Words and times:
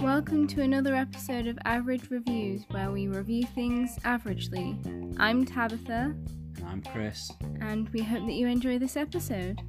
Welcome 0.00 0.46
to 0.48 0.62
another 0.62 0.94
episode 0.94 1.46
of 1.46 1.58
Average 1.64 2.10
Reviews, 2.10 2.64
where 2.70 2.90
we 2.90 3.06
review 3.06 3.44
things 3.54 3.96
averagely. 4.04 4.76
I'm 5.18 5.44
Tabitha, 5.44 6.14
And 6.56 6.64
I'm 6.66 6.82
Chris. 6.82 7.30
and 7.60 7.88
we 7.90 8.02
hope 8.02 8.26
that 8.26 8.32
you 8.34 8.48
enjoy 8.48 8.78
this 8.78 8.96
episode. 8.96 9.60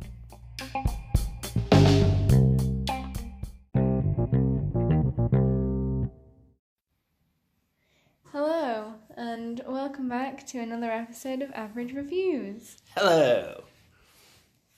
Hello, 8.32 8.94
and 9.16 9.62
welcome 9.68 10.10
back 10.10 10.46
to 10.48 10.60
another 10.60 10.92
episode 10.92 11.42
of 11.42 11.52
Average 11.54 11.94
Reviews. 11.94 12.78
Hello. 12.96 13.64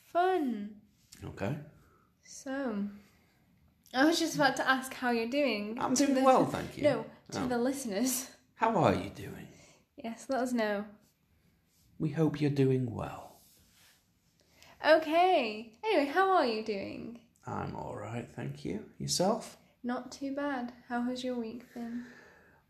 Fun! 0.04 0.79
Okay. 1.26 1.58
So, 2.24 2.86
I 3.94 4.06
was 4.06 4.20
just 4.20 4.36
about 4.36 4.56
to 4.58 4.70
ask 4.70 4.94
how 4.94 5.12
you're 5.12 5.30
doing. 5.30 5.78
I'm 5.80 5.94
doing 5.94 6.14
the- 6.14 6.22
well, 6.24 6.46
thank 6.46 6.78
you. 6.78 6.84
No, 6.84 7.06
to 7.32 7.42
Oh. 7.42 7.48
the 7.48 7.58
listeners. 7.58 8.30
How 8.56 8.76
are 8.78 8.94
you 8.94 9.10
doing? 9.10 9.48
Yes, 9.98 10.28
let 10.30 10.42
us 10.42 10.54
know. 10.54 10.86
We 11.98 12.10
hope 12.10 12.40
you're 12.40 12.50
doing 12.52 12.94
well. 12.94 13.40
Okay. 14.86 15.74
Anyway, 15.84 16.06
how 16.06 16.30
are 16.32 16.46
you 16.46 16.64
doing? 16.64 17.20
I'm 17.46 17.76
alright, 17.76 18.30
thank 18.36 18.64
you. 18.64 18.86
Yourself? 18.98 19.58
Not 19.84 20.12
too 20.12 20.36
bad. 20.36 20.74
How 20.88 21.02
has 21.04 21.24
your 21.24 21.36
week 21.36 21.74
been? 21.74 22.06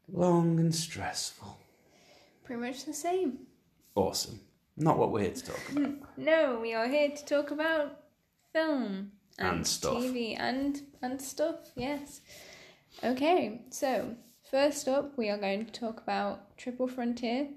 Long 0.08 0.60
and 0.60 0.74
stressful. 0.74 1.58
Pretty 2.44 2.62
much 2.62 2.86
the 2.86 2.94
same. 2.94 3.40
Awesome. 3.96 4.40
Not 4.78 4.98
what 4.98 5.12
we're 5.12 5.22
here 5.24 5.34
to 5.34 5.44
talk 5.46 5.70
about. 5.72 5.92
No, 6.18 6.60
we 6.60 6.74
are 6.74 6.88
here 6.88 7.10
to 7.12 7.26
talk 7.26 7.52
about 7.52 7.99
film 8.54 9.12
And 9.38 9.66
stuff. 9.66 10.04
TV 10.04 10.36
and 10.40 10.82
and 11.02 11.22
stuff. 11.22 11.72
Yes. 11.76 12.22
Okay. 13.04 13.62
So 13.70 14.16
first 14.50 14.88
up, 14.88 15.18
we 15.18 15.30
are 15.30 15.38
going 15.38 15.66
to 15.66 15.72
talk 15.72 16.02
about 16.02 16.58
Triple 16.58 16.88
Frontier. 16.88 17.50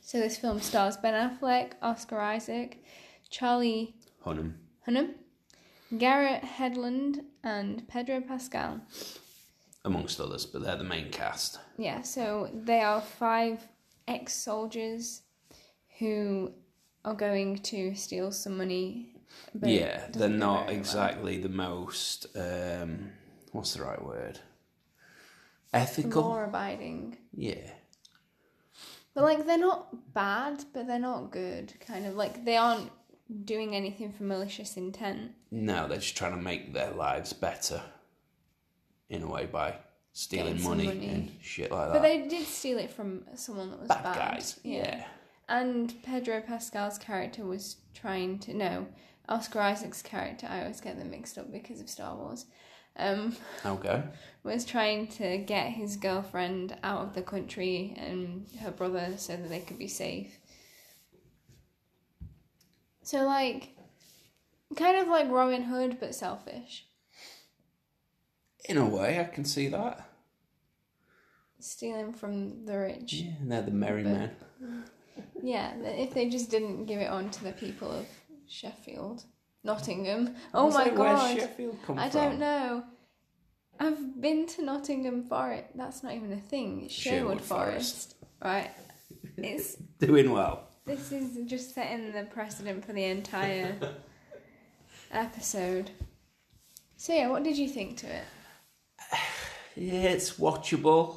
So 0.00 0.18
this 0.18 0.36
film 0.36 0.60
stars 0.60 0.96
Ben 0.96 1.14
Affleck, 1.14 1.72
Oscar 1.80 2.20
Isaac, 2.20 2.84
Charlie 3.30 3.94
Hunnam. 4.24 4.54
Hunnam, 4.86 5.14
Garrett 5.96 6.42
Hedlund, 6.42 7.20
and 7.42 7.88
Pedro 7.88 8.20
Pascal. 8.20 8.80
Amongst 9.86 10.20
others, 10.20 10.44
but 10.46 10.62
they're 10.62 10.76
the 10.76 10.84
main 10.84 11.10
cast. 11.10 11.58
Yeah, 11.78 12.02
so 12.02 12.50
they 12.52 12.80
are 12.80 13.00
five 13.00 13.66
ex 14.08 14.34
soldiers 14.34 15.22
who 15.98 16.52
are 17.04 17.14
going 17.14 17.58
to 17.58 17.94
steal 17.94 18.30
some 18.30 18.56
money. 18.58 19.13
But 19.54 19.68
yeah, 19.68 20.06
they're 20.12 20.28
not 20.28 20.64
very 20.66 20.72
well. 20.74 20.80
exactly 20.80 21.38
the 21.38 21.48
most, 21.48 22.26
um, 22.36 23.10
what's 23.52 23.74
the 23.74 23.82
right 23.82 24.04
word? 24.04 24.38
Ethical? 25.72 26.22
law 26.22 26.44
abiding. 26.44 27.16
Yeah. 27.34 27.70
But 29.14 29.24
like 29.24 29.46
they're 29.46 29.58
not 29.58 30.12
bad, 30.14 30.64
but 30.72 30.86
they're 30.86 30.98
not 30.98 31.30
good. 31.30 31.72
Kind 31.86 32.06
of 32.06 32.14
like 32.14 32.44
they 32.44 32.56
aren't 32.56 32.90
doing 33.44 33.74
anything 33.74 34.12
for 34.12 34.24
malicious 34.24 34.76
intent. 34.76 35.32
No, 35.50 35.86
they're 35.88 35.98
just 35.98 36.16
trying 36.16 36.36
to 36.36 36.42
make 36.42 36.72
their 36.74 36.90
lives 36.90 37.32
better 37.32 37.80
in 39.08 39.22
a 39.22 39.26
way 39.30 39.46
by 39.46 39.74
stealing 40.12 40.62
money, 40.62 40.86
money. 40.86 41.08
and 41.08 41.32
shit 41.40 41.70
like 41.70 41.88
But 41.88 41.92
that. 41.92 41.92
But 41.94 42.02
they 42.02 42.28
did 42.28 42.46
steal 42.46 42.78
it 42.78 42.90
from 42.90 43.24
someone 43.34 43.70
that 43.70 43.80
was 43.80 43.88
Bad 43.88 44.02
bad. 44.02 44.16
guys. 44.16 44.60
Yeah. 44.64 45.04
And 45.48 45.94
Pedro 46.04 46.40
Pascal's 46.40 46.98
character 46.98 47.44
was 47.44 47.76
trying 47.94 48.38
to 48.40 48.54
no, 48.54 48.86
Oscar 49.28 49.60
Isaac's 49.60 50.02
character, 50.02 50.46
I 50.48 50.60
always 50.60 50.80
get 50.80 50.98
them 50.98 51.10
mixed 51.10 51.38
up 51.38 51.50
because 51.50 51.80
of 51.80 51.88
Star 51.88 52.14
Wars. 52.14 52.46
Um, 52.96 53.34
Okay. 53.64 54.02
was 54.44 54.64
trying 54.64 55.08
to 55.08 55.38
get 55.38 55.70
his 55.70 55.96
girlfriend 55.96 56.76
out 56.82 57.02
of 57.02 57.14
the 57.14 57.22
country 57.22 57.94
and 57.96 58.46
her 58.60 58.70
brother 58.70 59.14
so 59.16 59.36
that 59.36 59.48
they 59.48 59.60
could 59.60 59.78
be 59.78 59.88
safe. 59.88 60.38
So 63.02 63.24
like 63.24 63.70
kind 64.76 64.96
of 64.96 65.08
like 65.08 65.30
Robin 65.30 65.62
Hood 65.62 65.98
but 66.00 66.14
selfish. 66.14 66.86
In 68.66 68.78
a 68.78 68.88
way, 68.88 69.20
I 69.20 69.24
can 69.24 69.44
see 69.44 69.68
that. 69.68 70.08
Stealing 71.58 72.12
from 72.12 72.64
the 72.64 72.78
rich. 72.78 73.12
Yeah, 73.14 73.32
they're 73.42 73.62
the 73.62 73.70
merry 73.70 74.04
men. 74.04 74.30
Yeah, 75.42 75.74
if 75.82 76.14
they 76.14 76.28
just 76.28 76.50
didn't 76.50 76.86
give 76.86 77.00
it 77.00 77.10
on 77.10 77.30
to 77.30 77.44
the 77.44 77.52
people 77.52 77.90
of 77.90 78.06
Sheffield, 78.54 79.24
Nottingham. 79.64 80.36
Oh 80.52 80.70
my 80.70 80.84
it- 80.86 80.94
god. 80.94 81.18
Where's 81.18 81.40
Sheffield 81.40 81.76
come 81.84 81.98
I 81.98 82.08
from? 82.08 82.20
don't 82.20 82.38
know. 82.38 82.84
I've 83.80 84.20
been 84.20 84.46
to 84.46 84.62
Nottingham 84.64 85.24
Forest. 85.24 85.64
That's 85.74 86.04
not 86.04 86.14
even 86.14 86.32
a 86.32 86.40
thing. 86.40 86.82
It's 86.84 86.94
Sherwood, 86.94 87.18
Sherwood 87.20 87.40
Forest. 87.40 88.14
Right. 88.42 88.70
It's 89.36 89.74
Doing 89.98 90.30
well. 90.30 90.68
this 90.86 91.10
is 91.10 91.36
just 91.46 91.74
setting 91.74 92.12
the 92.12 92.22
precedent 92.24 92.84
for 92.84 92.92
the 92.92 93.02
entire 93.02 93.76
episode. 95.10 95.90
So 96.96 97.12
yeah, 97.12 97.28
what 97.28 97.42
did 97.42 97.58
you 97.58 97.68
think 97.68 97.98
to 97.98 98.06
it? 98.06 98.24
Yeah, 99.76 100.10
it's 100.14 100.38
watchable. 100.38 101.16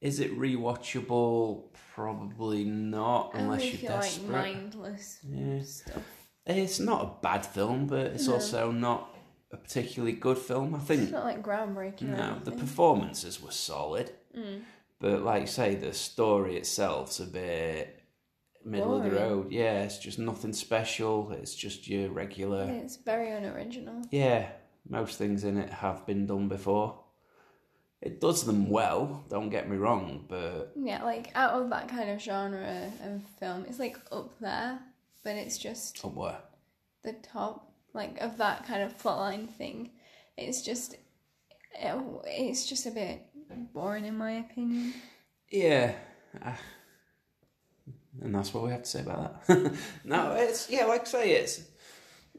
Is 0.00 0.18
it 0.18 0.36
rewatchable? 0.36 1.66
Probably 1.94 2.64
not, 2.64 3.30
unless 3.34 3.64
you're 3.72 3.88
desperate. 3.88 4.32
like 4.32 4.44
mindless 4.44 5.20
yeah. 5.22 5.62
stuff. 5.62 6.02
It's 6.46 6.78
not 6.80 7.02
a 7.04 7.10
bad 7.22 7.44
film, 7.44 7.86
but 7.86 8.06
it's 8.06 8.28
No. 8.28 8.34
also 8.34 8.70
not 8.70 9.14
a 9.50 9.56
particularly 9.56 10.12
good 10.12 10.38
film. 10.38 10.74
I 10.74 10.78
think 10.78 11.02
It's 11.02 11.12
not 11.12 11.24
like 11.24 11.42
groundbreaking. 11.42 12.02
no, 12.16 12.38
the 12.44 12.52
performances 12.52 13.42
were 13.42 13.50
solid, 13.50 14.12
Mm. 14.36 14.62
but 15.00 15.22
like 15.22 15.40
you 15.42 15.46
say, 15.48 15.74
the 15.74 15.92
story 15.92 16.56
itself's 16.56 17.20
a 17.20 17.26
bit 17.26 18.02
middle 18.64 18.96
of 18.96 19.04
the 19.04 19.10
road. 19.12 19.50
Yeah, 19.52 19.82
it's 19.84 19.98
just 19.98 20.18
nothing 20.18 20.52
special. 20.52 21.30
It's 21.32 21.54
just 21.54 21.88
your 21.88 22.10
regular. 22.10 22.64
It's 22.64 22.96
very 22.96 23.30
unoriginal. 23.30 24.02
Yeah, 24.10 24.48
most 24.88 25.18
things 25.18 25.44
in 25.44 25.56
it 25.56 25.70
have 25.70 26.04
been 26.06 26.26
done 26.26 26.48
before. 26.48 27.00
It 28.02 28.20
does 28.20 28.44
them 28.44 28.68
well, 28.68 29.24
don't 29.28 29.48
get 29.50 29.68
me 29.68 29.76
wrong, 29.76 30.26
but 30.28 30.72
Yeah, 30.76 31.02
like 31.02 31.30
out 31.34 31.54
of 31.60 31.70
that 31.70 31.88
kind 31.88 32.10
of 32.10 32.20
genre 32.20 32.90
of 33.04 33.22
film, 33.40 33.64
it's 33.68 33.78
like 33.78 33.98
up 34.12 34.38
there, 34.40 34.80
but 35.26 35.34
it's 35.34 35.58
just 35.58 35.98
where? 36.04 36.38
the 37.02 37.14
top, 37.14 37.72
like 37.92 38.16
of 38.20 38.36
that 38.36 38.64
kind 38.64 38.80
of 38.80 38.96
plotline 38.96 39.50
thing. 39.50 39.90
It's 40.36 40.62
just, 40.62 40.94
it, 41.74 42.00
it's 42.26 42.64
just 42.64 42.86
a 42.86 42.92
bit 42.92 43.22
boring 43.74 44.04
in 44.04 44.16
my 44.16 44.32
opinion. 44.38 44.94
Yeah. 45.50 45.94
ah. 46.44 46.56
And 48.22 48.36
that's 48.36 48.54
what 48.54 48.62
we 48.62 48.70
have 48.70 48.84
to 48.84 48.88
say 48.88 49.00
about 49.00 49.44
that. 49.48 49.74
no, 50.04 50.30
it's, 50.34 50.70
yeah, 50.70 50.84
like 50.84 51.02
I 51.02 51.04
say, 51.04 51.30
it's. 51.32 51.62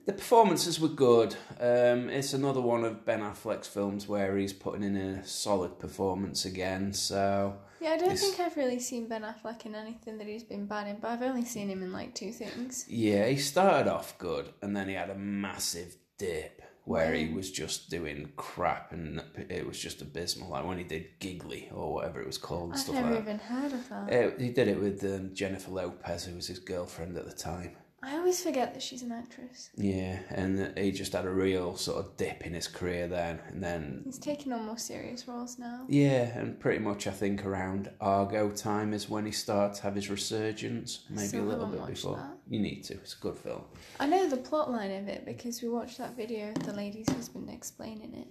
The 0.05 0.13
performances 0.13 0.79
were 0.79 0.87
good. 0.87 1.35
Um, 1.59 2.09
it's 2.09 2.31
another 2.31 2.61
one 2.61 2.85
of 2.85 3.03
Ben 3.05 3.19
Affleck's 3.19 3.67
films 3.67 4.07
where 4.07 4.37
he's 4.37 4.53
putting 4.53 4.83
in 4.83 4.95
a 4.95 5.27
solid 5.27 5.77
performance 5.77 6.45
again, 6.45 6.93
so. 6.93 7.57
Yeah, 7.79 7.91
I 7.91 7.97
don't 7.97 8.11
It's- 8.11 8.21
think 8.21 8.39
I've 8.39 8.57
really 8.57 8.79
seen 8.79 9.07
Ben 9.07 9.21
Affleck 9.23 9.65
in 9.65 9.75
anything 9.75 10.17
that 10.17 10.27
he's 10.27 10.43
been 10.43 10.65
bad 10.65 10.87
in, 10.87 10.97
but 10.99 11.09
I've 11.11 11.21
only 11.21 11.45
seen 11.45 11.69
him 11.69 11.83
in 11.83 11.91
like 11.91 12.15
two 12.15 12.31
things. 12.31 12.85
Yeah, 12.89 13.27
he 13.27 13.37
started 13.37 13.89
off 13.91 14.17
good, 14.17 14.53
and 14.61 14.75
then 14.75 14.87
he 14.87 14.95
had 14.95 15.09
a 15.09 15.15
massive 15.15 15.95
dip 16.17 16.61
where 16.85 17.13
he 17.13 17.27
was 17.33 17.51
just 17.51 17.89
doing 17.89 18.31
crap, 18.37 18.93
and 18.93 19.21
it 19.49 19.67
was 19.67 19.77
just 19.77 20.01
abysmal. 20.01 20.49
Like 20.49 20.65
when 20.65 20.77
he 20.77 20.85
did 20.85 21.19
Gigli 21.19 21.71
or 21.73 21.93
whatever 21.93 22.21
it 22.21 22.25
was 22.25 22.37
called, 22.37 22.65
and 22.69 22.73
I've 22.73 22.79
stuff 22.79 22.95
never 22.95 23.11
like 23.11 23.21
even 23.23 23.39
heard 23.39 23.73
of 23.73 23.89
that. 23.89 24.07
that. 24.09 24.33
Uh, 24.33 24.37
he 24.39 24.49
did 24.49 24.67
it 24.69 24.79
with 24.79 25.03
um, 25.03 25.33
Jennifer 25.35 25.69
Lopez, 25.71 26.23
who 26.25 26.35
was 26.35 26.47
his 26.47 26.59
girlfriend 26.59 27.17
at 27.17 27.25
the 27.25 27.33
time. 27.35 27.75
I 28.03 28.15
always 28.17 28.41
forget 28.43 28.73
that 28.73 28.83
she's 28.83 29.01
an 29.01 29.11
actress. 29.11 29.69
Yeah, 29.75 30.19
and 30.29 30.77
he 30.77 30.91
just 30.91 31.13
had 31.13 31.25
a 31.25 31.29
real 31.31 31.75
sort 31.77 31.97
of 32.05 32.15
dip 32.15 32.45
in 32.45 32.53
his 32.53 32.67
career 32.67 33.07
then, 33.07 33.39
and 33.49 33.61
then 33.63 34.01
He's 34.05 34.19
taking 34.19 34.53
on 34.53 34.65
more 34.65 34.77
serious 34.77 35.27
roles 35.27 35.57
now. 35.57 35.85
yeah, 35.89 36.37
and 36.37 36.59
pretty 36.59 36.79
much 36.79 37.07
I 37.07 37.11
think 37.11 37.43
around 37.45 37.89
Argo 37.99 38.51
time 38.51 38.93
is 38.93 39.09
when 39.09 39.25
he 39.25 39.31
starts 39.31 39.79
to 39.79 39.83
have 39.85 39.95
his 39.95 40.09
resurgence. 40.09 41.05
Maybe 41.09 41.37
a 41.37 41.41
little 41.41 41.65
bit 41.65 41.85
before. 41.87 42.17
that. 42.17 42.37
You 42.49 42.59
need 42.59 42.83
to. 42.85 42.93
It's 42.93 43.15
a 43.15 43.19
good 43.19 43.37
film. 43.37 43.63
I 43.99 44.05
know 44.05 44.29
the 44.29 44.37
plot 44.37 44.71
line 44.71 44.91
of 44.91 45.07
it 45.07 45.25
because 45.25 45.61
we 45.63 45.67
watched 45.69 45.97
that 45.97 46.15
video 46.15 46.49
of 46.49 46.63
the 46.65 46.73
lady's 46.73 47.09
husband 47.09 47.49
explaining 47.49 48.13
it. 48.13 48.27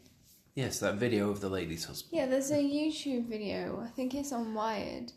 Yes, 0.55 0.79
that 0.79 0.95
video 0.95 1.29
of 1.29 1.41
the 1.41 1.51
lady's 1.51 1.85
husband. 1.85 2.13
Yeah, 2.17 2.27
there's 2.27 2.51
a 2.51 2.55
YouTube 2.63 3.27
video. 3.27 3.83
I 3.85 3.89
think 3.89 4.15
it's 4.15 4.33
on 4.33 4.55
Wired. 4.55 5.13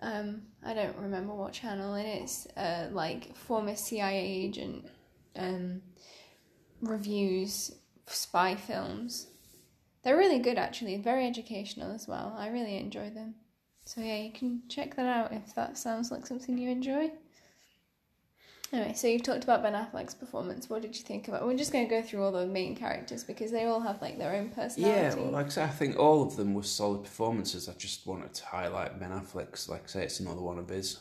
Um, 0.00 0.42
I 0.64 0.74
don't 0.74 0.96
remember 0.96 1.34
what 1.34 1.52
channel, 1.52 1.94
and 1.94 2.06
it's 2.06 2.46
uh, 2.56 2.88
like 2.92 3.36
former 3.36 3.74
CIA 3.74 4.18
agent 4.18 4.86
um, 5.36 5.82
reviews 6.80 7.72
spy 8.06 8.54
films. 8.54 9.26
They're 10.02 10.16
really 10.16 10.38
good, 10.38 10.58
actually. 10.58 10.96
Very 10.96 11.26
educational 11.26 11.92
as 11.92 12.06
well. 12.06 12.34
I 12.38 12.48
really 12.48 12.76
enjoy 12.76 13.10
them. 13.10 13.34
So 13.84 14.00
yeah, 14.00 14.18
you 14.18 14.32
can 14.32 14.62
check 14.68 14.96
that 14.96 15.06
out 15.06 15.32
if 15.32 15.54
that 15.54 15.78
sounds 15.78 16.10
like 16.10 16.26
something 16.26 16.58
you 16.58 16.70
enjoy. 16.70 17.10
Anyway, 18.72 18.92
so 18.94 19.06
you've 19.06 19.22
talked 19.22 19.44
about 19.44 19.62
Ben 19.62 19.72
Affleck's 19.72 20.14
performance. 20.14 20.68
What 20.68 20.82
did 20.82 20.94
you 20.96 21.02
think 21.02 21.26
about? 21.28 21.46
We're 21.46 21.56
just 21.56 21.72
going 21.72 21.88
to 21.88 21.90
go 21.94 22.02
through 22.02 22.22
all 22.22 22.32
the 22.32 22.46
main 22.46 22.76
characters 22.76 23.24
because 23.24 23.50
they 23.50 23.64
all 23.64 23.80
have 23.80 24.02
like 24.02 24.18
their 24.18 24.34
own 24.34 24.48
Yeah, 24.48 24.64
personality. 24.64 25.20
well, 25.22 25.30
like 25.30 25.46
I 25.46 25.48
say, 25.48 25.62
I 25.64 25.68
think 25.68 25.98
all 25.98 26.22
of 26.22 26.36
them 26.36 26.52
were 26.52 26.62
solid 26.62 27.02
performances. 27.04 27.68
I 27.68 27.72
just 27.74 28.06
wanted 28.06 28.34
to 28.34 28.44
highlight 28.44 29.00
Ben 29.00 29.10
Affleck's. 29.10 29.68
Like 29.70 29.84
I 29.84 29.86
say, 29.86 30.02
it's 30.04 30.20
another 30.20 30.42
one 30.42 30.58
of 30.58 30.68
his 30.68 30.98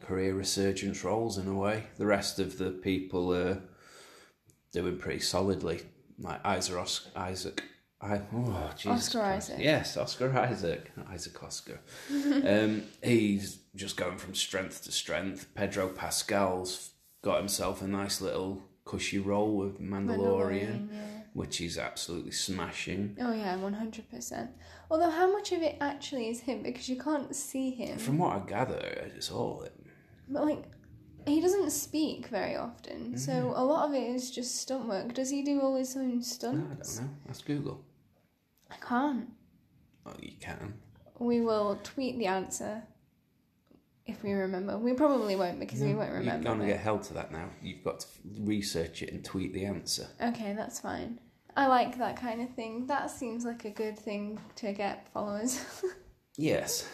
career 0.00 0.34
resurgence 0.34 1.02
roles 1.04 1.38
in 1.38 1.48
a 1.48 1.54
way. 1.54 1.84
The 1.96 2.04
rest 2.06 2.38
of 2.38 2.58
the 2.58 2.70
people 2.70 3.34
are 3.34 3.62
doing 4.72 4.98
pretty 4.98 5.20
solidly. 5.20 5.80
Like 6.18 6.44
Isaac, 6.44 6.76
Isaac, 7.14 7.62
I, 8.00 8.20
oh, 8.34 8.70
Jesus 8.76 9.06
Oscar 9.08 9.18
Christ. 9.20 9.50
Isaac. 9.52 9.64
Yes, 9.64 9.96
Oscar 9.96 10.38
Isaac, 10.38 10.92
Isaac 11.10 11.42
Oscar. 11.42 11.80
um, 12.10 12.82
he's 13.02 13.58
just 13.74 13.96
going 13.96 14.18
from 14.18 14.34
strength 14.34 14.84
to 14.84 14.92
strength. 14.92 15.46
Pedro 15.54 15.88
Pascal's 15.88 16.90
got 17.26 17.38
himself 17.38 17.82
a 17.82 17.88
nice 17.88 18.20
little 18.20 18.62
cushy 18.84 19.18
role 19.18 19.56
with 19.56 19.80
Mandalorian, 19.80 19.88
Mandalorian, 19.88 20.88
yeah. 20.92 21.22
which 21.32 21.60
is 21.60 21.76
absolutely 21.76 22.30
smashing. 22.30 23.16
Oh 23.20 23.32
yeah, 23.32 23.56
one 23.56 23.72
hundred 23.72 24.08
percent. 24.08 24.52
Although 24.88 25.10
how 25.10 25.32
much 25.32 25.50
of 25.50 25.60
it 25.60 25.76
actually 25.80 26.28
is 26.28 26.38
him 26.40 26.62
because 26.62 26.88
you 26.88 26.96
can't 26.96 27.34
see 27.34 27.72
him. 27.72 27.98
From 27.98 28.18
what 28.18 28.36
I 28.36 28.38
gather, 28.46 29.10
it's 29.16 29.32
all 29.32 29.62
him. 29.62 29.72
But 30.28 30.44
like, 30.44 30.64
he 31.26 31.40
doesn't 31.40 31.70
speak 31.70 32.28
very 32.28 32.54
often, 32.54 33.18
so 33.18 33.32
mm-hmm. 33.32 33.60
a 33.60 33.64
lot 33.64 33.88
of 33.88 33.94
it 33.96 34.08
is 34.14 34.30
just 34.30 34.60
stunt 34.60 34.86
work. 34.86 35.12
Does 35.12 35.30
he 35.30 35.42
do 35.42 35.60
all 35.60 35.74
his 35.74 35.96
own 35.96 36.10
No, 36.10 36.18
I 36.18 36.22
stunts? 36.22 36.98
don't 36.98 37.06
know. 37.06 37.12
Ask 37.28 37.44
Google. 37.44 37.84
I 38.70 38.76
can't. 38.76 39.26
Oh, 40.06 40.14
you 40.20 40.36
can. 40.38 40.74
We 41.18 41.40
will 41.40 41.80
tweet 41.82 42.18
the 42.18 42.26
answer 42.26 42.84
if 44.06 44.22
we 44.22 44.32
remember. 44.32 44.78
We 44.78 44.92
probably 44.92 45.36
won't 45.36 45.60
because 45.60 45.80
we 45.80 45.94
won't 45.94 46.12
remember. 46.12 46.48
You're 46.48 46.56
going 46.56 46.66
to 46.66 46.72
get 46.74 46.80
held 46.80 47.02
to 47.04 47.14
that 47.14 47.32
now. 47.32 47.48
You've 47.62 47.84
got 47.84 48.00
to 48.00 48.06
research 48.40 49.02
it 49.02 49.12
and 49.12 49.24
tweet 49.24 49.52
the 49.52 49.64
answer. 49.64 50.06
Okay, 50.22 50.54
that's 50.56 50.80
fine. 50.80 51.20
I 51.56 51.66
like 51.68 51.98
that 51.98 52.20
kind 52.20 52.42
of 52.42 52.50
thing. 52.54 52.86
That 52.86 53.10
seems 53.10 53.44
like 53.44 53.64
a 53.64 53.70
good 53.70 53.98
thing 53.98 54.38
to 54.56 54.72
get 54.72 55.08
followers. 55.12 55.60
Yes. 56.36 56.86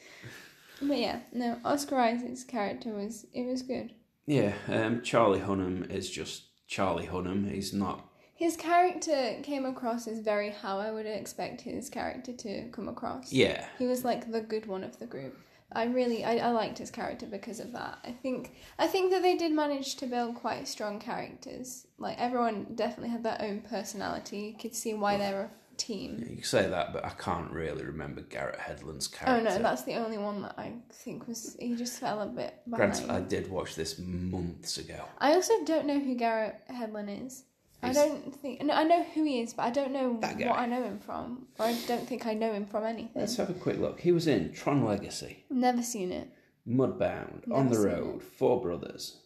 but 0.82 0.98
yeah, 0.98 1.20
no, 1.32 1.58
Oscar 1.64 1.98
Isaac's 1.98 2.44
character 2.44 2.90
was 2.90 3.26
it 3.32 3.46
was 3.46 3.62
good. 3.62 3.92
Yeah, 4.26 4.54
um, 4.68 5.02
Charlie 5.02 5.40
Hunnam 5.40 5.90
is 5.90 6.08
just 6.10 6.44
Charlie 6.68 7.08
Hunnam. 7.08 7.50
He's 7.50 7.72
not. 7.72 8.08
His 8.34 8.56
character 8.56 9.36
came 9.42 9.64
across 9.64 10.08
as 10.08 10.20
very 10.20 10.50
how 10.50 10.78
I 10.78 10.90
would 10.90 11.06
expect 11.06 11.60
his 11.60 11.88
character 11.88 12.32
to 12.32 12.68
come 12.70 12.88
across. 12.88 13.32
Yeah. 13.32 13.66
He 13.78 13.86
was 13.86 14.04
like 14.04 14.30
the 14.30 14.40
good 14.40 14.66
one 14.66 14.82
of 14.82 14.98
the 14.98 15.06
group. 15.06 15.36
I 15.74 15.84
really 15.84 16.24
I, 16.24 16.36
I 16.36 16.50
liked 16.50 16.78
his 16.78 16.90
character 16.90 17.26
because 17.26 17.60
of 17.60 17.72
that. 17.72 17.98
I 18.04 18.12
think 18.12 18.54
I 18.78 18.86
think 18.86 19.10
that 19.12 19.22
they 19.22 19.36
did 19.36 19.52
manage 19.52 19.96
to 19.96 20.06
build 20.06 20.36
quite 20.36 20.68
strong 20.68 20.98
characters. 20.98 21.86
Like 21.98 22.18
everyone 22.20 22.66
definitely 22.74 23.10
had 23.10 23.22
their 23.22 23.40
own 23.40 23.60
personality. 23.60 24.38
You 24.38 24.58
could 24.58 24.74
see 24.74 24.94
why 24.94 25.16
they 25.16 25.32
were 25.32 25.42
a 25.42 25.50
team. 25.76 26.24
You 26.28 26.36
can 26.36 26.44
say 26.44 26.68
that, 26.68 26.92
but 26.92 27.04
I 27.04 27.10
can't 27.10 27.50
really 27.50 27.84
remember 27.84 28.22
Garrett 28.22 28.58
Hedlund's 28.58 29.08
character. 29.08 29.48
Oh 29.48 29.56
no, 29.56 29.62
that's 29.62 29.82
the 29.82 29.94
only 29.94 30.18
one 30.18 30.42
that 30.42 30.54
I 30.58 30.72
think 30.90 31.26
was 31.26 31.56
he 31.58 31.74
just 31.76 31.98
fell 31.98 32.20
a 32.22 32.26
bit 32.26 32.60
behind. 32.68 32.92
Granted, 32.92 33.10
I 33.10 33.20
did 33.20 33.50
watch 33.50 33.74
this 33.74 33.98
months 33.98 34.78
ago. 34.78 35.04
I 35.18 35.34
also 35.34 35.54
don't 35.64 35.86
know 35.86 35.98
who 35.98 36.14
Garrett 36.14 36.60
Hedlund 36.70 37.26
is. 37.26 37.44
I 37.82 37.92
don't 37.92 38.34
think 38.36 38.62
no, 38.62 38.74
I 38.74 38.84
know 38.84 39.02
who 39.02 39.24
he 39.24 39.40
is, 39.40 39.54
but 39.54 39.64
I 39.64 39.70
don't 39.70 39.92
know 39.92 40.10
what 40.10 40.58
I 40.58 40.66
know 40.66 40.82
him 40.82 40.98
from. 41.00 41.46
Or 41.58 41.66
I 41.66 41.78
don't 41.86 42.06
think 42.08 42.26
I 42.26 42.34
know 42.34 42.52
him 42.52 42.64
from 42.66 42.84
anything. 42.84 43.10
Let's 43.14 43.36
have 43.36 43.50
a 43.50 43.54
quick 43.54 43.78
look. 43.78 44.00
He 44.00 44.12
was 44.12 44.26
in 44.26 44.52
Tron 44.52 44.84
Legacy, 44.84 45.44
Never 45.50 45.82
seen 45.82 46.12
it. 46.12 46.28
Mudbound, 46.66 47.46
Never 47.46 47.60
On 47.60 47.68
the 47.68 47.80
Road, 47.80 48.22
Four 48.22 48.62
Brothers, 48.62 49.18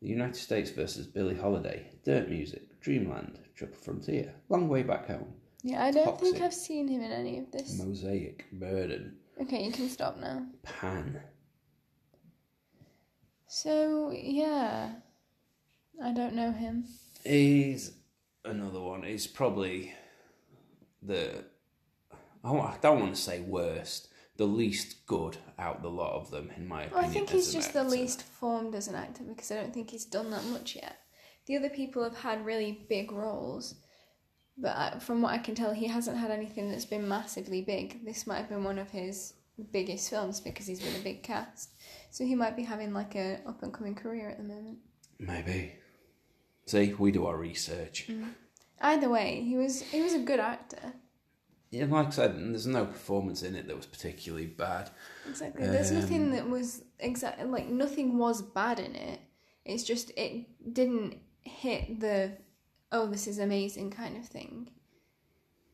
The 0.00 0.08
United 0.08 0.36
States 0.36 0.70
versus 0.70 1.06
Billie 1.06 1.36
Holiday, 1.36 1.90
Dirt 2.02 2.30
Music, 2.30 2.80
Dreamland, 2.80 3.38
Triple 3.54 3.76
Frontier, 3.76 4.34
Long 4.48 4.68
Way 4.68 4.82
Back 4.82 5.06
Home, 5.08 5.34
Yeah, 5.62 5.84
I 5.84 5.90
don't 5.90 6.18
think 6.18 6.40
I've 6.40 6.54
seen 6.54 6.88
him 6.88 7.02
in 7.02 7.12
any 7.12 7.38
of 7.38 7.50
this. 7.52 7.78
Mosaic, 7.78 8.46
Burden, 8.52 9.16
Okay, 9.40 9.64
you 9.64 9.72
can 9.72 9.88
stop 9.88 10.18
now. 10.18 10.46
Pan. 10.62 11.20
So 13.46 14.12
yeah, 14.14 14.92
I 16.02 16.12
don't 16.12 16.34
know 16.34 16.52
him. 16.52 16.84
He's 17.24 17.92
another 18.44 18.80
one. 18.80 19.02
He's 19.02 19.26
probably 19.26 19.94
the 21.02 21.44
I 22.42 22.76
don't 22.80 23.00
want 23.00 23.14
to 23.14 23.20
say 23.20 23.40
worst, 23.40 24.08
the 24.36 24.46
least 24.46 25.06
good 25.06 25.36
out 25.58 25.82
the 25.82 25.90
lot 25.90 26.14
of 26.14 26.30
them, 26.30 26.50
in 26.56 26.66
my 26.66 26.86
Well, 26.86 27.00
opinion. 27.00 27.10
I 27.10 27.12
think 27.12 27.30
he's 27.30 27.52
just 27.52 27.74
the 27.74 27.84
least 27.84 28.22
formed 28.22 28.74
as 28.74 28.88
an 28.88 28.94
actor 28.94 29.22
because 29.24 29.50
I 29.50 29.56
don't 29.56 29.74
think 29.74 29.90
he's 29.90 30.06
done 30.06 30.30
that 30.30 30.44
much 30.46 30.74
yet. 30.74 30.96
The 31.46 31.56
other 31.56 31.68
people 31.68 32.02
have 32.02 32.16
had 32.16 32.44
really 32.46 32.86
big 32.88 33.12
roles, 33.12 33.74
but 34.56 34.68
uh, 34.76 34.98
from 35.00 35.20
what 35.20 35.34
I 35.34 35.38
can 35.38 35.54
tell, 35.54 35.72
he 35.72 35.86
hasn't 35.86 36.16
had 36.16 36.30
anything 36.30 36.70
that's 36.70 36.84
been 36.86 37.06
massively 37.06 37.60
big. 37.62 38.04
This 38.04 38.26
might 38.26 38.38
have 38.38 38.48
been 38.48 38.64
one 38.64 38.78
of 38.78 38.90
his 38.90 39.34
biggest 39.72 40.08
films 40.08 40.40
because 40.40 40.66
he's 40.66 40.80
been 40.80 40.96
a 40.96 41.04
big 41.04 41.22
cast. 41.22 41.70
So 42.10 42.24
he 42.24 42.34
might 42.34 42.56
be 42.56 42.62
having 42.64 42.94
like 42.94 43.14
an 43.14 43.40
up 43.46 43.62
and 43.62 43.74
coming 43.74 43.94
career 43.94 44.30
at 44.30 44.38
the 44.38 44.44
moment. 44.44 44.78
Maybe. 45.18 45.74
See, 46.70 46.94
we 46.96 47.10
do 47.10 47.26
our 47.26 47.36
research. 47.36 48.06
Mm. 48.08 48.28
Either 48.80 49.08
way, 49.08 49.42
he 49.42 49.56
was 49.56 49.82
he 49.82 50.02
was 50.02 50.14
a 50.14 50.20
good 50.20 50.38
actor. 50.38 50.92
Yeah, 51.72 51.86
like 51.86 52.06
I 52.06 52.10
said, 52.10 52.36
there's 52.36 52.66
no 52.68 52.86
performance 52.86 53.42
in 53.42 53.56
it 53.56 53.66
that 53.66 53.76
was 53.76 53.86
particularly 53.86 54.46
bad. 54.46 54.90
Exactly. 55.28 55.66
There's 55.66 55.90
Um, 55.90 55.98
nothing 56.00 56.30
that 56.30 56.48
was 56.48 56.84
exactly 57.00 57.44
like 57.46 57.68
nothing 57.68 58.18
was 58.18 58.40
bad 58.40 58.78
in 58.78 58.94
it. 58.94 59.18
It's 59.64 59.82
just 59.82 60.12
it 60.16 60.72
didn't 60.72 61.18
hit 61.40 61.98
the 61.98 62.38
oh 62.92 63.08
this 63.08 63.26
is 63.26 63.40
amazing 63.40 63.90
kind 63.90 64.16
of 64.16 64.26
thing. 64.26 64.70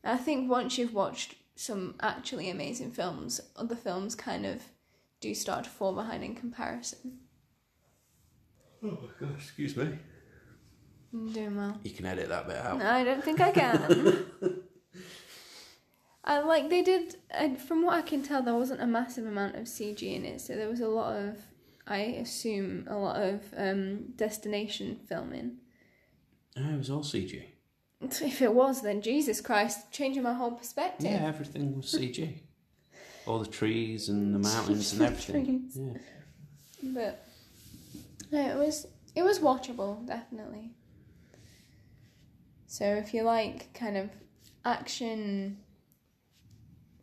I 0.03 0.17
think 0.17 0.49
once 0.49 0.79
you've 0.79 0.95
watched 0.95 1.35
some 1.55 1.93
actually 1.99 2.49
amazing 2.49 2.91
films, 2.91 3.39
other 3.55 3.75
films 3.75 4.15
kind 4.15 4.47
of 4.47 4.63
do 5.19 5.35
start 5.35 5.65
to 5.65 5.69
fall 5.69 5.93
behind 5.93 6.23
in 6.23 6.33
comparison. 6.33 7.19
Oh 8.83 8.97
my 9.03 9.09
god, 9.19 9.35
excuse 9.37 9.77
me. 9.77 9.99
I'm 11.13 11.31
doing 11.31 11.55
well. 11.55 11.79
You 11.83 11.91
can 11.91 12.05
edit 12.05 12.29
that 12.29 12.47
bit 12.47 12.57
out. 12.57 12.79
No, 12.79 12.89
I 12.89 13.03
don't 13.03 13.23
think 13.23 13.39
I 13.39 13.51
can. 13.51 14.25
I 16.23 16.39
like 16.39 16.69
they 16.69 16.81
did. 16.81 17.15
Uh, 17.33 17.55
from 17.55 17.83
what 17.83 17.93
I 17.93 18.01
can 18.01 18.21
tell, 18.21 18.41
there 18.41 18.53
wasn't 18.53 18.81
a 18.81 18.87
massive 18.87 19.25
amount 19.25 19.55
of 19.55 19.63
CG 19.63 20.01
in 20.03 20.25
it, 20.25 20.41
so 20.41 20.55
there 20.55 20.67
was 20.69 20.81
a 20.81 20.87
lot 20.89 21.15
of, 21.15 21.37
I 21.87 21.99
assume, 21.99 22.85
a 22.89 22.97
lot 22.97 23.15
of 23.21 23.41
um, 23.55 24.11
destination 24.17 24.99
filming. 25.07 25.57
Oh, 26.57 26.69
it 26.73 26.77
was 26.77 26.89
all 26.89 27.03
CG. 27.03 27.43
If 28.01 28.41
it 28.43 28.53
was, 28.53 28.81
then 28.81 29.01
Jesus 29.01 29.41
Christ, 29.41 29.91
changing 29.91 30.21
my 30.23 30.33
whole 30.33 30.51
perspective. 30.51 31.09
Yeah, 31.09 31.25
everything 31.25 31.75
was 31.77 31.85
CG. 31.87 32.41
all 33.25 33.39
the 33.39 33.47
trees 33.47 34.09
and 34.09 34.35
the 34.35 34.39
mountains 34.39 34.93
and 34.93 35.01
everything. 35.11 35.69
Yeah. 35.73 35.97
But 36.93 37.25
no, 38.31 38.39
it 38.39 38.55
was 38.57 38.85
it 39.15 39.23
was 39.23 39.39
watchable, 39.39 40.05
definitely. 40.05 40.73
So 42.67 42.85
if 42.85 43.13
you 43.13 43.23
like 43.23 43.73
kind 43.73 43.97
of 43.97 44.09
action, 44.65 45.57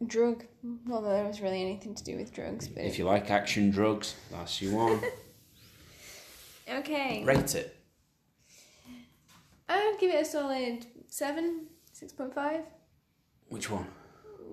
drug, 0.06 0.44
not 0.62 1.02
that 1.02 1.08
there 1.08 1.24
was 1.24 1.40
really 1.40 1.62
anything 1.62 1.94
to 1.94 2.04
do 2.04 2.16
with 2.16 2.32
drugs, 2.32 2.68
but 2.68 2.84
If 2.84 2.98
you 2.98 3.04
like 3.04 3.30
action 3.30 3.70
drugs, 3.70 4.14
that's 4.30 4.60
you 4.60 4.78
on. 4.78 5.00
okay, 6.70 7.24
Rate 7.24 7.54
it. 7.54 7.76
I'd 9.68 9.96
give 9.98 10.14
it 10.14 10.20
a 10.20 10.24
solid 10.24 10.86
seven, 11.08 11.66
six 11.92 12.12
point 12.12 12.34
five, 12.34 12.62
Which 13.48 13.70
one? 13.70 13.86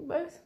both. 0.08 0.40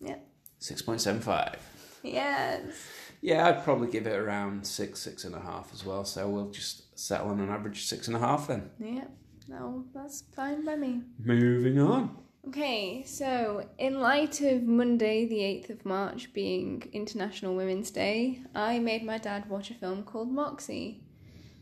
Yeah. 0.00 0.16
6.75. 0.60 1.56
Yes. 2.02 2.86
Yeah, 3.22 3.48
I'd 3.48 3.64
probably 3.64 3.88
give 3.88 4.06
it 4.06 4.14
around 4.14 4.66
six, 4.66 5.00
six 5.00 5.24
and 5.24 5.34
a 5.34 5.40
half 5.40 5.70
as 5.72 5.84
well. 5.84 6.04
So 6.04 6.28
we'll 6.28 6.50
just 6.50 6.98
settle 6.98 7.28
on 7.28 7.40
an 7.40 7.48
average 7.50 7.84
six 7.84 8.06
and 8.08 8.16
a 8.16 8.20
half 8.20 8.46
then. 8.48 8.70
Yeah. 8.78 9.04
No, 9.50 9.84
that's 9.92 10.22
fine 10.36 10.64
by 10.64 10.76
me. 10.76 11.02
Moving 11.18 11.80
on. 11.80 12.16
Okay, 12.46 13.02
so 13.04 13.68
in 13.78 14.00
light 14.00 14.40
of 14.42 14.62
Monday, 14.62 15.26
the 15.26 15.40
8th 15.40 15.70
of 15.70 15.84
March 15.84 16.32
being 16.32 16.88
International 16.92 17.56
Women's 17.56 17.90
Day, 17.90 18.42
I 18.54 18.78
made 18.78 19.04
my 19.04 19.18
dad 19.18 19.50
watch 19.50 19.72
a 19.72 19.74
film 19.74 20.04
called 20.04 20.30
Moxie. 20.30 21.02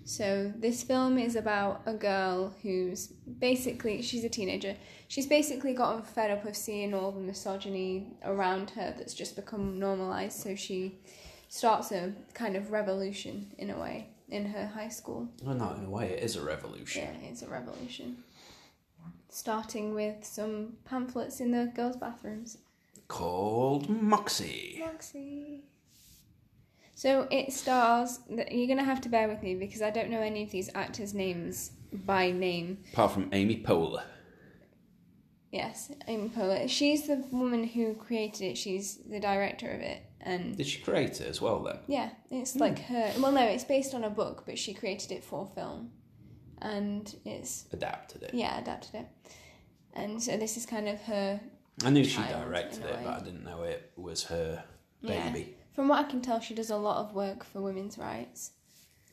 So, 0.05 0.53
this 0.57 0.83
film 0.83 1.19
is 1.19 1.35
about 1.35 1.81
a 1.87 1.95
girl 1.95 2.55
who's 2.63 3.07
basically, 3.07 4.03
she's 4.03 4.25
a 4.25 4.29
teenager. 4.29 4.77
She's 5.09 5.27
basically 5.27 5.73
gotten 5.73 6.03
fed 6.03 6.31
up 6.31 6.45
of 6.45 6.57
seeing 6.57 6.93
all 6.93 7.11
the 7.11 7.21
misogyny 7.21 8.19
around 8.23 8.71
her 8.71 8.95
that's 8.97 9.15
just 9.15 9.35
become 9.35 9.79
normalized. 9.79 10.39
So, 10.41 10.55
she 10.55 11.01
starts 11.49 11.91
a 11.93 12.13
kind 12.35 12.55
of 12.55 12.71
revolution 12.71 13.55
in 13.57 13.71
a 13.71 13.79
way 13.79 14.09
in 14.29 14.47
her 14.47 14.67
high 14.67 14.89
school. 14.89 15.29
Well, 15.43 15.55
not 15.55 15.79
in 15.79 15.85
a 15.85 15.91
way, 15.91 16.11
it 16.11 16.23
is 16.23 16.37
a 16.37 16.43
revolution. 16.43 17.03
Yeah, 17.03 17.29
it's 17.29 17.43
a 17.43 17.49
revolution. 17.49 18.19
Starting 19.29 19.95
with 19.95 20.25
some 20.25 20.75
pamphlets 20.85 21.41
in 21.41 21.51
the 21.51 21.71
girls' 21.75 21.97
bathrooms. 21.97 22.59
Called 23.09 23.89
Moxie. 23.89 24.83
Moxie. 24.85 25.65
So 26.95 27.29
it 27.31 27.53
stars. 27.53 28.21
You're 28.29 28.67
gonna 28.67 28.83
have 28.85 29.01
to 29.03 29.09
bear 29.09 29.29
with 29.29 29.43
me 29.43 29.55
because 29.55 29.83
I 29.83 29.91
don't 29.91 30.11
know 30.11 30.21
any 30.21 30.43
of 30.43 30.51
these 30.51 30.69
actors' 30.75 31.15
names 31.15 31.71
by 31.93 32.31
name. 32.31 32.79
Apart 32.93 33.13
from 33.13 33.29
Amy 33.33 33.63
Poehler. 33.63 34.03
Yes, 35.53 35.91
Amy 36.07 36.29
Poehler. 36.29 36.69
She's 36.69 37.07
the 37.07 37.25
woman 37.31 37.65
who 37.65 37.95
created 37.95 38.43
it. 38.43 38.59
She's 38.59 38.97
the 39.09 39.21
director 39.21 39.71
of 39.71 39.81
it, 39.81 40.03
and 40.21 40.57
Did 40.57 40.67
she 40.67 40.81
create 40.81 41.21
it 41.21 41.27
as 41.29 41.41
well 41.41 41.61
then? 41.63 41.79
yeah, 41.87 42.11
it's 42.31 42.53
hmm. 42.55 42.61
like 42.61 42.79
her. 42.81 43.13
Well, 43.19 43.33
no, 43.33 43.43
it's 43.45 43.65
based 43.65 43.95
on 43.95 44.05
a 44.05 44.11
book, 44.11 44.45
but 44.47 44.59
she 44.59 44.75
created 44.75 45.13
it 45.13 45.25
for 45.25 45.47
film, 45.55 45.91
and 46.61 47.15
it's 47.25 47.67
Adapted 47.73 48.23
it. 48.25 48.35
yeah 48.35 48.59
adapted 48.59 48.95
it, 48.97 49.07
and 49.95 50.23
so 50.23 50.37
this 50.37 50.57
is 50.57 50.67
kind 50.67 50.89
of 50.89 51.01
her. 51.03 51.41
I 51.85 51.91
knew 51.91 52.05
she 52.05 52.21
directed 52.23 52.85
it, 52.85 52.99
but 53.05 53.21
I 53.21 53.25
didn't 53.25 53.45
know 53.45 53.63
it 53.63 53.93
was 53.97 54.25
her 54.25 54.65
Yeah. 55.01 55.31
baby. 55.31 55.55
From 55.75 55.87
what 55.87 56.05
I 56.05 56.11
can 56.11 56.21
tell, 56.21 56.41
she 56.41 56.55
does 56.55 56.71
a 56.71 56.77
lot 56.77 56.97
of 57.05 57.15
work 57.15 57.45
for 57.45 57.61
women's 57.61 57.97
rights. 57.99 58.51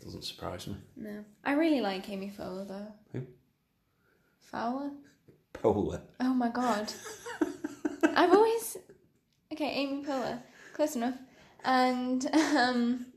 Doesn't 0.03 0.23
surprise 0.23 0.65
me. 0.67 0.75
No, 0.95 1.23
I 1.43 1.53
really 1.53 1.79
like 1.81 2.09
Amy 2.09 2.29
Fowler 2.29 2.65
though. 2.65 2.87
Who? 3.13 3.21
Fowler. 4.39 4.91
Poehler. 5.53 6.01
Oh 6.19 6.33
my 6.33 6.49
god. 6.49 6.91
I've 8.15 8.31
always 8.31 8.77
okay, 9.53 9.69
Amy 9.71 10.03
Poehler, 10.03 10.39
close 10.75 10.95
enough, 10.95 11.15
and 11.63 12.27
um, 12.33 13.07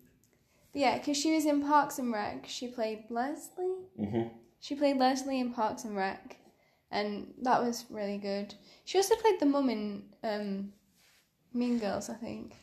yeah, 0.73 0.97
because 0.97 1.17
she 1.17 1.35
was 1.35 1.45
in 1.45 1.63
Parks 1.63 1.99
and 1.99 2.13
Rec. 2.13 2.45
She 2.47 2.69
played 2.69 3.05
Leslie. 3.11 3.85
Mm-hmm. 4.01 4.29
She 4.61 4.75
played 4.75 4.97
Leslie 4.97 5.41
in 5.41 5.53
Parks 5.53 5.85
and 5.85 5.97
Rec, 5.97 6.37
and 6.91 7.35
that 7.43 7.63
was 7.63 7.85
really 7.91 8.19
good. 8.19 8.55
She 8.85 8.99
also 8.99 9.17
played 9.17 9.41
the 9.41 9.47
mum 9.47 9.69
in 9.69 10.05
um, 10.23 10.73
Mean 11.53 11.79
Girls, 11.79 12.09
I 12.09 12.15
think. 12.15 12.57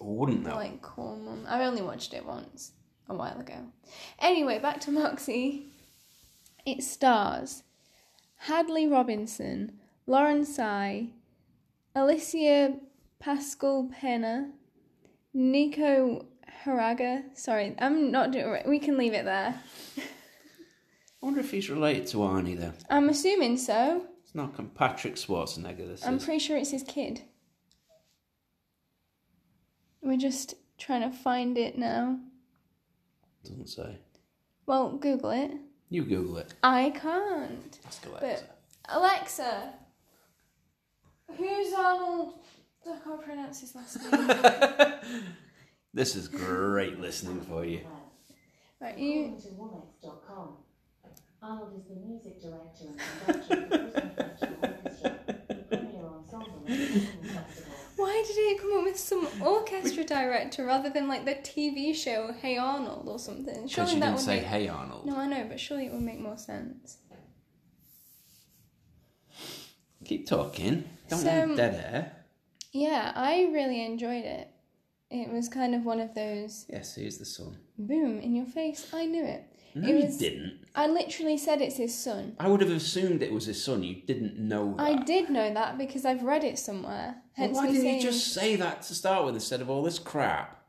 Wouldn't 0.00 0.44
know. 0.44 0.56
like 0.56 0.82
cool 0.82 1.16
mum. 1.16 1.44
I 1.46 1.64
only 1.64 1.82
watched 1.82 2.14
it 2.14 2.24
once 2.24 2.72
a 3.08 3.14
while 3.14 3.38
ago. 3.38 3.54
Anyway, 4.18 4.58
back 4.58 4.80
to 4.82 4.90
Moxie. 4.90 5.66
It 6.66 6.82
stars 6.82 7.62
Hadley 8.36 8.86
Robinson, 8.86 9.78
Lauren 10.06 10.44
Tsai, 10.44 11.08
Alycia 11.94 12.78
Pascual 13.20 13.90
Peña, 14.02 14.50
Nico 15.34 16.26
Hiraga. 16.64 17.22
Sorry, 17.38 17.74
I'm 17.78 18.10
not 18.10 18.32
doing 18.32 18.54
it. 18.54 18.66
We 18.66 18.78
can 18.78 18.96
leave 18.98 19.12
it 19.12 19.24
there. 19.24 19.54
I 19.98 20.02
wonder 21.26 21.40
if 21.40 21.50
he's 21.50 21.68
related 21.70 22.06
to 22.08 22.18
Arnie 22.18 22.58
then. 22.58 22.72
I'm 22.88 23.08
assuming 23.10 23.58
so. 23.58 24.06
It's 24.24 24.34
not 24.34 24.56
com- 24.56 24.70
Patrick 24.70 25.16
Schwarzenegger. 25.16 25.86
This 25.86 26.04
I'm 26.06 26.16
is. 26.16 26.24
pretty 26.24 26.38
sure 26.38 26.56
it's 26.56 26.70
his 26.70 26.82
kid. 26.82 27.22
We're 30.02 30.16
just 30.16 30.54
trying 30.78 31.02
to 31.02 31.14
find 31.14 31.58
it 31.58 31.76
now. 31.76 32.18
Doesn't 33.44 33.68
say. 33.68 33.98
Well, 34.64 34.92
Google 34.96 35.30
it. 35.30 35.50
You 35.90 36.04
Google 36.04 36.38
it. 36.38 36.54
I 36.62 36.90
can't. 36.90 37.78
Ask 37.86 38.06
Alexa. 38.06 38.20
But 38.20 38.60
Alexa, 38.96 39.72
who's 41.36 41.72
Arnold? 41.74 42.34
I 42.86 42.98
can't 43.04 43.22
pronounce 43.22 43.60
his 43.60 43.74
last 43.74 43.98
name. 44.12 45.22
This 45.92 46.16
is 46.16 46.28
great 46.28 47.00
listening 47.00 47.40
for 47.42 47.64
you. 47.64 47.80
right, 48.80 48.96
you. 48.98 49.24
According 49.36 49.40
to 49.42 49.48
Womex.com, 49.48 50.48
Arnold 51.42 51.72
is 51.78 51.84
the 51.88 51.96
music 51.96 52.40
director 52.40 52.84
and 52.86 53.00
conductor 53.48 53.64
of 53.64 53.70
the 53.70 53.78
Brisbane 53.78 54.10
Festival 54.16 54.56
Orchestra, 54.62 55.18
the 55.48 55.54
premier 55.76 56.06
ensemble 56.06 56.62
at 56.62 56.66
the 56.68 56.86
Festival 56.86 57.22
Festival. 57.24 57.72
Why 57.96 58.24
did 58.26 58.36
it 58.36 58.60
come 58.60 58.72
up 58.78 58.84
with 58.84 58.98
some 58.98 59.28
orchestra 59.42 60.04
director 60.04 60.64
rather 60.64 60.90
than 60.90 61.06
like 61.08 61.24
the 61.26 61.34
TV 61.34 61.94
show 61.94 62.32
Hey 62.32 62.56
Arnold 62.56 63.08
or 63.08 63.18
something? 63.18 63.68
Surely 63.68 63.94
you 63.94 64.00
that 64.00 64.06
didn't 64.06 64.14
would 64.16 64.24
say, 64.24 64.36
make. 64.36 64.44
hey, 64.46 64.68
Arnold. 64.68 65.06
No, 65.06 65.16
I 65.16 65.26
know, 65.26 65.44
but 65.48 65.60
surely 65.60 65.86
it 65.86 65.92
would 65.92 66.02
make 66.02 66.18
more 66.20 66.38
sense. 66.38 66.98
Keep 70.04 70.26
talking. 70.28 70.84
Don't 71.08 71.18
So- 71.20 71.38
want 71.40 71.56
dead 71.56 71.74
air. 71.74 72.16
Yeah, 72.72 73.12
I 73.14 73.48
really 73.52 73.84
enjoyed 73.84 74.24
it. 74.24 74.48
It 75.10 75.30
was 75.32 75.48
kind 75.48 75.74
of 75.74 75.84
one 75.84 75.98
of 76.00 76.14
those 76.14 76.66
Yes, 76.68 76.94
he 76.94 77.04
is 77.04 77.18
the 77.18 77.24
son. 77.24 77.58
boom 77.78 78.20
in 78.20 78.34
your 78.34 78.46
face. 78.46 78.88
I 78.92 79.06
knew 79.06 79.24
it. 79.24 79.44
No, 79.74 79.88
it 79.88 79.90
you 79.98 80.04
was. 80.06 80.16
didn't. 80.18 80.60
I 80.74 80.86
literally 80.88 81.36
said 81.36 81.60
it's 81.60 81.76
his 81.76 81.96
son. 81.96 82.36
I 82.40 82.48
would 82.48 82.60
have 82.60 82.70
assumed 82.70 83.22
it 83.22 83.32
was 83.32 83.46
his 83.46 83.62
son. 83.62 83.82
You 83.82 83.96
didn't 83.96 84.36
know 84.38 84.74
that. 84.76 84.82
I 84.82 84.96
did 85.02 85.30
know 85.30 85.52
that 85.52 85.78
because 85.78 86.04
I've 86.04 86.22
read 86.22 86.44
it 86.44 86.58
somewhere. 86.58 87.16
Well, 87.16 87.46
Hence 87.46 87.56
why 87.56 87.66
me 87.66 87.72
didn't 87.72 87.82
saying. 87.82 87.96
you 87.96 88.02
just 88.02 88.32
say 88.34 88.56
that 88.56 88.82
to 88.82 88.94
start 88.94 89.24
with 89.26 89.34
instead 89.34 89.60
of 89.60 89.70
all 89.70 89.82
this 89.82 89.98
crap? 89.98 90.60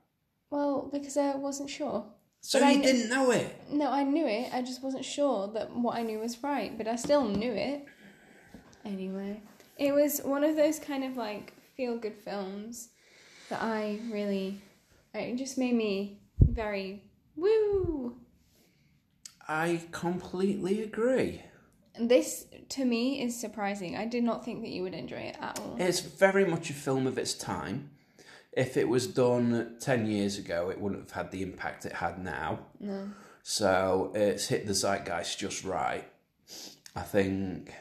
Well, 0.50 0.90
because 0.92 1.18
I 1.18 1.36
wasn't 1.36 1.70
sure. 1.70 2.06
So 2.42 2.60
But 2.60 2.66
I 2.68 2.72
you 2.72 2.82
kn- 2.82 2.96
didn't 2.96 3.10
know 3.10 3.32
it. 3.32 3.56
No, 3.72 3.92
I 3.92 4.04
knew 4.04 4.26
it. 4.28 4.50
I 4.54 4.62
just 4.64 4.84
wasn't 4.84 5.06
sure 5.06 5.48
that 5.54 5.76
what 5.76 5.96
I 5.96 6.02
knew 6.02 6.20
was 6.20 6.42
right, 6.44 6.76
but 6.78 6.88
I 6.88 6.96
still 6.96 7.24
knew 7.26 7.52
it. 7.54 7.86
Anyway, 8.86 9.42
it 9.78 9.94
was 9.94 10.20
one 10.20 10.44
of 10.44 10.56
those 10.56 10.80
kind 10.80 11.04
of 11.04 11.16
like 11.18 11.54
feel 11.76 11.98
good 11.98 12.16
films 12.16 12.90
that 13.50 13.62
I 13.62 14.00
really. 14.12 14.62
It 15.14 15.36
just 15.36 15.58
made 15.58 15.76
me 15.76 16.20
very 16.40 17.04
woo. 17.36 18.16
I 19.48 19.82
completely 19.92 20.82
agree. 20.82 21.42
This 22.00 22.46
to 22.70 22.86
me 22.86 23.22
is 23.22 23.38
surprising. 23.40 23.98
I 23.98 24.06
did 24.06 24.24
not 24.24 24.46
think 24.46 24.62
that 24.62 24.70
you 24.70 24.84
would 24.84 24.94
enjoy 24.94 25.18
it 25.18 25.38
at 25.42 25.60
all. 25.60 25.76
It's 25.78 26.00
very 26.00 26.46
much 26.46 26.70
a 26.70 26.74
film 26.74 27.06
of 27.06 27.18
its 27.18 27.34
time. 27.34 27.90
If 28.54 28.78
it 28.78 28.88
was 28.88 29.08
done 29.08 29.76
10 29.80 30.08
years 30.08 30.38
ago, 30.38 30.70
it 30.70 30.80
wouldn't 30.80 31.02
have 31.02 31.12
had 31.12 31.32
the 31.32 31.42
impact 31.42 31.86
it 31.86 31.94
had 31.94 32.24
now. 32.24 32.60
No. 32.80 33.10
So 33.44 34.12
it's 34.14 34.48
hit 34.48 34.68
the 34.68 34.74
zeitgeist 34.74 35.38
just 35.38 35.64
right. 35.64 36.06
I 36.96 37.02
think, 37.02 37.74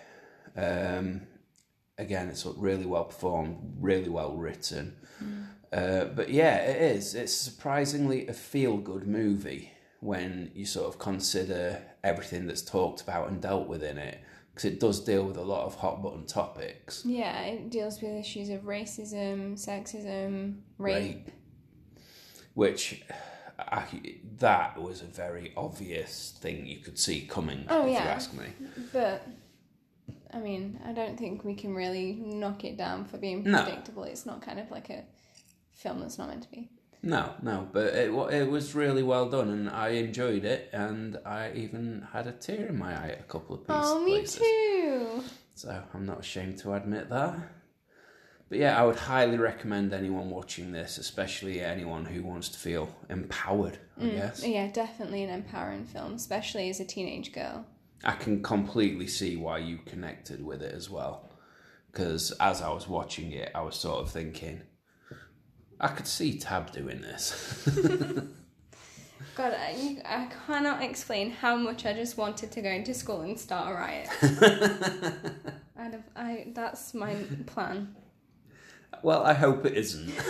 um, 0.56 1.22
again, 2.00 2.28
it's 2.28 2.44
really 2.46 2.86
well 2.86 3.04
performed, 3.04 3.76
really 3.78 4.08
well 4.08 4.34
written. 4.36 4.96
Uh, 5.72 6.06
but 6.06 6.30
yeah, 6.30 6.56
it 6.56 6.96
is. 6.96 7.14
It's 7.14 7.34
surprisingly 7.34 8.26
a 8.26 8.32
feel 8.32 8.76
good 8.76 9.06
movie 9.06 9.70
when 10.00 10.50
you 10.54 10.66
sort 10.66 10.88
of 10.88 10.98
consider 10.98 11.82
everything 12.02 12.46
that's 12.46 12.62
talked 12.62 13.02
about 13.02 13.28
and 13.28 13.40
dealt 13.40 13.68
with 13.68 13.82
in 13.82 13.98
it. 13.98 14.20
Because 14.52 14.64
it 14.64 14.80
does 14.80 15.00
deal 15.04 15.24
with 15.24 15.36
a 15.36 15.42
lot 15.42 15.64
of 15.64 15.76
hot 15.76 16.02
button 16.02 16.26
topics. 16.26 17.04
Yeah, 17.06 17.40
it 17.42 17.70
deals 17.70 18.02
with 18.02 18.10
issues 18.12 18.48
of 18.50 18.62
racism, 18.62 19.52
sexism, 19.52 20.56
rape. 20.76 20.94
rape, 20.96 21.30
which 22.54 23.02
I, 23.58 23.84
that 24.38 24.80
was 24.80 25.02
a 25.02 25.06
very 25.06 25.52
obvious 25.56 26.36
thing 26.40 26.66
you 26.66 26.78
could 26.78 26.98
see 26.98 27.22
coming. 27.22 27.64
Oh, 27.68 27.86
if 27.86 27.92
yeah. 27.92 28.02
you 28.02 28.08
ask 28.10 28.34
me. 28.34 28.46
But 28.92 29.26
I 30.32 30.38
mean, 30.38 30.78
I 30.86 30.92
don't 30.92 31.18
think 31.18 31.44
we 31.44 31.54
can 31.54 31.74
really 31.74 32.12
knock 32.12 32.64
it 32.64 32.76
down 32.76 33.04
for 33.04 33.18
being 33.18 33.42
No. 33.44 33.62
predictable. 33.64 34.04
It's 34.04 34.26
not 34.26 34.42
kind 34.42 34.58
of 34.60 34.70
like 34.70 34.90
a 34.90 35.04
film 35.72 36.00
that's 36.00 36.18
not 36.18 36.28
meant 36.28 36.42
to 36.44 36.50
be. 36.50 36.68
No, 37.02 37.32
no, 37.42 37.66
but 37.72 37.94
it 37.94 38.12
wa- 38.12 38.26
it 38.26 38.44
was 38.50 38.74
really 38.74 39.02
well 39.02 39.28
done, 39.30 39.48
and 39.48 39.70
I 39.70 39.88
enjoyed 39.90 40.44
it, 40.44 40.68
and 40.72 41.16
I 41.24 41.50
even 41.54 42.06
had 42.12 42.26
a 42.26 42.32
tear 42.32 42.66
in 42.66 42.78
my 42.78 42.92
eye 42.92 43.10
at 43.12 43.20
a 43.20 43.24
couple 43.24 43.54
of 43.56 43.66
pieces. 43.66 43.82
oh, 43.86 44.04
me 44.04 44.10
places. 44.18 44.38
too. 44.38 45.22
So 45.54 45.82
I'm 45.94 46.04
not 46.04 46.20
ashamed 46.20 46.58
to 46.58 46.74
admit 46.74 47.08
that. 47.08 47.36
But 48.50 48.58
yeah, 48.58 48.78
I 48.80 48.84
would 48.84 48.96
highly 48.96 49.38
recommend 49.38 49.92
anyone 49.94 50.28
watching 50.28 50.72
this, 50.72 50.98
especially 50.98 51.60
anyone 51.60 52.04
who 52.04 52.22
wants 52.22 52.48
to 52.50 52.58
feel 52.58 52.94
empowered. 53.08 53.78
I 53.96 54.02
mm, 54.02 54.10
guess 54.16 54.44
Yeah, 54.44 54.66
definitely 54.66 55.22
an 55.22 55.30
empowering 55.30 55.86
film, 55.86 56.14
especially 56.14 56.68
as 56.68 56.80
a 56.80 56.84
teenage 56.84 57.32
girl. 57.32 57.64
I 58.04 58.12
can 58.12 58.42
completely 58.42 59.06
see 59.06 59.36
why 59.36 59.58
you 59.58 59.78
connected 59.84 60.44
with 60.44 60.62
it 60.62 60.74
as 60.74 60.88
well. 60.88 61.28
Because 61.90 62.30
as 62.40 62.62
I 62.62 62.70
was 62.70 62.88
watching 62.88 63.32
it, 63.32 63.50
I 63.54 63.62
was 63.62 63.76
sort 63.76 64.00
of 64.00 64.10
thinking, 64.10 64.62
I 65.80 65.88
could 65.88 66.06
see 66.06 66.38
Tab 66.38 66.72
doing 66.72 67.00
this. 67.00 67.66
God, 69.34 69.54
I, 69.58 69.98
I 70.04 70.28
cannot 70.46 70.82
explain 70.82 71.30
how 71.30 71.56
much 71.56 71.86
I 71.86 71.92
just 71.92 72.16
wanted 72.16 72.52
to 72.52 72.62
go 72.62 72.70
into 72.70 72.94
school 72.94 73.22
and 73.22 73.38
start 73.38 73.70
a 73.70 73.74
riot. 73.74 74.08
I'd 75.76 75.92
have, 75.92 76.04
I, 76.14 76.46
that's 76.54 76.94
my 76.94 77.16
plan. 77.46 77.96
well, 79.02 79.22
I 79.24 79.34
hope 79.34 79.66
it 79.66 79.74
isn't. 79.74 80.12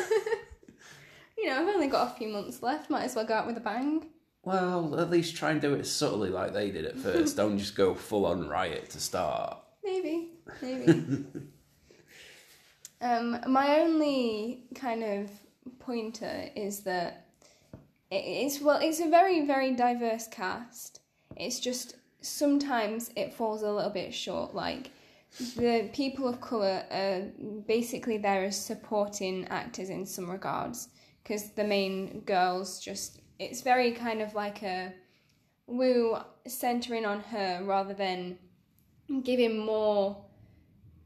You 1.40 1.46
know, 1.46 1.62
I've 1.62 1.74
only 1.74 1.86
got 1.86 2.12
a 2.12 2.18
few 2.18 2.28
months 2.28 2.62
left. 2.62 2.90
Might 2.90 3.04
as 3.04 3.16
well 3.16 3.24
go 3.24 3.32
out 3.32 3.46
with 3.46 3.56
a 3.56 3.60
bang. 3.60 4.04
Well, 4.42 4.98
at 4.98 5.10
least 5.10 5.36
try 5.36 5.50
and 5.50 5.60
do 5.60 5.74
it 5.74 5.86
subtly 5.86 6.30
like 6.30 6.52
they 6.52 6.70
did 6.70 6.84
at 6.84 6.98
first. 6.98 7.36
Don't 7.36 7.58
just 7.58 7.74
go 7.74 7.94
full 7.94 8.26
on 8.26 8.48
riot 8.48 8.90
to 8.90 9.00
start. 9.00 9.58
Maybe, 9.84 10.30
maybe. 10.62 10.92
um, 13.00 13.40
my 13.46 13.80
only 13.80 14.64
kind 14.74 15.02
of 15.02 15.30
pointer 15.78 16.48
is 16.56 16.80
that 16.80 17.26
it's 18.10 18.60
well, 18.60 18.80
it's 18.82 19.00
a 19.00 19.08
very 19.08 19.46
very 19.46 19.74
diverse 19.74 20.26
cast. 20.28 21.00
It's 21.36 21.60
just 21.60 21.96
sometimes 22.22 23.10
it 23.16 23.32
falls 23.34 23.62
a 23.62 23.70
little 23.70 23.90
bit 23.90 24.14
short. 24.14 24.54
Like 24.54 24.90
the 25.56 25.90
people 25.92 26.28
of 26.28 26.40
color 26.40 26.84
are 26.90 27.22
basically 27.66 28.18
there 28.18 28.44
as 28.44 28.60
supporting 28.60 29.46
actors 29.48 29.90
in 29.90 30.04
some 30.04 30.30
regards 30.30 30.88
because 31.22 31.50
the 31.52 31.64
main 31.64 32.20
girls 32.22 32.80
just 32.80 33.20
it's 33.40 33.62
very 33.62 33.92
kind 33.92 34.20
of 34.20 34.34
like 34.34 34.62
a 34.62 34.92
woo 35.66 36.18
centering 36.46 37.06
on 37.06 37.20
her 37.20 37.62
rather 37.64 37.94
than 37.94 38.38
giving 39.22 39.58
more 39.58 40.24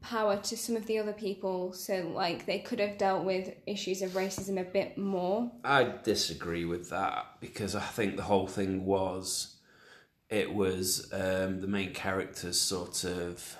power 0.01 0.37
to 0.37 0.57
some 0.57 0.75
of 0.75 0.85
the 0.85 0.99
other 0.99 1.13
people. 1.13 1.71
So 1.71 2.11
like 2.13 2.45
they 2.45 2.59
could 2.59 2.79
have 2.79 2.97
dealt 2.97 3.23
with 3.23 3.53
issues 3.65 4.01
of 4.01 4.11
racism 4.11 4.59
a 4.59 4.65
bit 4.65 4.97
more. 4.97 5.49
I 5.63 5.93
disagree 6.03 6.65
with 6.65 6.89
that 6.89 7.25
because 7.39 7.73
I 7.73 7.81
think 7.81 8.17
the 8.17 8.23
whole 8.23 8.47
thing 8.47 8.85
was 8.85 9.55
it 10.29 10.53
was 10.53 11.09
um, 11.13 11.61
the 11.61 11.67
main 11.67 11.93
characters 11.93 12.59
sort 12.59 13.05
of 13.05 13.57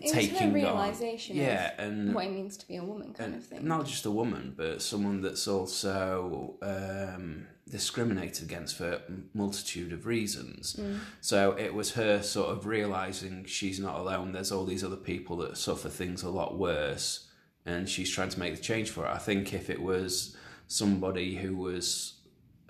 it 0.00 0.04
was 0.04 0.12
taking 0.12 0.36
her 0.36 0.46
on- 0.46 0.52
realization 0.52 1.36
yeah, 1.36 1.72
and 1.78 2.14
what 2.14 2.26
it 2.26 2.32
means 2.32 2.56
to 2.56 2.66
be 2.66 2.76
a 2.76 2.84
woman 2.84 3.12
kind 3.12 3.34
of 3.34 3.44
thing 3.44 3.66
not 3.66 3.86
just 3.86 4.06
a 4.06 4.10
woman, 4.10 4.54
but 4.56 4.80
someone 4.82 5.20
that's 5.20 5.46
also 5.46 6.56
um, 6.62 7.46
discriminated 7.70 8.44
against 8.44 8.76
for 8.76 8.92
a 8.92 9.00
multitude 9.34 9.92
of 9.92 10.06
reasons. 10.06 10.76
Mm. 10.76 11.00
So 11.20 11.52
it 11.52 11.74
was 11.74 11.92
her 11.92 12.22
sort 12.22 12.50
of 12.50 12.66
realizing 12.66 13.44
she's 13.44 13.78
not 13.78 13.98
alone. 13.98 14.32
There's 14.32 14.52
all 14.52 14.64
these 14.64 14.84
other 14.84 14.96
people 14.96 15.36
that 15.38 15.58
suffer 15.58 15.88
things 15.88 16.22
a 16.22 16.30
lot 16.30 16.58
worse, 16.58 17.28
and 17.66 17.88
she's 17.88 18.10
trying 18.10 18.30
to 18.30 18.38
make 18.38 18.56
the 18.56 18.62
change 18.62 18.90
for 18.90 19.04
it. 19.04 19.10
I 19.10 19.18
think 19.18 19.52
if 19.52 19.68
it 19.70 19.82
was 19.82 20.36
somebody 20.66 21.36
who 21.36 21.56
was 21.56 22.14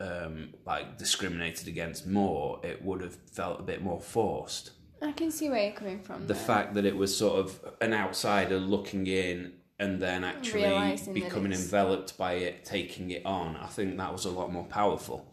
um, 0.00 0.54
like 0.66 0.99
discriminated 0.99 1.68
against 1.68 2.06
more, 2.06 2.61
it 2.62 2.85
would 2.85 3.00
have 3.00 3.16
felt 3.32 3.61
a 3.61 3.64
bit 3.64 3.82
more 3.82 4.00
forced 4.00 4.70
I 5.00 5.12
can 5.12 5.31
see 5.31 5.49
where 5.49 5.64
you're 5.64 5.73
coming 5.73 6.00
from 6.00 6.26
the 6.26 6.35
there. 6.35 6.43
fact 6.43 6.75
that 6.75 6.85
it 6.85 6.97
was 6.97 7.17
sort 7.17 7.38
of 7.38 7.61
an 7.81 7.93
outsider 7.93 8.59
looking 8.59 9.07
in 9.07 9.52
and 9.78 10.00
then 10.00 10.25
actually 10.25 10.64
Realising 10.64 11.14
becoming 11.14 11.52
enveloped 11.52 12.19
by 12.19 12.33
it, 12.35 12.64
taking 12.64 13.11
it 13.11 13.25
on. 13.25 13.57
I 13.57 13.67
think 13.67 13.97
that 13.97 14.12
was 14.12 14.25
a 14.25 14.31
lot 14.31 14.52
more 14.52 14.64
powerful. 14.64 15.33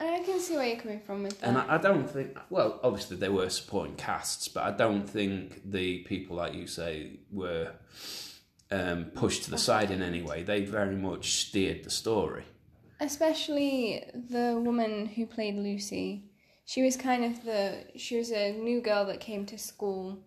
I 0.00 0.22
can 0.24 0.40
see 0.40 0.56
where 0.56 0.66
you're 0.66 0.78
coming 0.78 1.00
from 1.00 1.22
with 1.22 1.38
that. 1.40 1.46
And 1.46 1.58
I, 1.58 1.74
I 1.74 1.78
don't 1.78 2.08
think, 2.10 2.36
well, 2.50 2.80
obviously 2.82 3.18
they 3.18 3.28
were 3.28 3.50
supporting 3.50 3.94
casts, 3.96 4.48
but 4.48 4.64
I 4.64 4.70
don't 4.72 5.08
think 5.08 5.70
the 5.70 5.98
people, 5.98 6.36
like 6.36 6.54
you 6.54 6.66
say, 6.66 7.20
were 7.30 7.72
um, 8.70 9.06
pushed 9.14 9.44
to 9.44 9.50
the 9.50 9.58
side 9.58 9.90
in 9.90 10.02
any 10.02 10.22
way. 10.22 10.42
They 10.42 10.64
very 10.64 10.96
much 10.96 11.32
steered 11.46 11.84
the 11.84 11.90
story. 11.90 12.44
Especially 12.98 14.04
the 14.14 14.58
woman 14.58 15.06
who 15.06 15.26
played 15.26 15.56
Lucy. 15.56 16.24
She 16.72 16.82
was 16.82 16.96
kind 16.96 17.22
of 17.22 17.44
the. 17.44 17.84
She 17.96 18.16
was 18.16 18.32
a 18.32 18.52
new 18.52 18.80
girl 18.80 19.04
that 19.04 19.20
came 19.20 19.44
to 19.46 19.58
school. 19.58 20.18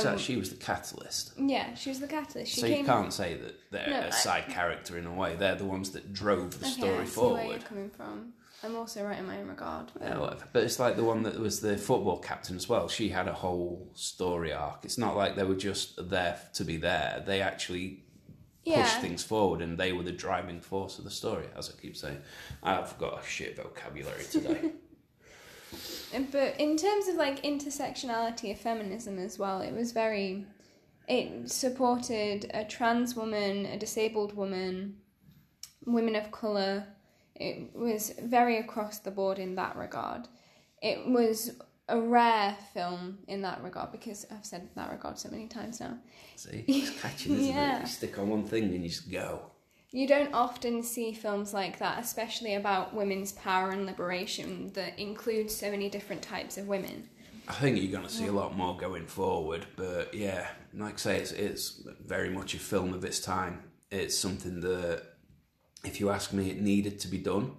So 0.00 0.12
Um, 0.12 0.18
she 0.18 0.36
was 0.36 0.48
the 0.48 0.56
catalyst. 0.56 1.32
yeah, 1.36 1.74
she 1.74 1.90
was 1.90 2.00
the 2.00 2.06
catalyst. 2.08 2.54
She 2.54 2.60
so 2.62 2.66
you 2.66 2.84
can't 2.84 3.12
say 3.12 3.34
that 3.34 3.54
they're 3.70 3.90
No, 3.90 4.00
a 4.00 4.06
I- 4.06 4.10
side 4.10 4.48
character 4.48 4.96
in 4.96 5.04
a 5.06 5.12
way. 5.12 5.36
They're 5.36 5.56
the 5.56 5.66
ones 5.66 5.90
that 5.90 6.14
drove 6.14 6.58
the 6.58 6.64
Okay, 6.66 6.74
story 6.74 6.92
I 7.00 7.04
see 7.04 7.20
where 7.20 7.28
you're 7.28 7.38
forward. 7.42 7.64
coming 7.66 7.90
from. 7.90 8.32
I'm 8.62 8.76
also 8.76 9.04
right 9.04 9.18
in 9.18 9.26
my 9.26 9.38
own 9.40 9.48
regard. 9.48 9.90
But 9.92 10.02
Yeah, 10.08 10.18
whatever. 10.18 10.44
But 10.54 10.62
it's 10.64 10.78
like 10.78 10.96
the 10.96 11.04
one 11.04 11.22
that 11.24 11.38
was 11.38 11.60
the 11.60 11.76
football 11.76 12.18
captain 12.18 12.56
as 12.56 12.66
well. 12.66 12.88
She 12.88 13.10
had 13.10 13.28
a 13.28 13.34
whole 13.34 13.90
story 13.92 14.54
arc. 14.54 14.86
It's 14.86 14.96
not 14.96 15.16
like 15.16 15.36
they 15.36 15.44
were 15.44 15.54
just 15.54 16.08
there 16.08 16.40
to 16.54 16.64
be 16.64 16.78
there. 16.78 17.22
They 17.26 17.42
actually 17.42 18.04
yeah, 18.64 18.80
pushed 18.82 19.00
things 19.02 19.22
forward 19.22 19.60
and 19.60 19.76
they 19.76 19.92
were 19.92 20.02
the 20.02 20.12
driving 20.12 20.60
force 20.62 20.96
of 20.98 21.04
the 21.04 21.10
story, 21.10 21.44
as 21.54 21.68
I 21.68 21.78
keep 21.78 21.94
saying. 21.94 22.22
I've 22.62 22.96
got 22.98 23.22
a 23.22 23.26
shit 23.26 23.56
vocabulary 23.58 24.24
today. 24.30 24.72
But 26.30 26.58
in 26.60 26.76
terms 26.76 27.08
of 27.08 27.16
like 27.16 27.42
intersectionality 27.42 28.52
of 28.52 28.60
feminism 28.60 29.18
as 29.18 29.38
well, 29.38 29.60
it 29.60 29.72
was 29.72 29.92
very. 29.92 30.46
It 31.06 31.50
supported 31.50 32.50
a 32.54 32.64
trans 32.64 33.14
woman, 33.14 33.66
a 33.66 33.76
disabled 33.78 34.34
woman, 34.34 34.96
women 35.86 36.16
of 36.16 36.32
colour. 36.32 36.86
It 37.34 37.74
was 37.74 38.12
very 38.22 38.58
across 38.58 39.00
the 39.00 39.10
board 39.10 39.38
in 39.38 39.54
that 39.56 39.76
regard. 39.76 40.28
It 40.80 41.06
was 41.06 41.50
a 41.90 42.00
rare 42.00 42.56
film 42.72 43.18
in 43.28 43.42
that 43.42 43.62
regard 43.62 43.92
because 43.92 44.24
I've 44.30 44.46
said 44.46 44.70
that 44.76 44.90
regard 44.90 45.18
so 45.18 45.28
many 45.30 45.46
times 45.46 45.80
now. 45.80 45.98
See? 46.36 46.64
It's 46.66 46.98
catching, 47.02 47.34
isn't 47.34 47.46
Yeah. 47.54 47.78
it? 47.78 47.80
You 47.82 47.86
stick 47.88 48.18
on 48.18 48.30
one 48.30 48.44
thing 48.44 48.64
and 48.64 48.82
you 48.82 48.88
just 48.88 49.10
go. 49.10 49.50
You 49.94 50.08
don't 50.08 50.34
often 50.34 50.82
see 50.82 51.12
films 51.12 51.54
like 51.54 51.78
that, 51.78 52.02
especially 52.02 52.56
about 52.56 52.94
women's 52.94 53.30
power 53.30 53.70
and 53.70 53.86
liberation, 53.86 54.72
that 54.72 54.98
include 54.98 55.48
so 55.48 55.70
many 55.70 55.88
different 55.88 56.20
types 56.20 56.58
of 56.58 56.66
women. 56.66 57.08
I 57.46 57.52
think 57.52 57.80
you're 57.80 57.92
going 57.92 58.02
to 58.02 58.12
see 58.12 58.26
a 58.26 58.32
lot 58.32 58.56
more 58.56 58.76
going 58.76 59.06
forward, 59.06 59.66
but 59.76 60.12
yeah, 60.12 60.48
like 60.76 60.94
I 60.94 60.96
say, 60.96 61.18
it's, 61.18 61.30
it's 61.30 61.86
very 62.04 62.28
much 62.28 62.54
a 62.54 62.58
film 62.58 62.92
of 62.92 63.04
its 63.04 63.20
time. 63.20 63.62
It's 63.92 64.18
something 64.18 64.62
that, 64.62 65.02
if 65.84 66.00
you 66.00 66.10
ask 66.10 66.32
me, 66.32 66.50
it 66.50 66.60
needed 66.60 66.98
to 66.98 67.06
be 67.06 67.18
done, 67.18 67.52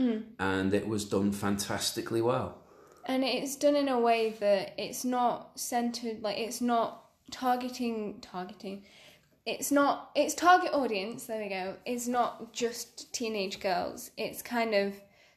mm. 0.00 0.24
and 0.40 0.74
it 0.74 0.88
was 0.88 1.04
done 1.04 1.30
fantastically 1.30 2.22
well. 2.22 2.58
And 3.06 3.22
it's 3.22 3.54
done 3.54 3.76
in 3.76 3.86
a 3.86 4.00
way 4.00 4.30
that 4.40 4.74
it's 4.78 5.04
not 5.04 5.60
centered, 5.60 6.22
like 6.22 6.38
it's 6.38 6.60
not 6.60 7.04
targeting, 7.30 8.18
targeting. 8.20 8.82
It's 9.44 9.72
not, 9.72 10.10
its 10.14 10.34
target 10.34 10.72
audience, 10.72 11.26
there 11.26 11.42
we 11.42 11.48
go, 11.48 11.74
is 11.84 12.08
not 12.08 12.52
just 12.52 13.12
teenage 13.12 13.60
girls. 13.60 14.10
It's 14.16 14.40
kind 14.42 14.74
of, 14.74 14.94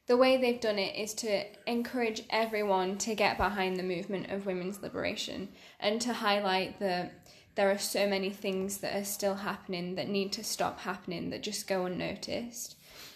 the 0.07 0.17
way 0.17 0.37
they've 0.37 0.61
done 0.61 0.77
it 0.77 0.95
is 0.95 1.15
to 1.15 1.43
encourage 1.65 2.23
everyone 2.29 2.97
to 2.99 3.15
get 3.15 3.37
behind 3.37 3.77
the 3.77 3.83
movement 3.83 4.29
of 4.29 4.45
women's 4.45 4.81
liberation 4.81 5.49
and 5.79 5.99
to 6.01 6.13
highlight 6.13 6.79
that 6.79 7.27
there 7.55 7.71
are 7.71 7.77
so 7.77 8.07
many 8.07 8.29
things 8.29 8.77
that 8.79 8.95
are 8.95 9.05
still 9.05 9.35
happening 9.35 9.95
that 9.95 10.09
need 10.09 10.31
to 10.33 10.43
stop 10.43 10.81
happening 10.81 11.29
that 11.31 11.41
just 11.41 11.67
go 11.67 11.85
unnoticed 11.85 12.75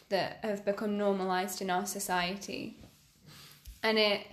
that 0.10 0.40
have 0.42 0.66
become 0.66 0.98
normalized 0.98 1.62
in 1.62 1.70
our 1.70 1.86
society. 1.86 2.78
And 3.84 3.98
it 4.00 4.26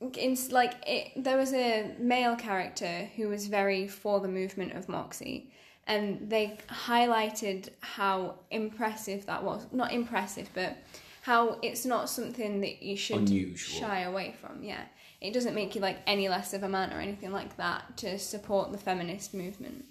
it's 0.00 0.50
like 0.50 0.74
it 0.86 1.12
there 1.22 1.36
was 1.36 1.52
a 1.52 1.94
male 1.98 2.36
character 2.36 3.08
who 3.16 3.28
was 3.28 3.46
very 3.46 3.86
for 3.86 4.20
the 4.20 4.28
movement 4.28 4.72
of 4.72 4.88
moxie 4.88 5.52
and 5.92 6.30
they 6.30 6.56
highlighted 6.68 7.68
how 7.80 8.34
impressive 8.50 9.26
that 9.26 9.42
was 9.44 9.66
not 9.72 9.92
impressive 9.92 10.48
but 10.54 10.76
how 11.22 11.58
it's 11.62 11.84
not 11.84 12.08
something 12.08 12.60
that 12.60 12.82
you 12.82 12.96
should 12.96 13.18
Unusual. 13.28 13.80
shy 13.80 14.00
away 14.00 14.34
from 14.40 14.62
yeah 14.62 14.84
it 15.20 15.32
doesn't 15.32 15.54
make 15.54 15.74
you 15.74 15.80
like 15.80 15.98
any 16.06 16.28
less 16.28 16.52
of 16.54 16.62
a 16.62 16.68
man 16.68 16.92
or 16.92 17.00
anything 17.00 17.32
like 17.32 17.56
that 17.56 17.96
to 17.96 18.18
support 18.18 18.72
the 18.72 18.78
feminist 18.78 19.34
movement 19.34 19.84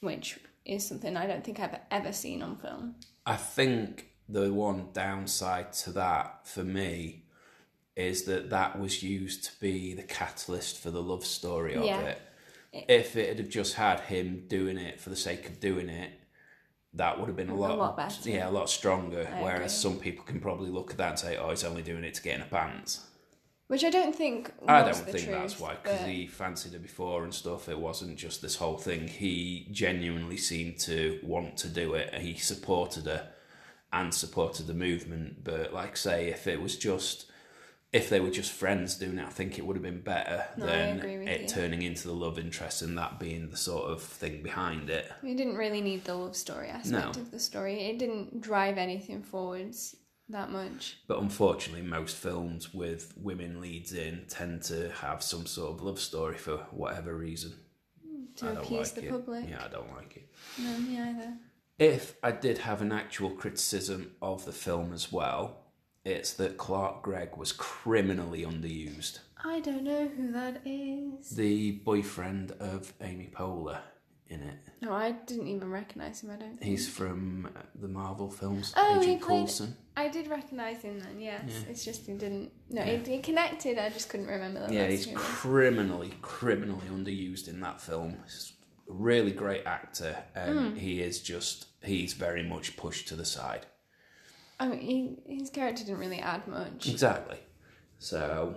which 0.00 0.38
is 0.64 0.86
something 0.86 1.16
i 1.16 1.26
don't 1.26 1.44
think 1.44 1.58
i've 1.60 1.78
ever 1.90 2.12
seen 2.12 2.42
on 2.42 2.56
film 2.56 2.94
I 3.26 3.36
think 3.36 4.06
the 4.28 4.52
one 4.52 4.88
downside 4.94 5.72
to 5.84 5.92
that 5.92 6.48
for 6.48 6.64
me 6.64 7.24
is 7.94 8.22
that 8.24 8.48
that 8.50 8.78
was 8.80 9.02
used 9.02 9.44
to 9.44 9.50
be 9.60 9.92
the 9.94 10.02
catalyst 10.02 10.78
for 10.82 10.90
the 10.90 11.02
love 11.02 11.24
story 11.24 11.74
of 11.74 11.84
Yeah. 11.84 12.00
it. 12.00 12.20
If 12.72 13.16
it 13.16 13.36
had 13.36 13.50
just 13.50 13.74
had 13.74 14.00
him 14.00 14.44
doing 14.48 14.78
it 14.78 15.00
for 15.00 15.10
the 15.10 15.16
sake 15.16 15.48
of 15.48 15.58
doing 15.60 15.88
it, 15.88 16.12
that 16.94 17.18
would 17.18 17.26
have 17.28 17.36
been 17.36 17.50
a 17.50 17.54
lot, 17.54 17.78
lot 17.78 17.96
better. 17.96 18.28
yeah, 18.30 18.48
a 18.48 18.50
lot 18.50 18.68
stronger. 18.70 19.28
I 19.32 19.42
Whereas 19.42 19.72
agree. 19.82 19.92
some 19.92 19.98
people 20.00 20.24
can 20.24 20.40
probably 20.40 20.70
look 20.70 20.90
at 20.90 20.96
that 20.98 21.10
and 21.10 21.18
say, 21.18 21.36
"Oh, 21.36 21.50
he's 21.50 21.64
only 21.64 21.82
doing 21.82 22.04
it 22.04 22.14
to 22.14 22.22
get 22.22 22.34
in 22.36 22.40
her 22.42 22.48
pants." 22.48 23.06
which 23.68 23.84
i 23.84 23.90
don't 23.90 24.16
think 24.16 24.52
I 24.66 24.82
don't 24.82 24.96
think 24.96 25.26
truth, 25.26 25.30
that's 25.30 25.60
why, 25.60 25.76
because 25.80 26.00
but- 26.00 26.08
he 26.08 26.26
fancied 26.26 26.72
her 26.72 26.80
before 26.80 27.22
and 27.22 27.32
stuff. 27.32 27.68
It 27.68 27.78
wasn't 27.78 28.16
just 28.18 28.42
this 28.42 28.56
whole 28.56 28.76
thing. 28.76 29.06
He 29.06 29.68
genuinely 29.70 30.36
seemed 30.36 30.80
to 30.80 31.20
want 31.22 31.56
to 31.58 31.68
do 31.68 31.94
it. 31.94 32.12
He 32.14 32.34
supported 32.34 33.04
her 33.06 33.28
and 33.92 34.12
supported 34.12 34.66
the 34.66 34.74
movement. 34.74 35.44
But 35.44 35.72
like 35.72 35.96
say, 35.96 36.28
if 36.30 36.48
it 36.48 36.60
was 36.60 36.76
just 36.76 37.29
if 37.92 38.08
they 38.08 38.20
were 38.20 38.30
just 38.30 38.52
friends 38.52 38.96
doing 38.96 39.18
it, 39.18 39.26
I 39.26 39.30
think 39.30 39.58
it 39.58 39.66
would 39.66 39.76
have 39.76 39.82
been 39.82 40.00
better 40.00 40.44
No, 40.56 40.66
than 40.66 41.00
it 41.26 41.40
you. 41.42 41.48
turning 41.48 41.82
into 41.82 42.06
the 42.06 42.14
love 42.14 42.38
interest 42.38 42.82
and 42.82 42.96
that 42.98 43.18
being 43.18 43.50
the 43.50 43.56
sort 43.56 43.90
of 43.90 44.02
thing 44.02 44.42
behind 44.42 44.90
it. 44.90 45.10
We 45.22 45.34
didn't 45.34 45.56
really 45.56 45.80
need 45.80 46.04
the 46.04 46.14
love 46.14 46.36
story 46.36 46.68
aspect 46.68 47.16
No. 47.16 47.22
of 47.22 47.30
the 47.30 47.40
story. 47.40 47.80
It 47.90 47.98
didn't 47.98 48.40
drive 48.40 48.78
anything 48.78 49.22
forwards 49.22 49.96
that 50.28 50.50
much. 50.50 50.98
But 51.08 51.18
unfortunately, 51.20 51.82
most 51.84 52.16
films 52.16 52.72
with 52.72 53.12
women 53.16 53.60
leads 53.60 53.92
in 53.92 54.26
tend 54.28 54.62
to 54.64 54.90
have 54.92 55.22
some 55.24 55.46
sort 55.46 55.72
of 55.72 55.82
love 55.82 55.98
story 55.98 56.36
for 56.38 56.58
whatever 56.70 57.16
reason. 57.16 57.54
Hmm, 58.06 58.24
to 58.36 58.46
I 58.46 58.52
appease 58.52 58.70
like 58.72 58.94
the 58.94 59.04
it. 59.06 59.10
public. 59.10 59.48
Yeah, 59.48 59.64
I 59.64 59.68
don't 59.68 59.92
like 59.96 60.16
it. 60.16 60.28
No, 60.58 60.78
me 60.78 61.00
either. 61.00 61.34
If 61.80 62.14
I 62.22 62.30
did 62.30 62.58
have 62.58 62.82
an 62.82 62.92
actual 62.92 63.30
criticism 63.30 64.12
of 64.22 64.44
the 64.44 64.52
film 64.52 64.92
as 64.92 65.10
well, 65.10 65.56
it's 66.04 66.32
that 66.34 66.56
Clark 66.56 67.02
Gregg 67.02 67.36
was 67.36 67.52
criminally 67.52 68.44
underused. 68.44 69.20
I 69.42 69.60
don't 69.60 69.84
know 69.84 70.08
who 70.08 70.32
that 70.32 70.62
is. 70.64 71.30
The 71.30 71.72
boyfriend 71.72 72.52
of 72.52 72.92
Amy 73.00 73.30
Poehler 73.32 73.80
in 74.28 74.42
it. 74.42 74.54
No, 74.80 74.92
I 74.92 75.12
didn't 75.12 75.48
even 75.48 75.70
recognise 75.70 76.22
him, 76.22 76.30
I 76.30 76.36
don't 76.36 76.58
think. 76.58 76.62
He's 76.62 76.88
from 76.88 77.48
the 77.74 77.88
Marvel 77.88 78.30
films. 78.30 78.72
Oh, 78.76 79.00
he 79.00 79.06
Agent 79.12 79.22
played- 79.22 79.38
Coulson. 79.38 79.76
I 79.96 80.08
did 80.08 80.28
recognise 80.28 80.82
him 80.82 81.00
then, 81.00 81.20
yes. 81.20 81.42
Yeah. 81.46 81.70
It's 81.70 81.84
just 81.84 82.06
he 82.06 82.14
didn't. 82.14 82.52
No, 82.70 82.82
Yeah. 82.82 82.92
it 82.92 83.22
connected, 83.22 83.78
I 83.78 83.90
just 83.90 84.08
couldn't 84.08 84.28
remember 84.28 84.60
that. 84.60 84.72
Yeah, 84.72 84.86
he's 84.86 85.08
criminally, 85.14 86.14
criminally 86.22 86.86
underused 86.88 87.48
in 87.48 87.60
that 87.60 87.80
film. 87.80 88.16
It's 88.24 88.52
really 88.86 89.32
great 89.32 89.66
actor, 89.66 90.16
and 90.34 90.72
hmm. 90.72 90.76
he 90.76 91.00
is 91.00 91.20
just 91.20 91.66
he's 91.82 92.14
very 92.14 92.42
much 92.42 92.76
pushed 92.76 93.08
to 93.08 93.16
the 93.16 93.24
side. 93.24 93.66
I 94.60 94.68
mean, 94.68 94.80
he, 95.26 95.38
his 95.38 95.50
character 95.50 95.82
didn't 95.84 95.98
really 95.98 96.20
add 96.20 96.46
much. 96.46 96.88
Exactly. 96.88 97.38
So 97.98 98.54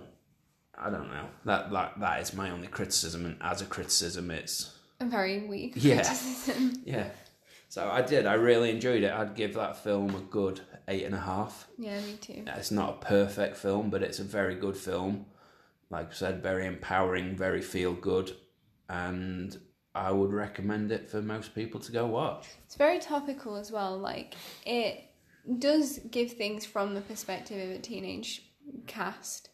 I 0.76 0.90
don't 0.90 1.08
know. 1.08 1.26
That 1.44 1.70
that 1.72 1.98
that 2.00 2.20
is 2.20 2.34
my 2.34 2.50
only 2.50 2.66
criticism, 2.68 3.24
and 3.26 3.36
as 3.40 3.62
a 3.62 3.66
criticism, 3.66 4.30
it's 4.30 4.76
A 5.00 5.06
very 5.06 5.46
weak 5.46 5.72
Yeah. 5.76 5.96
criticism. 5.96 6.82
yeah. 6.84 7.08
So 7.68 7.88
I 7.90 8.02
did. 8.02 8.26
I 8.26 8.34
really 8.34 8.70
enjoyed 8.70 9.02
it. 9.02 9.10
I'd 9.12 9.34
give 9.34 9.54
that 9.54 9.76
film 9.82 10.14
a 10.14 10.20
good 10.20 10.60
eight 10.86 11.04
and 11.04 11.14
a 11.14 11.20
half. 11.20 11.66
Yeah, 11.78 11.98
me 12.00 12.16
too. 12.20 12.44
Uh, 12.46 12.52
it's 12.56 12.70
not 12.70 12.90
a 13.02 13.06
perfect 13.06 13.56
film, 13.56 13.90
but 13.90 14.02
it's 14.02 14.18
a 14.20 14.24
very 14.24 14.54
good 14.54 14.76
film. 14.76 15.26
Like 15.90 16.10
I 16.10 16.14
said, 16.14 16.42
very 16.42 16.66
empowering, 16.66 17.36
very 17.36 17.60
feel 17.62 17.92
good, 17.92 18.32
and 18.88 19.56
I 19.94 20.10
would 20.12 20.32
recommend 20.32 20.92
it 20.92 21.08
for 21.08 21.22
most 21.22 21.54
people 21.54 21.80
to 21.80 21.92
go 21.92 22.06
watch. 22.06 22.46
It's 22.64 22.74
very 22.76 22.98
topical 22.98 23.56
as 23.56 23.70
well. 23.72 23.98
Like 23.98 24.34
it 24.66 25.04
does 25.58 25.98
give 26.10 26.32
things 26.32 26.64
from 26.64 26.94
the 26.94 27.00
perspective 27.00 27.70
of 27.70 27.76
a 27.76 27.78
teenage 27.78 28.42
cast. 28.86 29.50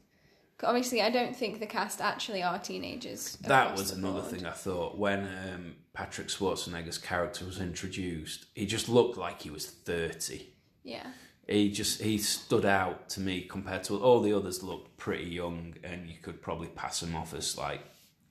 Obviously, 0.62 1.00
I 1.00 1.08
don't 1.10 1.34
think 1.34 1.58
the 1.58 1.66
cast 1.66 2.00
actually 2.02 2.42
are 2.42 2.58
teenagers. 2.58 3.36
That 3.42 3.74
was 3.76 3.92
another 3.92 4.20
thing 4.20 4.44
I 4.44 4.50
thought 4.52 4.98
when 4.98 5.20
um, 5.20 5.74
Patrick 5.94 6.28
Schwarzenegger's 6.28 6.98
character 6.98 7.46
was 7.46 7.60
introduced. 7.60 8.44
He 8.54 8.66
just 8.66 8.88
looked 8.88 9.16
like 9.16 9.40
he 9.40 9.50
was 9.50 9.66
thirty. 9.66 10.50
Yeah, 10.82 11.06
He 11.48 11.70
just 11.70 12.02
he 12.02 12.18
stood 12.18 12.66
out 12.66 13.08
to 13.10 13.20
me 13.20 13.42
compared 13.42 13.84
to 13.84 13.98
all 14.02 14.20
the 14.20 14.34
others. 14.34 14.62
Looked 14.62 14.98
pretty 14.98 15.30
young, 15.30 15.74
and 15.82 16.08
you 16.08 16.16
could 16.20 16.42
probably 16.42 16.68
pass 16.68 17.02
him 17.02 17.16
off 17.16 17.32
as 17.32 17.56
like 17.56 17.80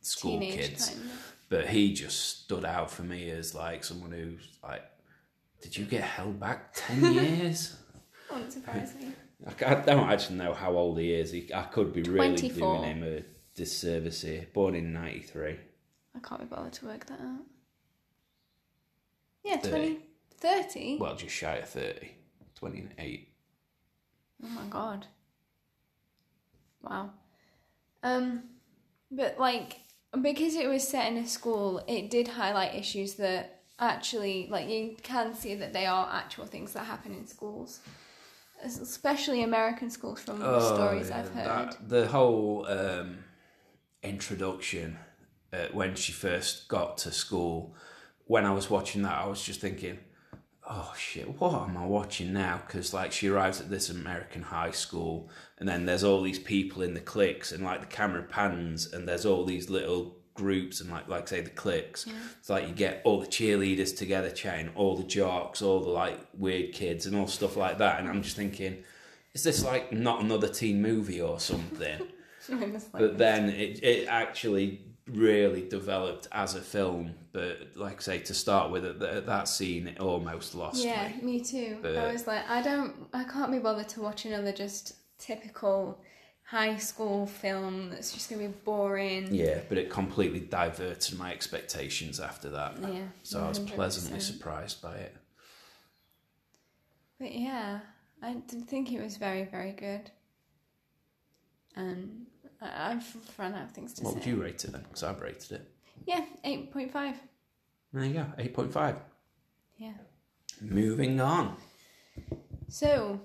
school 0.02 0.40
teenage 0.40 0.56
kids. 0.56 0.90
kind 0.90 1.02
of. 1.02 1.34
But 1.50 1.68
he 1.70 1.94
just 1.94 2.44
stood 2.44 2.64
out 2.64 2.92
for 2.92 3.02
me 3.02 3.32
as 3.32 3.56
like 3.56 3.84
someone 3.84 4.12
who's 4.12 4.48
like, 4.62 4.84
did 5.62 5.76
you 5.78 5.86
get 5.86 6.02
held 6.02 6.40
back 6.40 6.74
ten 6.74 7.14
years? 7.14 7.78
Wouldn't 8.32 8.54
surprise 8.54 8.94
me. 8.96 9.14
I 9.66 9.74
don't 9.76 10.10
actually 10.10 10.38
know 10.38 10.54
how 10.54 10.74
old 10.74 11.00
he 11.00 11.14
is. 11.14 11.32
He, 11.32 11.50
I 11.54 11.64
could 11.64 11.94
be 11.94 12.04
really 12.04 12.36
doing 12.36 12.84
him 12.84 13.04
a 13.04 13.24
disservice 13.56 14.22
here. 14.22 14.48
Born 14.54 14.76
in 14.76 14.94
'93. 14.94 15.58
I 16.16 16.20
can't 16.20 16.42
be 16.42 16.48
bothered 16.48 16.74
to 16.74 16.86
work 16.86 17.06
that 17.06 17.20
out. 17.20 17.46
Yeah, 19.44 19.58
30. 19.58 19.70
20, 19.70 20.00
30? 20.38 20.98
Well, 21.00 21.16
just 21.16 21.34
shy 21.34 21.56
of 21.56 21.70
30. 21.70 22.12
28. 22.56 23.30
Oh 24.44 24.48
my 24.50 24.64
god. 24.70 25.08
Wow. 26.82 27.12
Um, 28.04 28.44
but 29.12 29.40
like 29.40 29.82
because 30.22 30.56
it 30.56 30.68
was 30.68 30.88
set 30.88 31.12
in 31.12 31.18
a 31.18 31.28
school, 31.28 31.84
it 31.88 32.10
did 32.10 32.28
highlight 32.28 32.76
issues 32.76 33.16
that 33.16 33.59
actually 33.80 34.48
like 34.50 34.68
you 34.70 34.96
can 35.04 35.34
see 35.34 35.56
that 35.56 35.74
they 35.74 35.86
are 35.86 36.10
actual 36.12 36.46
things 36.46 36.74
that 36.74 36.86
happen 36.86 37.14
in 37.14 37.26
schools, 37.28 37.80
especially 38.64 39.44
American 39.44 39.90
schools 39.90 40.22
from 40.22 40.40
the 40.40 40.60
stories 40.76 41.12
I've 41.12 41.30
heard. 41.34 41.48
Oh, 41.48 41.66
that- 41.66 41.90
the 41.90 42.08
whole 42.08 42.66
um, 42.68 43.20
introduction 44.04 44.98
uh, 45.54 45.68
when 45.74 45.96
she 45.96 46.12
first 46.12 46.68
got 46.68 46.98
to 47.00 47.12
school, 47.12 47.76
when 48.26 48.46
I 48.46 48.52
was 48.52 48.70
watching 48.70 49.02
that, 49.04 49.18
I 49.18 49.26
was 49.28 49.42
just 49.42 49.62
thinking, 49.62 49.98
oh 50.70 50.94
shit, 50.96 51.40
what 51.40 51.68
am 51.68 51.76
I 51.78 51.86
watching 51.86 52.32
now? 52.34 52.62
Because 52.66 52.94
like 52.94 53.12
she 53.12 53.28
arrives 53.28 53.60
at 53.60 53.70
this 53.70 53.90
American 53.90 54.44
high 54.44 54.72
school, 54.72 55.30
and 55.58 55.68
then 55.68 55.86
there's 55.86 56.04
all 56.04 56.22
these 56.22 56.38
people 56.40 56.84
in 56.84 56.94
the 56.94 57.00
cliques, 57.00 57.52
and 57.52 57.64
like 57.64 57.82
the 57.82 57.88
camera 57.88 58.22
pans, 58.24 58.92
and 58.94 59.08
there's 59.08 59.26
all 59.26 59.46
these 59.46 59.70
little 59.70 60.18
groups 60.40 60.82
and 60.82 60.90
like 60.90 61.08
like 61.08 61.28
say 61.28 61.42
the 61.42 61.50
cliques 61.50 62.08
it's 62.40 62.50
like 62.50 62.68
you 62.68 62.74
get 62.74 63.02
all 63.04 63.20
the 63.20 63.28
cheerleaders 63.28 63.96
together 63.96 64.32
chatting 64.32 64.70
all 64.76 64.96
the 64.96 65.04
jocks 65.04 65.62
all 65.62 65.80
the 65.82 65.90
like 65.90 66.20
weird 66.38 66.72
kids 66.74 67.06
and 67.06 67.16
all 67.16 67.28
stuff 67.28 67.56
like 67.58 67.78
that. 67.78 68.00
And 68.00 68.10
i'm 68.10 68.22
just 68.22 68.36
thinking 68.36 68.84
is 69.34 69.44
this 69.44 69.64
like 69.64 69.92
not 69.92 70.22
another 70.22 70.48
teen 70.48 70.82
movie 70.82 71.22
or 71.22 71.40
something? 71.40 72.08
But 72.92 73.20
then 73.20 73.50
it, 73.50 73.84
it 73.84 74.08
actually 74.08 74.82
really 75.08 75.68
developed 75.70 76.28
as 76.32 76.56
a 76.56 76.62
film. 76.62 77.14
But 77.32 77.74
like 77.76 77.98
I 77.98 78.02
say 78.02 78.20
to 78.20 78.34
start 78.34 78.72
with 78.72 78.86
at 78.86 79.00
that, 79.02 79.28
that 79.28 79.48
scene 79.48 79.88
it 79.88 80.00
almost 80.00 80.56
lost 80.56 80.84
yeah, 80.84 81.12
me. 81.22 81.22
me 81.22 81.40
too. 81.42 81.78
But- 81.80 81.98
I 81.98 82.12
was 82.12 82.26
like, 82.26 82.50
I 82.50 82.64
don't, 82.64 83.08
I 83.14 83.24
can't 83.24 83.52
be 83.52 83.60
bothered 83.60 83.90
to 83.90 84.02
watch 84.02 84.26
another 84.26 84.52
just 84.52 84.96
typical 85.20 86.02
high 86.50 86.78
school 86.78 87.26
film 87.28 87.90
that's 87.92 88.12
just 88.12 88.30
gonna 88.30 88.42
be 88.42 88.54
boring. 88.66 89.28
yeah 89.34 89.60
but 89.70 89.78
it 89.78 89.90
completely 89.90 90.40
diverted 90.40 91.18
my 91.18 91.32
expectations 91.32 92.20
after 92.20 92.50
that 92.50 92.74
Yeah, 92.82 93.06
so 93.24 93.40
i 93.44 93.48
was 93.48 93.60
pleasantly 93.60 94.20
surprised 94.20 94.82
by 94.82 94.96
it 94.96 95.16
But 97.20 97.34
yeah, 97.34 97.80
I 98.24 98.34
did 98.48 98.66
think 98.68 98.92
it 98.92 99.02
was 99.02 99.18
very, 99.18 99.44
very 99.44 99.74
good. 99.74 100.10
And 101.76 102.26
I've 102.62 103.06
run 103.38 103.54
out 103.54 103.66
of 103.66 103.72
things 103.72 103.94
to 103.96 104.04
what 104.04 104.14
say. 104.14 104.16
What 104.20 104.26
would 104.26 104.32
you 104.38 104.42
rate 104.42 104.64
it 104.66 104.72
then 104.72 104.82
because 104.84 105.04
i've 105.04 105.22
rated 105.22 105.52
it 105.52 105.72
Yeah, 106.06 106.24
8.5. 106.46 107.16
there 107.94 108.04
you 108.06 108.14
go 108.14 108.26
8.5 108.38 108.96
Yeah. 109.78 109.94
moving 110.62 111.20
on 111.22 111.56
So, 112.70 113.20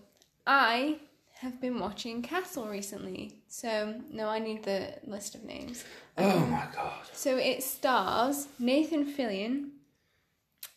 I 0.47 0.99
have 1.45 1.61
been 1.61 1.79
watching 1.79 2.23
Castle 2.23 2.67
recently. 2.69 3.43
So, 3.49 4.01
no, 4.11 4.29
I 4.29 4.39
need 4.39 4.65
the 4.65 4.95
list 5.07 5.35
of 5.35 5.45
names. 5.45 5.85
oh 6.19 6.41
my 6.47 6.67
god 6.75 7.07
So, 7.13 7.37
it 7.37 7.63
stars 7.63 8.49
Nathan 8.59 9.05
Fillion. 9.15 9.71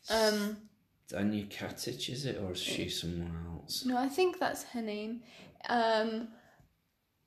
Um, 0.09 0.57
Danya 1.11 1.47
Katic, 1.47 2.09
is 2.09 2.25
it, 2.25 2.37
or 2.41 2.51
is 2.51 2.59
she 2.59 2.89
someone 2.89 3.35
else? 3.53 3.85
no, 3.85 3.97
I 3.97 4.09
think 4.09 4.39
that's 4.39 4.63
her 4.73 4.81
name. 4.81 5.21
Um, 5.69 6.27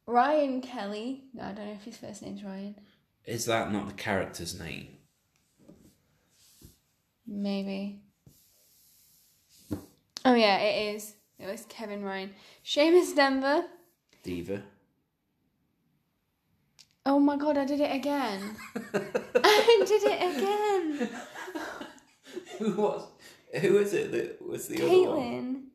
Ryan 0.07 0.61
Kelly. 0.61 1.25
No, 1.35 1.45
I 1.45 1.53
don't 1.53 1.67
know 1.67 1.73
if 1.73 1.83
his 1.85 1.97
first 1.97 2.23
name's 2.23 2.43
Ryan. 2.45 2.75
Is 3.25 3.45
that 3.47 3.73
not 3.73 3.87
the 3.89 3.95
character's 3.95 4.59
name? 4.59 4.89
Maybe. 7.27 8.01
Oh 10.25 10.35
yeah, 10.35 10.59
it 10.59 10.95
is. 10.97 11.15
It 11.41 11.51
was 11.51 11.65
Kevin 11.69 12.05
Ryan. 12.05 12.35
Seamus 12.65 13.15
Denver. 13.17 13.65
Diva. 14.23 14.63
Oh 17.07 17.19
my 17.19 17.37
god, 17.37 17.57
I 17.57 17.65
did 17.65 17.81
it 17.81 17.95
again. 17.95 18.57
I 18.75 19.85
did 19.87 20.03
it 20.05 20.37
again. 20.37 21.09
Who 22.59 22.73
was? 22.75 23.07
Who 23.61 23.79
is 23.79 23.95
it 23.95 24.13
that 24.13 24.47
was 24.47 24.69
the 24.69 24.83
other 24.83 25.11
one? 25.11 25.71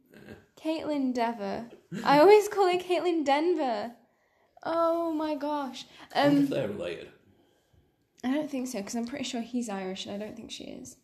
Kaitlyn. 0.63 0.84
Kaitlyn 0.84 1.13
Dever. 1.13 1.65
I 2.04 2.19
always 2.19 2.47
call 2.47 2.71
her 2.71 2.78
Kaitlyn 2.78 3.25
Denver. 3.25 3.91
Oh 4.63 5.12
my 5.12 5.36
gosh. 5.36 5.86
Um, 6.13 6.43
if 6.43 6.49
they're 6.49 6.67
related. 6.67 7.10
I 8.23 8.32
don't 8.32 8.49
think 8.49 8.67
so 8.67 8.80
because 8.80 8.95
I'm 8.95 9.06
pretty 9.06 9.23
sure 9.23 9.41
he's 9.41 9.69
Irish 9.69 10.06
and 10.06 10.15
I 10.15 10.25
don't 10.25 10.36
think 10.36 10.51
she 10.51 10.63
is. 10.65 10.97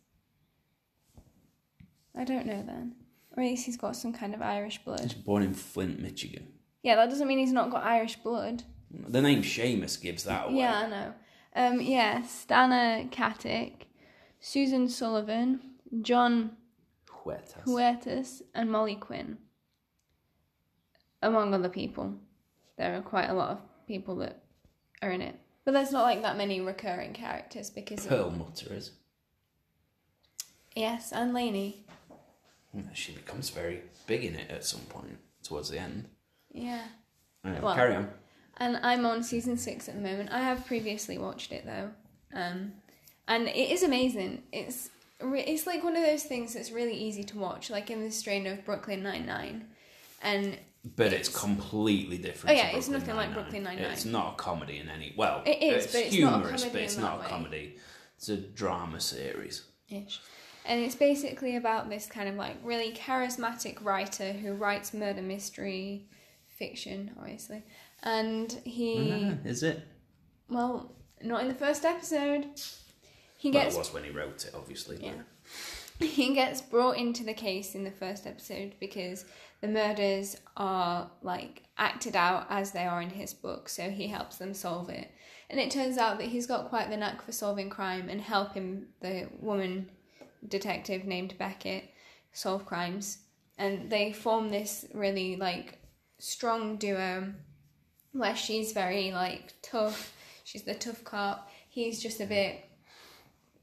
I 2.16 2.24
don't 2.24 2.46
know 2.46 2.62
then. 2.62 2.94
Or 3.36 3.42
at 3.42 3.48
least 3.48 3.64
he's 3.66 3.76
got 3.76 3.96
some 3.96 4.12
kind 4.12 4.34
of 4.34 4.42
Irish 4.42 4.78
blood. 4.84 5.00
He's 5.00 5.14
born 5.14 5.42
in 5.42 5.54
Flint, 5.54 6.00
Michigan. 6.00 6.48
Yeah, 6.82 6.96
that 6.96 7.08
doesn't 7.10 7.26
mean 7.28 7.38
he's 7.38 7.52
not 7.52 7.70
got 7.70 7.84
Irish 7.84 8.16
blood. 8.16 8.64
The 8.90 9.22
name 9.22 9.42
Seamus 9.42 10.00
gives 10.00 10.24
that 10.24 10.48
away. 10.48 10.58
Yeah, 10.58 10.74
I 10.80 10.86
know. 10.88 11.14
Um, 11.54 11.80
yeah, 11.80 12.22
Stana 12.22 13.10
Katic, 13.10 13.84
Susan 14.40 14.88
Sullivan, 14.88 15.60
Jon 16.02 16.56
Huertas. 17.24 17.64
Huertas, 17.64 18.42
and 18.54 18.70
Molly 18.70 18.96
Quinn, 18.96 19.38
among 21.22 21.54
other 21.54 21.68
people. 21.68 22.14
There 22.76 22.96
are 22.96 23.02
quite 23.02 23.28
a 23.30 23.34
lot 23.34 23.50
of 23.50 23.58
people 23.86 24.16
that 24.16 24.42
are 25.02 25.10
in 25.10 25.20
it, 25.22 25.38
but 25.64 25.72
there's 25.72 25.92
not 25.92 26.02
like 26.02 26.22
that 26.22 26.36
many 26.36 26.60
recurring 26.60 27.12
characters 27.12 27.70
because 27.70 28.04
of, 28.06 28.10
Perlmutter 28.10 28.74
is. 28.74 28.90
yes, 30.74 31.12
and 31.12 31.32
Lanie. 31.34 31.84
She 32.94 33.12
becomes 33.12 33.50
very 33.50 33.82
big 34.06 34.24
in 34.24 34.34
it 34.34 34.50
at 34.50 34.64
some 34.64 34.80
point 34.82 35.18
towards 35.42 35.68
the 35.70 35.78
end. 35.78 36.08
Yeah, 36.52 36.82
Anyway, 37.44 37.60
Well- 37.60 37.74
carry 37.74 37.94
on. 37.96 38.10
and 38.58 38.76
I'm 38.78 39.04
on 39.06 39.22
season 39.22 39.56
six 39.56 39.88
at 39.88 39.94
the 39.94 40.00
moment. 40.00 40.30
I 40.30 40.40
have 40.40 40.64
previously 40.66 41.18
watched 41.18 41.52
it 41.52 41.64
though, 41.66 41.90
um, 42.34 42.74
and 43.28 43.48
it 43.48 43.70
is 43.70 43.82
amazing. 43.82 44.42
It's 44.52 44.90
re- 45.20 45.42
it's 45.44 45.66
like 45.66 45.82
one 45.84 45.96
of 45.96 46.02
those 46.02 46.22
things 46.24 46.54
that's 46.54 46.70
really 46.70 46.94
easy 46.94 47.24
to 47.24 47.38
watch, 47.38 47.68
like 47.70 47.90
in 47.90 48.02
the 48.02 48.10
strain 48.10 48.46
of 48.46 48.64
Brooklyn 48.64 49.02
Nine 49.02 49.26
Nine, 49.26 49.68
and 50.22 50.58
But 50.96 51.12
it's, 51.12 51.28
It's- 51.28 51.40
completely 51.40 52.18
different. 52.18 52.56
Oh, 52.58 52.60
yeah, 52.60 52.76
it's 52.76 52.88
nothing 52.88 53.14
like 53.14 53.28
Nine-Nine. 53.28 53.34
Brooklyn 53.34 53.62
Nine-Nine. 53.62 53.92
It's 53.92 54.04
not 54.04 54.32
a 54.32 54.36
comedy 54.36 54.78
in 54.78 54.88
any. 54.88 55.14
Well, 55.16 55.42
It 55.46 55.62
is, 55.62 55.84
it's 55.84 55.92
but 55.92 56.00
it's 56.02 56.16
not 56.18 56.32
a 56.32 56.36
humorous, 56.38 56.62
comedy 56.62 56.70
but 56.72 56.82
it's 56.82 56.96
not 56.96 57.18
a 57.18 57.20
way. 57.22 57.26
comedy. 57.28 57.76
It's 58.16 58.28
a 58.28 58.36
drama 58.36 59.00
series. 59.00 59.62
ish. 59.88 60.20
And 60.64 60.80
it's 60.80 60.94
basically 60.94 61.56
about 61.56 61.88
this 61.90 62.06
kind 62.06 62.28
of 62.28 62.36
like 62.36 62.56
really 62.62 62.92
charismatic 62.92 63.82
writer 63.84 64.32
who 64.32 64.54
writes 64.54 64.94
murder 64.94 65.22
mystery 65.22 66.06
fiction, 66.48 67.10
obviously. 67.18 67.64
And 68.02 68.52
he, 68.64 69.32
is 69.44 69.62
it? 69.62 69.82
well, 70.48 70.92
not 71.22 71.42
in 71.42 71.48
the 71.48 71.54
first 71.54 71.84
episode. 71.84 72.46
He 73.38 73.50
Well, 73.50 73.62
gets 73.64 73.74
it 73.74 73.78
was 73.78 73.92
when 73.92 74.04
he 74.04 74.10
wrote 74.10 74.44
it, 74.44 74.54
obviously. 74.54 74.96
but- 74.96 75.04
Yeah. 75.06 75.22
he 76.06 76.34
gets 76.34 76.60
brought 76.60 76.96
into 76.96 77.24
the 77.24 77.34
case 77.34 77.74
in 77.74 77.84
the 77.84 77.90
first 77.90 78.26
episode 78.26 78.74
because 78.80 79.24
the 79.60 79.68
murders 79.68 80.36
are 80.56 81.10
like 81.22 81.62
acted 81.78 82.16
out 82.16 82.46
as 82.50 82.72
they 82.72 82.84
are 82.86 83.00
in 83.02 83.10
his 83.10 83.34
book, 83.34 83.68
so 83.68 83.90
he 83.90 84.08
helps 84.08 84.36
them 84.36 84.54
solve 84.54 84.88
it. 84.90 85.10
And 85.50 85.60
it 85.60 85.70
turns 85.70 85.98
out 85.98 86.18
that 86.18 86.28
he's 86.28 86.46
got 86.46 86.68
quite 86.70 86.88
the 86.90 86.96
knack 86.96 87.22
for 87.22 87.32
solving 87.32 87.68
crime 87.70 88.08
and 88.08 88.20
helping 88.20 88.86
the 89.00 89.28
woman 89.40 89.90
detective 90.48 91.04
named 91.04 91.36
Beckett 91.38 91.84
solve 92.32 92.66
crimes. 92.66 93.18
And 93.58 93.90
they 93.90 94.12
form 94.12 94.48
this 94.48 94.86
really 94.94 95.36
like 95.36 95.78
strong 96.18 96.76
duo 96.76 97.32
where 98.12 98.36
she's 98.36 98.72
very 98.72 99.12
like 99.12 99.54
tough, 99.62 100.14
she's 100.44 100.62
the 100.62 100.74
tough 100.74 101.04
cop, 101.04 101.50
he's 101.68 102.02
just 102.02 102.20
a 102.20 102.26
bit 102.26 102.64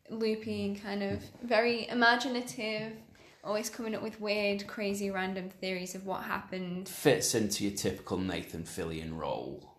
loopy, 0.10 0.66
and 0.66 0.82
kind 0.82 1.04
of 1.04 1.24
very 1.44 1.88
imaginative, 1.88 2.94
always 3.44 3.70
coming 3.70 3.96
up 3.96 4.02
with 4.02 4.20
weird, 4.20 4.66
crazy, 4.68 5.12
random 5.12 5.50
theories 5.50 5.96
of 5.96 6.06
what 6.06 6.24
happened. 6.24 6.90
fits 6.90 7.36
into 7.36 7.64
your 7.64 7.76
typical 7.76 8.18
Nathan 8.18 8.64
Fillion 8.64 9.18
role. 9.18 9.76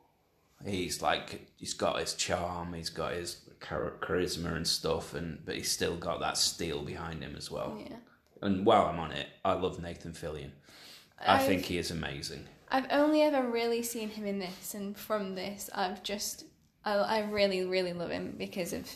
He's 0.65 1.01
like 1.01 1.49
he's 1.57 1.75
got 1.75 2.01
his 2.01 2.15
charm, 2.15 2.75
he's 2.75 2.91
got 2.91 3.13
his 3.13 3.41
char- 3.67 3.97
charisma 4.01 4.55
and 4.57 4.67
stuff, 4.67 5.15
and 5.15 5.45
but 5.45 5.55
he's 5.57 5.71
still 5.71 5.97
got 5.97 6.21
that 6.21 6.37
steel 6.39 6.83
behind 6.83 7.23
him 7.23 7.35
as 7.37 7.51
well. 7.51 7.79
Yeah. 7.81 7.97
And 8.43 8.65
while 8.65 8.87
I'm 8.87 8.99
on 8.99 9.13
it, 9.13 9.27
I 9.45 9.53
love 9.53 9.81
Nathan 9.83 10.13
Fillion. 10.13 10.53
I 11.21 11.37
I've- 11.37 11.47
think 11.47 11.65
he 11.65 11.79
is 11.79 11.91
amazing. 11.91 12.47
I've 12.73 12.87
only 12.93 13.23
ever 13.23 13.51
really 13.51 13.83
seen 13.83 14.11
him 14.11 14.25
in 14.27 14.39
this, 14.39 14.75
and 14.75 14.97
from 14.97 15.35
this, 15.35 15.69
I've 15.75 16.03
just 16.03 16.45
I, 16.85 16.95
I 16.95 17.19
really 17.31 17.65
really 17.65 17.93
love 17.93 18.11
him 18.11 18.35
because 18.39 18.73
of 18.73 18.89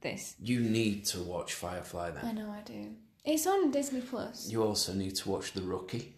this. 0.00 0.34
You 0.40 0.60
need 0.60 1.04
to 1.06 1.20
watch 1.22 1.54
Firefly 1.54 2.10
then. 2.12 2.24
I 2.24 2.32
know 2.32 2.50
I 2.50 2.60
do. 2.62 2.94
It's 3.24 3.46
on 3.46 3.70
Disney 3.72 4.00
Plus. 4.00 4.48
You 4.50 4.62
also 4.62 4.94
need 4.94 5.16
to 5.16 5.28
watch 5.28 5.52
The 5.52 5.60
Rookie. 5.62 6.14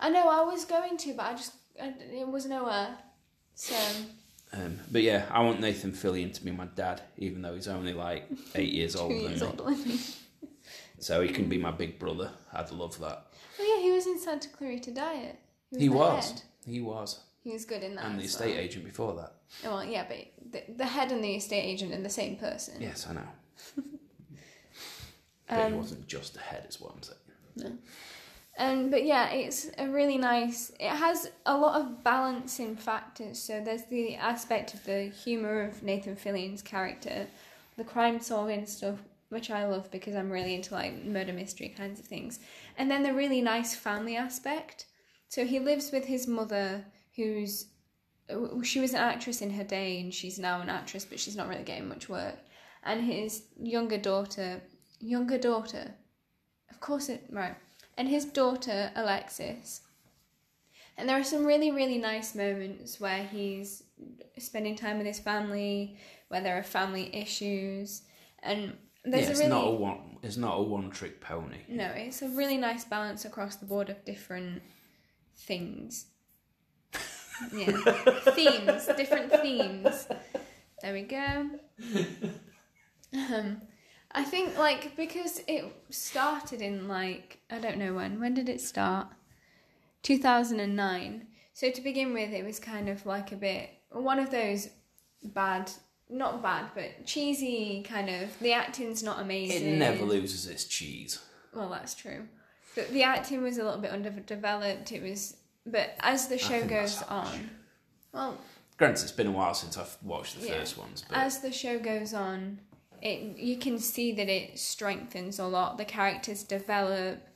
I 0.00 0.10
know 0.10 0.28
I 0.28 0.42
was 0.42 0.64
going 0.64 0.96
to, 0.98 1.14
but 1.14 1.26
I 1.26 1.32
just 1.34 1.54
I, 1.80 1.94
it 2.12 2.26
was 2.28 2.44
nowhere. 2.46 2.98
So 3.54 3.76
Um, 4.54 4.78
but 4.90 5.02
yeah, 5.02 5.26
I 5.30 5.40
want 5.42 5.60
Nathan 5.60 5.92
Fillion 5.92 6.32
to 6.34 6.44
be 6.44 6.50
my 6.50 6.66
dad, 6.66 7.00
even 7.16 7.40
though 7.42 7.54
he's 7.54 7.68
only 7.68 7.94
like 7.94 8.24
eight 8.54 8.72
years 8.74 8.94
older 8.96 9.14
than 9.14 9.22
years 9.30 9.40
me. 9.40 9.46
older 9.46 9.64
than 9.64 9.88
me. 9.88 10.00
So 10.98 11.20
he 11.22 11.28
can 11.30 11.48
be 11.48 11.58
my 11.58 11.70
big 11.70 11.98
brother. 11.98 12.30
I'd 12.52 12.70
love 12.70 12.98
that. 13.00 13.26
Oh 13.58 13.76
yeah, 13.76 13.82
he 13.82 13.90
was 13.90 14.06
in 14.06 14.18
Santa 14.18 14.48
Clarita 14.50 14.90
Diet. 14.92 15.38
He 15.70 15.78
the 15.78 15.88
was. 15.88 16.42
He 16.66 16.80
was. 16.80 17.20
He 17.42 17.50
was 17.52 17.64
good 17.64 17.82
in 17.82 17.94
that. 17.96 18.04
And 18.04 18.20
the 18.20 18.24
estate 18.24 18.54
well. 18.54 18.60
agent 18.64 18.84
before 18.84 19.14
that. 19.14 19.32
Oh, 19.64 19.76
well, 19.76 19.84
yeah, 19.84 20.04
but 20.06 20.18
the, 20.52 20.74
the 20.76 20.84
head 20.86 21.10
and 21.10 21.24
the 21.24 21.34
estate 21.34 21.62
agent 21.62 21.92
are 21.92 22.00
the 22.02 22.08
same 22.10 22.36
person. 22.36 22.80
Yes, 22.80 23.06
I 23.10 23.14
know. 23.14 23.28
but 25.48 25.56
he 25.56 25.62
Um, 25.62 25.76
wasn't 25.76 26.06
just 26.06 26.36
a 26.36 26.40
head, 26.40 26.66
is 26.68 26.80
what 26.80 26.92
I'm 26.94 27.02
saying. 27.02 27.78
Um, 28.58 28.90
but 28.90 29.04
yeah, 29.04 29.30
it's 29.30 29.70
a 29.78 29.88
really 29.88 30.18
nice. 30.18 30.72
It 30.78 30.90
has 30.90 31.30
a 31.46 31.56
lot 31.56 31.80
of 31.80 32.04
balancing 32.04 32.76
factors. 32.76 33.38
So 33.38 33.62
there's 33.64 33.84
the 33.84 34.16
aspect 34.16 34.74
of 34.74 34.84
the 34.84 35.04
humor 35.04 35.62
of 35.62 35.82
Nathan 35.82 36.16
Fillion's 36.16 36.62
character, 36.62 37.26
the 37.78 37.84
crime 37.84 38.20
solving 38.20 38.66
stuff, 38.66 38.98
which 39.30 39.50
I 39.50 39.66
love 39.66 39.90
because 39.90 40.14
I'm 40.14 40.30
really 40.30 40.54
into 40.54 40.74
like 40.74 41.04
murder 41.04 41.32
mystery 41.32 41.74
kinds 41.76 41.98
of 41.98 42.06
things, 42.06 42.40
and 42.76 42.90
then 42.90 43.02
the 43.02 43.14
really 43.14 43.40
nice 43.40 43.74
family 43.74 44.16
aspect. 44.16 44.86
So 45.28 45.46
he 45.46 45.58
lives 45.58 45.90
with 45.90 46.04
his 46.04 46.28
mother, 46.28 46.84
who's 47.16 47.66
she 48.62 48.80
was 48.80 48.92
an 48.92 49.00
actress 49.00 49.40
in 49.40 49.50
her 49.50 49.64
day, 49.64 50.00
and 50.00 50.12
she's 50.12 50.38
now 50.38 50.60
an 50.60 50.68
actress, 50.68 51.06
but 51.06 51.18
she's 51.18 51.36
not 51.36 51.48
really 51.48 51.64
getting 51.64 51.88
much 51.88 52.08
work. 52.08 52.36
And 52.84 53.02
his 53.02 53.44
younger 53.58 53.98
daughter, 53.98 54.60
younger 55.00 55.38
daughter, 55.38 55.94
of 56.70 56.80
course 56.80 57.08
it 57.08 57.24
right 57.30 57.56
and 58.02 58.10
his 58.10 58.24
daughter 58.24 58.90
Alexis. 58.96 59.82
And 60.98 61.08
there 61.08 61.16
are 61.16 61.22
some 61.22 61.44
really, 61.44 61.70
really 61.70 61.98
nice 61.98 62.34
moments 62.34 62.98
where 62.98 63.22
he's 63.22 63.84
spending 64.38 64.74
time 64.74 64.98
with 64.98 65.06
his 65.06 65.20
family, 65.20 65.96
where 66.26 66.40
there 66.40 66.58
are 66.58 66.64
family 66.64 67.14
issues, 67.14 68.02
and 68.42 68.76
there's 69.04 69.22
yeah, 69.22 69.28
a 69.28 69.30
it's 69.30 69.38
really 69.38 69.50
not 69.50 69.68
a 69.68 69.70
one. 69.70 70.16
It's 70.20 70.36
not 70.36 70.58
a 70.58 70.62
one-trick 70.62 71.20
pony. 71.20 71.58
no, 71.68 71.86
it's 71.94 72.22
a 72.22 72.28
really 72.30 72.56
nice 72.56 72.84
balance 72.84 73.24
across 73.24 73.54
the 73.54 73.66
board 73.66 73.88
of 73.88 74.04
different 74.04 74.62
things. 75.36 76.06
Yeah, 77.52 77.70
themes, 78.32 78.88
different 78.96 79.30
themes. 79.40 80.08
There 80.82 80.92
we 80.92 81.02
go. 81.02 81.50
Um, 83.14 83.62
I 84.14 84.24
think 84.24 84.58
like 84.58 84.96
because 84.96 85.42
it 85.48 85.64
started 85.90 86.60
in 86.60 86.88
like 86.88 87.40
I 87.50 87.58
don't 87.58 87.78
know 87.78 87.94
when. 87.94 88.20
When 88.20 88.34
did 88.34 88.48
it 88.48 88.60
start? 88.60 89.08
Two 90.02 90.18
thousand 90.18 90.60
and 90.60 90.76
nine. 90.76 91.26
So 91.54 91.70
to 91.70 91.80
begin 91.80 92.12
with, 92.12 92.32
it 92.32 92.44
was 92.44 92.58
kind 92.58 92.88
of 92.88 93.04
like 93.06 93.32
a 93.32 93.36
bit 93.36 93.70
one 93.90 94.18
of 94.18 94.30
those 94.30 94.68
bad, 95.22 95.70
not 96.08 96.42
bad, 96.42 96.66
but 96.74 97.06
cheesy 97.06 97.82
kind 97.86 98.08
of. 98.08 98.38
The 98.40 98.52
acting's 98.52 99.02
not 99.02 99.20
amazing. 99.20 99.74
It 99.74 99.78
never 99.78 100.04
loses 100.04 100.46
its 100.46 100.64
cheese. 100.64 101.18
Well, 101.54 101.68
that's 101.68 101.94
true. 101.94 102.28
But 102.74 102.90
the 102.90 103.02
acting 103.02 103.42
was 103.42 103.58
a 103.58 103.64
little 103.64 103.80
bit 103.80 103.90
underdeveloped. 103.90 104.92
It 104.92 105.02
was, 105.02 105.36
but 105.66 105.90
as 106.00 106.28
the 106.28 106.38
show 106.38 106.66
goes 106.66 107.02
on, 107.02 107.50
well, 108.12 108.38
Granted, 108.78 109.02
it's 109.02 109.12
been 109.12 109.26
a 109.26 109.30
while 109.32 109.52
since 109.54 109.76
I've 109.76 109.96
watched 110.02 110.40
the 110.40 110.46
Yeah. 110.46 110.58
first 110.58 110.78
ones, 110.78 111.04
but 111.06 111.16
as 111.16 111.40
the 111.40 111.52
show 111.52 111.78
goes 111.78 112.14
on, 112.14 112.58
it 113.02 113.36
you 113.36 113.56
can 113.56 113.78
see 113.78 114.12
that 114.12 114.28
it 114.28 114.58
strengthens 114.58 115.38
a 115.38 115.46
lot. 115.46 115.76
The 115.76 115.84
characters 115.84 116.44
develop. 116.44 117.26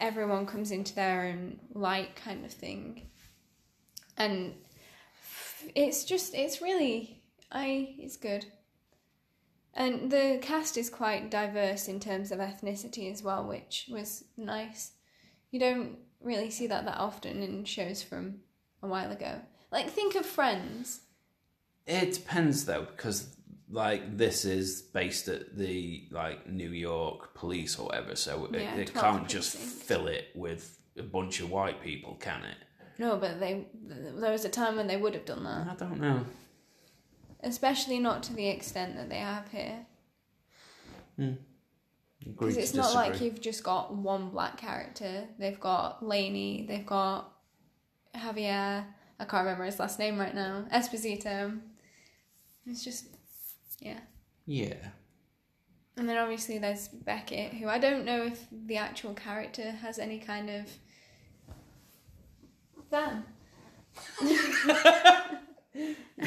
Everyone 0.00 0.44
comes 0.44 0.70
into 0.70 0.94
their 0.94 1.22
own 1.26 1.60
light, 1.72 2.14
kind 2.16 2.44
of 2.44 2.52
thing, 2.52 3.08
and 4.16 4.54
it's 5.74 6.04
just 6.04 6.34
it's 6.34 6.60
really 6.60 7.22
I 7.50 7.94
it's 7.98 8.16
good. 8.16 8.44
And 9.76 10.10
the 10.10 10.38
cast 10.40 10.76
is 10.76 10.88
quite 10.88 11.30
diverse 11.30 11.88
in 11.88 11.98
terms 11.98 12.30
of 12.30 12.38
ethnicity 12.38 13.10
as 13.10 13.24
well, 13.24 13.44
which 13.44 13.88
was 13.90 14.24
nice. 14.36 14.92
You 15.50 15.58
don't 15.58 15.98
really 16.20 16.50
see 16.50 16.68
that 16.68 16.84
that 16.84 16.98
often 16.98 17.42
in 17.42 17.64
shows 17.64 18.02
from 18.02 18.36
a 18.82 18.86
while 18.86 19.10
ago. 19.10 19.40
Like 19.72 19.90
think 19.90 20.14
of 20.14 20.26
Friends. 20.26 21.00
it 21.86 22.12
depends 22.12 22.66
though 22.66 22.82
because 22.82 23.34
like 23.70 24.16
this 24.16 24.44
is 24.44 24.82
based 24.82 25.28
at 25.28 25.56
the 25.56 26.06
like 26.10 26.48
New 26.48 26.70
York 26.70 27.34
police 27.34 27.78
or 27.78 27.86
whatever, 27.86 28.14
so 28.16 28.44
it, 28.46 28.60
Yeah, 28.60 28.74
it 28.76 28.88
12 28.88 29.04
can't 29.04 29.28
just 29.28 29.56
fill 29.56 30.06
it 30.06 30.28
with 30.34 30.78
a 30.96 31.02
bunch 31.02 31.40
of 31.40 31.50
white 31.50 31.82
people, 31.82 32.14
can 32.20 32.44
it? 32.44 32.56
No, 32.98 33.16
but 33.16 33.40
they 33.40 33.66
there 33.82 34.30
was 34.30 34.44
a 34.44 34.48
time 34.48 34.76
when 34.76 34.86
they 34.86 34.96
would 34.96 35.14
have 35.14 35.24
done 35.24 35.44
that, 35.44 35.68
I 35.68 35.74
don't 35.74 36.00
know. 36.00 36.24
especially 37.42 37.98
not 37.98 38.22
to 38.24 38.34
the 38.34 38.48
extent 38.48 38.96
that 38.96 39.08
they 39.08 39.18
have 39.18 39.50
here. 39.50 39.86
Hmm. 41.16 41.32
Because 42.24 42.54
to 42.54 42.60
it's 42.60 42.74
not 42.74 42.94
like 42.94 43.20
you've 43.20 43.40
just 43.40 43.62
got 43.62 43.94
one 43.94 44.30
black 44.30 44.56
character. 44.56 45.24
They've 45.38 45.60
got 45.60 46.02
Lanie. 46.02 46.64
They've 46.66 46.86
got 46.86 47.30
Javier. 48.14 48.84
I 49.20 49.24
can't 49.24 49.44
remember 49.44 49.64
his 49.64 49.78
last 49.78 49.98
name 49.98 50.18
right 50.18 50.34
now. 50.34 50.64
Esposito. 50.72 51.60
It's 52.66 52.82
just 52.82 53.13
yeah. 53.84 54.00
Yeah. 54.46 54.74
And 55.96 56.08
then 56.08 56.16
obviously 56.16 56.58
there's 56.58 56.88
Beckett, 56.88 57.54
who 57.54 57.68
I 57.68 57.78
don't 57.78 58.04
know 58.04 58.24
if 58.24 58.46
the 58.50 58.78
actual 58.78 59.14
character 59.14 59.70
has 59.70 59.98
any 59.98 60.18
kind 60.18 60.50
of 60.50 60.68
van. 62.90 63.24
You 64.20 64.38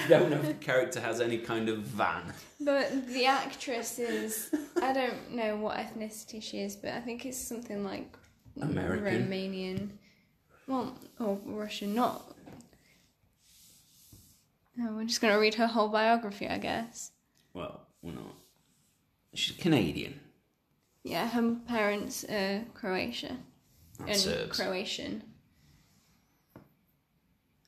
don't 0.10 0.30
know 0.30 0.38
if 0.38 0.48
the 0.48 0.56
character 0.60 1.00
has 1.00 1.22
any 1.22 1.38
kind 1.38 1.70
of 1.70 1.80
van. 1.80 2.34
But 2.60 3.08
the 3.08 3.26
actress 3.26 4.00
is 4.00 4.54
I 4.82 4.94
don't 4.94 5.32
know 5.32 5.58
what 5.58 5.78
ethnicity 5.78 6.42
she 6.42 6.60
is, 6.60 6.76
but 6.76 6.92
I 6.92 7.02
think 7.02 7.26
it's 7.26 7.38
something 7.38 7.84
like 7.84 8.18
American. 8.62 9.28
Romanian. 9.28 9.90
Well, 10.68 10.98
or 11.20 11.40
Russian, 11.46 11.96
not. 11.96 12.36
No, 14.76 14.94
we're 14.94 15.06
just 15.06 15.22
gonna 15.22 15.40
read 15.40 15.56
her 15.56 15.68
whole 15.68 15.90
biography, 15.90 16.48
I 16.48 16.58
guess. 16.58 17.12
Well, 17.58 17.82
we're 18.04 18.14
not. 18.14 18.36
She's 19.34 19.58
Canadian. 19.58 20.20
Yeah, 21.04 21.28
her 21.28 21.56
parents 21.68 22.24
are 22.26 22.64
Croatia 22.76 23.36
Not 24.00 24.10
and 24.10 24.18
Serbs. 24.18 24.60
Croatian. 24.60 25.24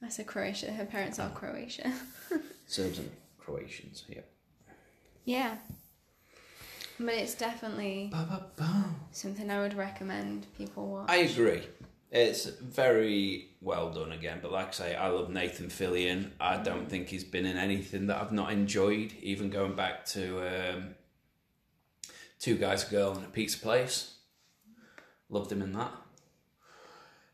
I 0.04 0.10
said 0.10 0.28
Croatia. 0.28 0.71
Her 0.71 0.86
parents 0.86 1.17
are 1.17 1.32
Croatia. 1.32 1.91
Serbs 2.67 2.99
and 2.99 3.10
Croatians. 3.39 4.04
Yeah. 4.08 4.21
yeah, 5.25 5.56
but 6.99 7.15
it's 7.15 7.34
definitely 7.34 8.13
something 9.12 9.49
I 9.49 9.60
would 9.60 9.73
recommend 9.73 10.45
people 10.56 10.88
watch. 10.88 11.10
I 11.10 11.17
agree. 11.17 11.63
It's 12.12 12.45
very 12.45 13.50
well 13.62 13.91
done 13.93 14.12
again, 14.12 14.39
but 14.41 14.52
like 14.52 14.69
I 14.69 14.72
say, 14.72 14.95
I 14.95 15.10
love 15.10 15.30
Nathan 15.30 15.67
Fillion. 15.67 16.32
I 16.39 16.58
don't 16.58 16.89
think 16.89 17.08
he's 17.08 17.24
been 17.24 17.45
in 17.45 17.56
anything 17.58 18.08
that 18.08 18.19
I've 18.19 18.32
not 18.32 18.52
enjoyed. 18.52 19.13
Even 19.22 19.50
going 19.52 19.76
back 19.76 20.06
to 20.08 20.39
um, 20.76 20.95
Two 22.39 22.56
Guys, 22.58 22.88
a 22.88 22.91
Girl, 22.91 23.12
and 23.13 23.26
a 23.26 23.30
Pizza 23.30 23.60
Place. 23.60 24.15
Loved 25.30 25.52
him 25.52 25.62
in 25.62 25.74
that. 25.74 25.91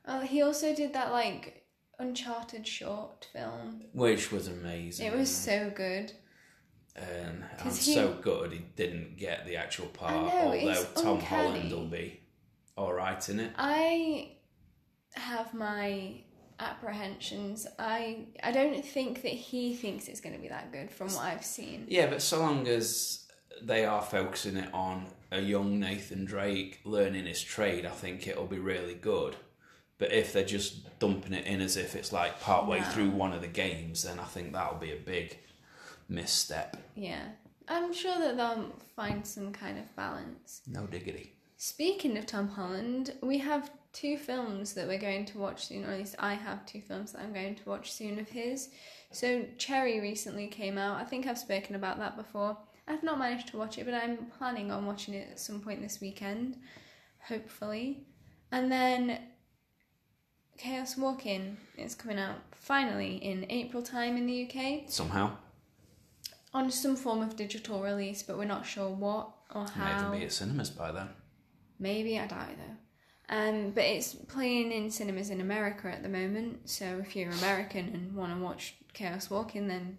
Oh, 0.07 0.19
he 0.21 0.41
also 0.41 0.75
did 0.75 0.93
that 0.93 1.11
like 1.11 1.63
Uncharted 1.97 2.67
short 2.67 3.29
film. 3.31 3.81
Which 3.93 4.29
was 4.29 4.49
amazing. 4.49 5.07
It 5.07 5.15
was 5.17 5.33
so 5.33 5.71
good. 5.73 6.11
And 6.97 7.45
I'm 7.53 7.57
'Cause 7.59 7.85
he- 7.85 7.93
so 7.93 8.13
good 8.21 8.51
he 8.51 8.59
didn't 8.75 9.15
get 9.17 9.45
the 9.45 9.55
actual 9.55 9.87
part, 9.87 10.13
know, 10.13 10.51
although 10.51 10.83
Tom 10.95 11.07
uncanny. 11.19 11.23
Holland 11.59 11.71
will 11.71 11.87
be 11.87 12.19
alright 12.77 13.27
in 13.29 13.39
it. 13.39 13.53
I 13.57 14.34
my 15.57 16.21
apprehensions. 16.59 17.67
I 17.79 18.25
I 18.43 18.51
don't 18.51 18.83
think 18.85 19.21
that 19.23 19.31
he 19.31 19.73
thinks 19.75 20.07
it's 20.07 20.21
going 20.21 20.35
to 20.35 20.41
be 20.41 20.47
that 20.49 20.71
good 20.71 20.91
from 20.91 21.07
what 21.07 21.23
I've 21.23 21.45
seen. 21.45 21.85
Yeah, 21.87 22.07
but 22.07 22.21
so 22.21 22.39
long 22.39 22.67
as 22.67 23.25
they 23.61 23.85
are 23.85 24.01
focusing 24.01 24.57
it 24.57 24.73
on 24.73 25.05
a 25.31 25.39
young 25.41 25.79
Nathan 25.79 26.25
Drake 26.25 26.79
learning 26.83 27.25
his 27.25 27.41
trade, 27.41 27.85
I 27.85 27.89
think 27.91 28.27
it'll 28.27 28.45
be 28.47 28.59
really 28.59 28.95
good. 28.95 29.35
But 29.97 30.11
if 30.11 30.33
they're 30.33 30.43
just 30.43 30.99
dumping 30.99 31.33
it 31.33 31.45
in 31.45 31.61
as 31.61 31.77
if 31.77 31.95
it's 31.95 32.11
like 32.11 32.41
partway 32.41 32.79
No. 32.81 32.85
through 32.87 33.09
one 33.11 33.31
of 33.31 33.41
the 33.41 33.47
games, 33.47 34.03
then 34.03 34.19
I 34.19 34.25
think 34.25 34.51
that'll 34.51 34.77
be 34.77 34.91
a 34.91 34.97
big 34.97 35.37
misstep. 36.09 36.77
Yeah. 36.95 37.23
I'm 37.67 37.93
sure 37.93 38.19
that 38.19 38.37
they'll 38.37 38.73
find 38.95 39.25
some 39.25 39.51
kind 39.51 39.79
of 39.79 39.95
balance. 39.95 40.61
No 40.67 40.85
diggity. 40.85 41.33
Speaking 41.57 42.17
of 42.17 42.25
Tom 42.25 42.49
Holland, 42.49 43.13
we 43.23 43.37
have 43.39 43.71
two 43.95 44.17
films 44.17 44.73
that 44.73 44.87
we're 44.87 44.99
going 44.99 45.25
to 45.25 45.37
watch 45.37 45.67
soon, 45.67 45.85
or 45.85 45.91
at 45.91 45.97
least 45.97 46.15
I 46.19 46.33
have 46.33 46.65
two 46.65 46.81
films 46.81 47.13
that 47.13 47.21
I'm 47.21 47.33
going 47.33 47.55
to 47.55 47.69
watch 47.69 47.93
soon 47.93 48.19
of 48.19 48.27
his. 48.27 48.69
So, 49.11 49.45
Cherry 49.57 50.01
recently 50.01 50.47
came 50.47 50.77
out. 50.77 50.99
I 50.99 51.05
think 51.05 51.25
I've 51.25 51.39
spoken 51.39 51.75
about 51.75 51.97
that 51.99 52.17
before. 52.17 52.57
I've 52.87 53.03
not 53.03 53.17
managed 53.17 53.47
to 53.49 53.57
watch 53.57 53.77
it, 53.77 53.85
but 53.85 53.93
I'm 53.93 54.17
planning 54.37 54.69
on 54.69 54.85
watching 54.85 55.13
it 55.13 55.29
at 55.31 55.39
some 55.39 55.61
point 55.61 55.81
this 55.81 56.01
weekend, 56.01 56.57
hopefully. 57.19 58.05
And 58.51 58.69
then 58.71 59.19
Chaos 60.57 60.97
Walking 60.97 61.57
is 61.77 61.95
coming 61.95 62.19
out 62.19 62.35
finally 62.51 63.15
in 63.15 63.45
April 63.49 63.81
time 63.81 64.17
in 64.17 64.27
the 64.27 64.43
UK 64.49 64.89
Somehow. 64.89 65.31
on 66.53 66.69
some 66.69 66.95
form 66.95 67.21
of 67.21 67.35
digital 67.35 67.81
release, 67.81 68.23
but 68.23 68.37
we're 68.37 68.45
not 68.45 68.65
sure 68.65 68.89
what 68.89 69.29
or 69.53 69.67
how. 69.67 70.07
even 70.09 70.19
be 70.19 70.25
at 70.25 70.31
cinemas 70.31 70.69
by 70.69 70.91
then. 70.91 71.09
Maybe 71.79 72.19
I 72.19 72.27
doubt 72.27 72.49
it 72.51 72.57
though. 72.57 72.75
Um, 73.29 73.71
but 73.71 73.83
it's 73.83 74.13
playing 74.13 74.71
in 74.71 74.91
cinemas 74.91 75.29
in 75.29 75.41
America 75.41 75.87
at 75.87 76.03
the 76.03 76.09
moment. 76.09 76.69
So 76.69 77.01
if 77.01 77.15
you're 77.15 77.31
American 77.31 77.89
and 77.93 78.15
want 78.15 78.33
to 78.33 78.43
watch 78.43 78.75
Chaos 78.93 79.29
Walking, 79.29 79.67
then 79.67 79.97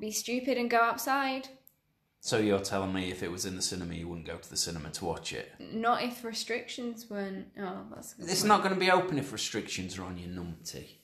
be 0.00 0.10
stupid 0.10 0.58
and 0.58 0.68
go 0.68 0.78
outside. 0.78 1.48
So 2.20 2.38
you're 2.38 2.58
telling 2.58 2.92
me 2.92 3.10
if 3.10 3.22
it 3.22 3.30
was 3.30 3.46
in 3.46 3.54
the 3.54 3.62
cinema, 3.62 3.94
you 3.94 4.08
wouldn't 4.08 4.26
go 4.26 4.36
to 4.36 4.50
the 4.50 4.56
cinema 4.56 4.90
to 4.90 5.04
watch 5.04 5.32
it? 5.32 5.52
Not 5.60 6.02
if 6.02 6.24
restrictions 6.24 7.08
weren't. 7.08 7.46
Oh, 7.58 7.84
that's. 7.94 8.16
It's 8.18 8.40
point. 8.40 8.48
not 8.48 8.62
going 8.62 8.74
to 8.74 8.80
be 8.80 8.90
open 8.90 9.18
if 9.18 9.32
restrictions 9.32 9.96
are 9.98 10.02
on 10.02 10.18
your 10.18 10.28
numpty. 10.28 10.96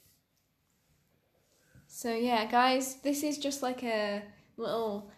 So 1.87 2.13
yeah, 2.13 2.47
guys, 2.47 2.97
this 3.03 3.23
is 3.23 3.39
just 3.39 3.63
like 3.63 3.85
a 3.85 4.25
little 4.57 5.13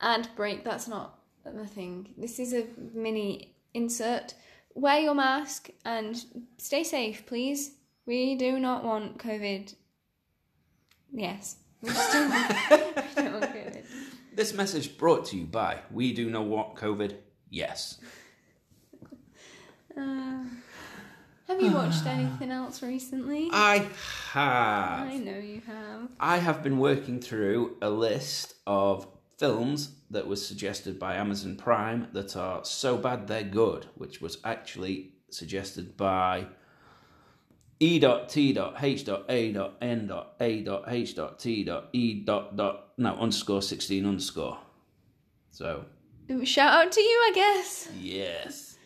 ad 0.00 0.28
break. 0.34 0.64
That's 0.64 0.88
not 0.88 1.20
the 1.44 1.66
thing. 1.66 2.14
This 2.18 2.40
is 2.40 2.52
a 2.52 2.66
mini 2.92 3.54
insert. 3.72 4.34
Wear 4.76 5.00
your 5.00 5.14
mask 5.14 5.70
and 5.86 6.22
stay 6.58 6.84
safe, 6.84 7.24
please. 7.24 7.72
We 8.04 8.34
do 8.34 8.58
not 8.58 8.84
want 8.84 9.18
COVID. 9.18 9.74
Yes, 11.10 11.56
we 11.80 11.88
just 11.88 12.12
don't 12.12 12.28
want, 12.28 12.48
we 12.70 13.22
don't 13.22 13.32
want 13.32 13.44
COVID. 13.46 13.84
This 14.34 14.52
message 14.52 14.98
brought 14.98 15.24
to 15.26 15.36
you 15.38 15.46
by 15.46 15.78
We 15.90 16.12
Do 16.12 16.28
Not 16.28 16.44
Want 16.44 16.74
COVID? 16.74 17.16
Yes. 17.48 17.98
Uh, 19.96 20.44
have 21.48 21.58
you 21.58 21.70
watched 21.70 22.04
anything 22.04 22.50
else 22.50 22.82
recently? 22.82 23.48
I 23.50 23.88
have. 24.32 25.08
I 25.08 25.16
know 25.16 25.38
you 25.38 25.62
have. 25.66 26.10
I 26.20 26.36
have 26.36 26.62
been 26.62 26.78
working 26.78 27.18
through 27.18 27.78
a 27.80 27.88
list 27.88 28.56
of 28.66 29.06
films 29.36 29.92
that 30.10 30.26
was 30.26 30.46
suggested 30.46 30.98
by 30.98 31.14
Amazon 31.16 31.56
Prime 31.56 32.08
that 32.12 32.36
are 32.36 32.64
so 32.64 32.96
bad 32.96 33.26
they're 33.26 33.42
good, 33.42 33.86
which 33.94 34.20
was 34.20 34.38
actually 34.44 35.12
suggested 35.30 35.96
by 35.96 36.46
E 37.78 37.96
E.T.H.A.N.A.H.T.E 37.96 39.04
dot 42.24 42.56
no 42.98 43.14
underscore 43.14 43.60
sixteen 43.60 44.06
underscore. 44.06 44.58
So 45.50 45.84
Shout 46.44 46.86
out 46.86 46.92
to 46.92 47.00
you, 47.00 47.18
I 47.18 47.32
guess. 47.34 47.88
Yes. 48.00 48.76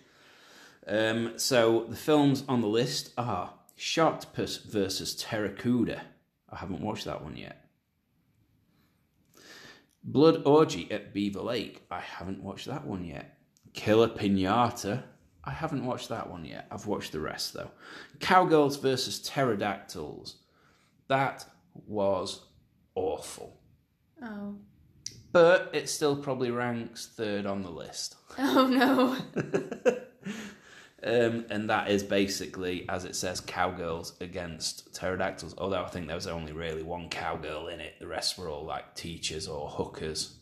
Um, 0.86 1.34
so 1.38 1.86
the 1.88 1.96
films 1.96 2.44
on 2.48 2.60
the 2.60 2.66
list 2.66 3.12
are 3.16 3.54
Sharktopus 3.78 4.64
versus 4.64 5.14
Pteracuda. 5.14 6.00
I 6.50 6.56
haven't 6.56 6.80
watched 6.80 7.06
that 7.06 7.22
one 7.22 7.36
yet. 7.36 7.59
Blood 10.02 10.42
Orgy 10.46 10.90
at 10.90 11.12
Beaver 11.12 11.40
Lake. 11.40 11.82
I 11.90 12.00
haven't 12.00 12.42
watched 12.42 12.66
that 12.66 12.86
one 12.86 13.04
yet. 13.04 13.38
Killer 13.72 14.08
Pinata. 14.08 15.02
I 15.44 15.50
haven't 15.50 15.84
watched 15.84 16.08
that 16.08 16.28
one 16.28 16.44
yet. 16.44 16.66
I've 16.70 16.86
watched 16.86 17.12
the 17.12 17.20
rest 17.20 17.54
though. 17.54 17.70
Cowgirls 18.18 18.76
versus 18.76 19.20
Pterodactyls. 19.20 20.36
That 21.08 21.44
was 21.86 22.42
awful. 22.94 23.60
Oh. 24.22 24.56
But 25.32 25.70
it 25.72 25.88
still 25.88 26.16
probably 26.16 26.50
ranks 26.50 27.08
third 27.16 27.46
on 27.46 27.62
the 27.62 27.70
list. 27.70 28.16
Oh 28.38 28.66
no. 28.66 29.96
Um, 31.02 31.46
and 31.50 31.70
that 31.70 31.90
is 31.90 32.02
basically, 32.02 32.86
as 32.88 33.04
it 33.04 33.16
says, 33.16 33.40
cowgirls 33.40 34.14
against 34.20 34.92
pterodactyls. 34.94 35.54
Although 35.56 35.82
I 35.82 35.88
think 35.88 36.06
there 36.06 36.16
was 36.16 36.26
only 36.26 36.52
really 36.52 36.82
one 36.82 37.08
cowgirl 37.08 37.68
in 37.68 37.80
it. 37.80 37.94
The 37.98 38.06
rest 38.06 38.38
were 38.38 38.48
all 38.48 38.64
like 38.64 38.94
teachers 38.94 39.48
or 39.48 39.68
hookers, 39.68 40.34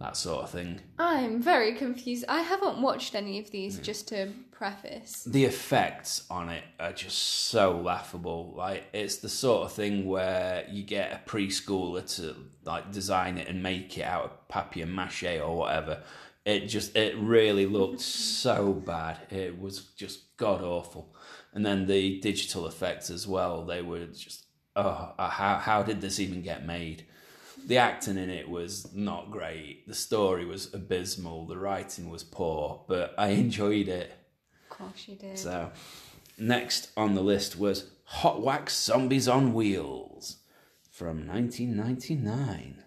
that 0.00 0.16
sort 0.16 0.44
of 0.44 0.50
thing. 0.50 0.80
I'm 0.98 1.42
very 1.42 1.74
confused. 1.74 2.24
I 2.28 2.40
haven't 2.40 2.80
watched 2.80 3.14
any 3.14 3.38
of 3.38 3.50
these, 3.50 3.78
just 3.78 4.08
to 4.08 4.28
preface. 4.52 5.24
The 5.24 5.44
effects 5.44 6.24
on 6.30 6.48
it 6.48 6.64
are 6.78 6.92
just 6.92 7.18
so 7.18 7.76
laughable. 7.78 8.54
Like 8.56 8.84
it's 8.92 9.16
the 9.16 9.28
sort 9.28 9.66
of 9.66 9.72
thing 9.72 10.06
where 10.06 10.66
you 10.70 10.84
get 10.84 11.12
a 11.12 11.28
preschooler 11.28 12.14
to 12.16 12.36
like 12.64 12.92
design 12.92 13.38
it 13.38 13.48
and 13.48 13.62
make 13.62 13.98
it 13.98 14.02
out 14.02 14.24
of 14.24 14.48
papier 14.48 14.86
mache 14.86 15.40
or 15.40 15.56
whatever. 15.56 16.02
It 16.44 16.66
just 16.66 16.94
it 16.94 17.16
really 17.16 17.66
looked 17.66 18.00
so 18.00 18.72
bad. 18.72 19.18
It 19.30 19.58
was 19.58 19.86
just 19.96 20.36
god 20.36 20.62
awful. 20.62 21.14
And 21.52 21.64
then 21.64 21.86
the 21.86 22.20
digital 22.20 22.66
effects 22.66 23.08
as 23.10 23.26
well. 23.26 23.64
They 23.64 23.80
were 23.80 24.06
just 24.06 24.44
oh 24.76 25.14
uh, 25.18 25.28
how 25.28 25.56
how 25.56 25.82
did 25.82 26.00
this 26.00 26.20
even 26.20 26.42
get 26.42 26.66
made? 26.66 27.06
The 27.66 27.78
acting 27.78 28.18
in 28.18 28.28
it 28.28 28.48
was 28.48 28.94
not 28.94 29.30
great. 29.30 29.88
The 29.88 29.94
story 29.94 30.44
was 30.44 30.72
abysmal. 30.74 31.46
The 31.46 31.56
writing 31.56 32.10
was 32.10 32.22
poor, 32.22 32.84
but 32.86 33.14
I 33.16 33.28
enjoyed 33.28 33.88
it. 33.88 34.12
Of 34.70 34.78
course 34.78 35.08
you 35.08 35.14
did. 35.14 35.38
So, 35.38 35.70
next 36.36 36.90
on 36.94 37.14
the 37.14 37.22
list 37.22 37.58
was 37.58 37.90
Hot 38.04 38.42
Wax 38.42 38.76
Zombies 38.76 39.28
on 39.28 39.54
Wheels 39.54 40.38
from 40.90 41.26
1999. 41.26 42.84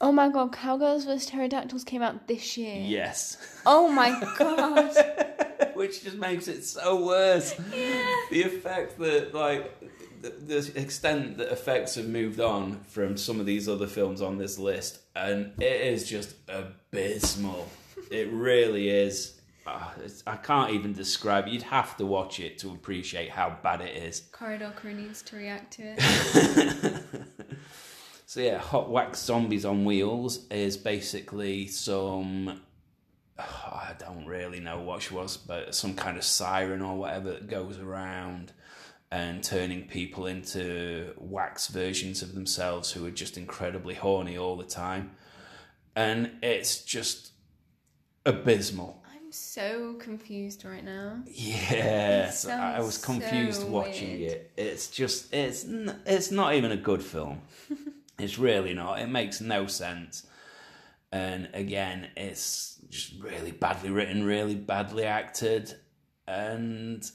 Oh 0.00 0.12
my 0.12 0.28
god, 0.28 0.52
Cowgirls 0.52 1.04
vs. 1.04 1.26
Pterodactyls 1.30 1.84
came 1.84 2.02
out 2.02 2.28
this 2.28 2.56
year. 2.56 2.80
Yes. 2.80 3.36
Oh 3.66 3.88
my 3.88 4.10
god. 4.38 4.94
Which 5.74 6.04
just 6.04 6.16
makes 6.16 6.46
it 6.48 6.64
so 6.64 7.04
worse. 7.04 7.54
yeah. 7.74 8.04
The 8.30 8.42
effect 8.42 8.98
that, 8.98 9.34
like, 9.34 9.74
the, 10.22 10.30
the 10.30 10.80
extent 10.80 11.38
that 11.38 11.50
effects 11.52 11.96
have 11.96 12.06
moved 12.08 12.38
on 12.40 12.80
from 12.88 13.16
some 13.16 13.40
of 13.40 13.46
these 13.46 13.68
other 13.68 13.86
films 13.86 14.22
on 14.22 14.38
this 14.38 14.58
list, 14.58 15.00
and 15.16 15.52
it 15.60 15.80
is 15.80 16.08
just 16.08 16.34
abysmal. 16.48 17.68
it 18.10 18.28
really 18.32 18.88
is. 18.88 19.34
Ah, 19.66 19.92
it's, 20.02 20.22
I 20.26 20.36
can't 20.36 20.72
even 20.72 20.92
describe 20.92 21.46
it. 21.46 21.52
You'd 21.52 21.62
have 21.64 21.96
to 21.98 22.06
watch 22.06 22.40
it 22.40 22.58
to 22.58 22.70
appreciate 22.70 23.30
how 23.30 23.56
bad 23.62 23.80
it 23.80 23.96
is. 23.96 24.20
Corridor 24.32 24.72
crew 24.74 24.94
needs 24.94 25.22
to 25.22 25.36
react 25.36 25.72
to 25.74 25.94
it. 25.98 27.02
so 28.28 28.40
yeah, 28.40 28.58
Hot 28.58 28.90
Wax 28.90 29.20
Zombies 29.20 29.64
on 29.64 29.86
Wheels 29.86 30.46
is 30.50 30.76
basically 30.76 31.66
some 31.66 32.60
I 33.38 33.94
don't 33.98 34.26
really 34.26 34.60
know 34.60 34.82
what 34.82 35.00
she 35.00 35.14
was, 35.14 35.38
but 35.38 35.74
some 35.74 35.94
kind 35.94 36.18
of 36.18 36.22
siren 36.22 36.82
or 36.82 36.98
whatever 36.98 37.30
that 37.30 37.48
goes 37.48 37.78
around 37.78 38.52
and 39.10 39.42
turning 39.42 39.84
people 39.84 40.26
into 40.26 41.14
wax 41.16 41.68
versions 41.68 42.20
of 42.20 42.34
themselves 42.34 42.92
who 42.92 43.06
are 43.06 43.10
just 43.10 43.38
incredibly 43.38 43.94
horny 43.94 44.36
all 44.36 44.58
the 44.58 44.64
time. 44.64 45.12
And 45.96 46.32
it's 46.42 46.84
just 46.84 47.32
abysmal. 48.26 49.02
I'm 49.10 49.32
so 49.32 49.94
confused 49.94 50.66
right 50.66 50.84
now. 50.84 51.22
Yes, 51.26 52.46
I 52.46 52.80
was 52.80 52.98
confused 52.98 53.62
so 53.62 53.68
watching 53.68 54.18
weird. 54.18 54.32
it. 54.32 54.52
It's 54.58 54.88
just 54.88 55.32
it's 55.32 55.64
it's 56.04 56.30
not 56.30 56.52
even 56.56 56.72
a 56.72 56.76
good 56.76 57.02
film. 57.02 57.40
it's 58.18 58.38
really 58.38 58.74
not. 58.74 59.00
It 59.00 59.08
makes 59.08 59.40
no 59.40 59.66
sense. 59.66 60.26
and 61.10 61.48
again, 61.54 62.08
it's 62.16 62.80
just 62.90 63.14
really 63.22 63.52
badly 63.52 63.90
written, 63.90 64.24
really 64.24 64.54
badly 64.54 65.04
acted, 65.04 65.74
and 66.26 67.08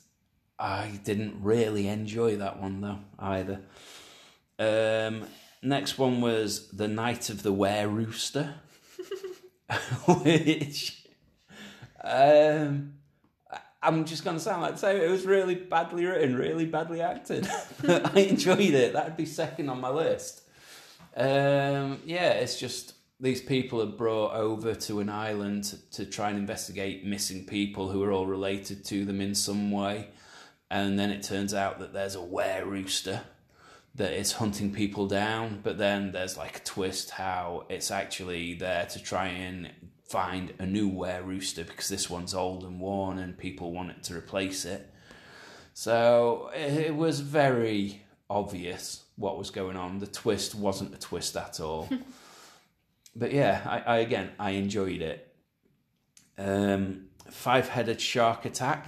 I 0.57 0.99
didn't 1.03 1.43
really 1.43 1.87
enjoy 1.87 2.37
that 2.37 2.59
one 2.59 2.81
though 2.81 2.99
either. 3.19 3.61
Um, 4.57 5.25
next 5.61 5.97
one 5.97 6.21
was 6.21 6.69
the 6.69 6.87
Night 6.87 7.29
of 7.29 7.43
the 7.43 7.51
Were 7.51 7.87
Rooster, 7.87 8.55
which 10.07 11.05
um, 12.03 12.93
I'm 13.81 14.05
just 14.05 14.23
gonna 14.23 14.39
sound 14.39 14.61
like 14.61 14.77
same. 14.77 15.01
It 15.01 15.09
was 15.09 15.25
really 15.25 15.55
badly 15.55 16.05
written, 16.05 16.35
really 16.35 16.65
badly 16.65 17.01
acted. 17.01 17.47
I 17.87 18.19
enjoyed 18.19 18.59
it. 18.59 18.93
That'd 18.93 19.17
be 19.17 19.25
second 19.25 19.69
on 19.69 19.81
my 19.81 19.89
list. 19.89 20.42
Um, 21.15 21.99
yeah, 22.05 22.29
it's 22.31 22.59
just 22.59 22.93
these 23.19 23.41
people 23.41 23.81
are 23.81 23.85
brought 23.85 24.33
over 24.33 24.75
to 24.75 24.99
an 24.99 25.09
island 25.09 25.77
to, 25.91 26.05
try 26.05 26.29
and 26.29 26.37
investigate 26.37 27.05
missing 27.05 27.45
people 27.45 27.89
who 27.89 28.03
are 28.03 28.11
all 28.11 28.25
related 28.25 28.83
to 28.85 29.05
them 29.05 29.21
in 29.21 29.35
some 29.35 29.71
way. 29.71 30.09
And 30.69 30.97
then 30.97 31.11
it 31.11 31.23
turns 31.23 31.53
out 31.53 31.79
that 31.79 31.93
there's 31.93 32.15
a 32.15 32.21
were 32.21 32.63
rooster 32.65 33.21
that 33.95 34.11
is 34.13 34.33
hunting 34.33 34.73
people 34.73 35.07
down. 35.07 35.59
But 35.63 35.77
then 35.77 36.11
there's 36.11 36.35
like 36.37 36.57
a 36.57 36.63
twist 36.63 37.11
how 37.11 37.65
it's 37.69 37.91
actually 37.91 38.55
there 38.55 38.87
to 38.87 39.01
try 39.01 39.27
and 39.27 39.69
find 40.09 40.53
a 40.59 40.65
new 40.65 40.89
were 40.89 41.21
rooster 41.23 41.63
because 41.63 41.89
this 41.89 42.09
one's 42.09 42.33
old 42.33 42.63
and 42.63 42.79
worn 42.79 43.19
and 43.19 43.37
people 43.37 43.71
want 43.71 43.91
it 43.91 44.03
to 44.03 44.15
replace 44.15 44.65
it. 44.65 44.91
So 45.73 46.51
it 46.53 46.95
was 46.95 47.21
very 47.21 48.02
obvious 48.33 49.03
what 49.15 49.37
was 49.37 49.49
going 49.51 49.77
on. 49.77 49.99
The 49.99 50.07
twist 50.07 50.55
wasn't 50.55 50.93
a 50.93 50.97
twist 50.97 51.37
at 51.37 51.59
all. 51.59 51.87
but 53.15 53.31
yeah, 53.31 53.61
I, 53.65 53.93
I 53.93 53.97
again 53.99 54.31
I 54.39 54.51
enjoyed 54.51 55.01
it. 55.01 55.33
Um, 56.37 57.05
five-headed 57.29 58.01
shark 58.01 58.45
attack, 58.45 58.87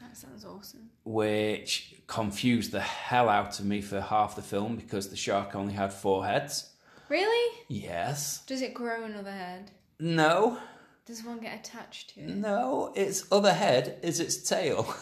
That 0.00 0.16
sounds 0.16 0.44
awesome. 0.44 0.90
which 1.04 1.96
confused 2.06 2.70
the 2.70 2.80
hell 2.80 3.28
out 3.28 3.58
of 3.58 3.66
me 3.66 3.80
for 3.80 4.00
half 4.00 4.36
the 4.36 4.42
film 4.42 4.76
because 4.76 5.08
the 5.08 5.16
shark 5.16 5.56
only 5.56 5.72
had 5.74 5.92
four 5.92 6.24
heads. 6.24 6.72
Really? 7.08 7.56
Yes. 7.68 8.44
Does 8.46 8.62
it 8.62 8.74
grow 8.74 9.02
another 9.04 9.32
head? 9.32 9.72
No. 9.98 10.58
Does 11.04 11.24
one 11.24 11.40
get 11.40 11.58
attached 11.58 12.14
to 12.14 12.20
it? 12.20 12.28
No. 12.28 12.92
Its 12.94 13.26
other 13.32 13.52
head 13.52 13.98
is 14.02 14.20
its 14.20 14.36
tail. 14.48 14.86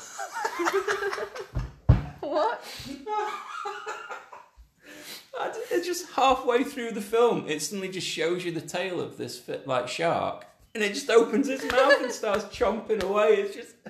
What? 2.20 2.60
It's 5.70 5.86
just 5.86 6.10
halfway 6.12 6.64
through 6.64 6.92
the 6.92 7.00
film, 7.02 7.44
it 7.46 7.60
suddenly 7.60 7.88
just 7.88 8.06
shows 8.06 8.44
you 8.44 8.52
the 8.52 8.60
tail 8.62 9.00
of 9.00 9.18
this 9.18 9.38
fit, 9.38 9.66
like 9.66 9.88
shark, 9.88 10.46
and 10.74 10.82
it 10.82 10.94
just 10.94 11.10
opens 11.10 11.48
its 11.48 11.64
mouth 11.70 12.00
and 12.00 12.10
starts 12.10 12.44
chomping 12.56 13.02
away. 13.02 13.34
It's 13.34 13.54
just. 13.54 13.74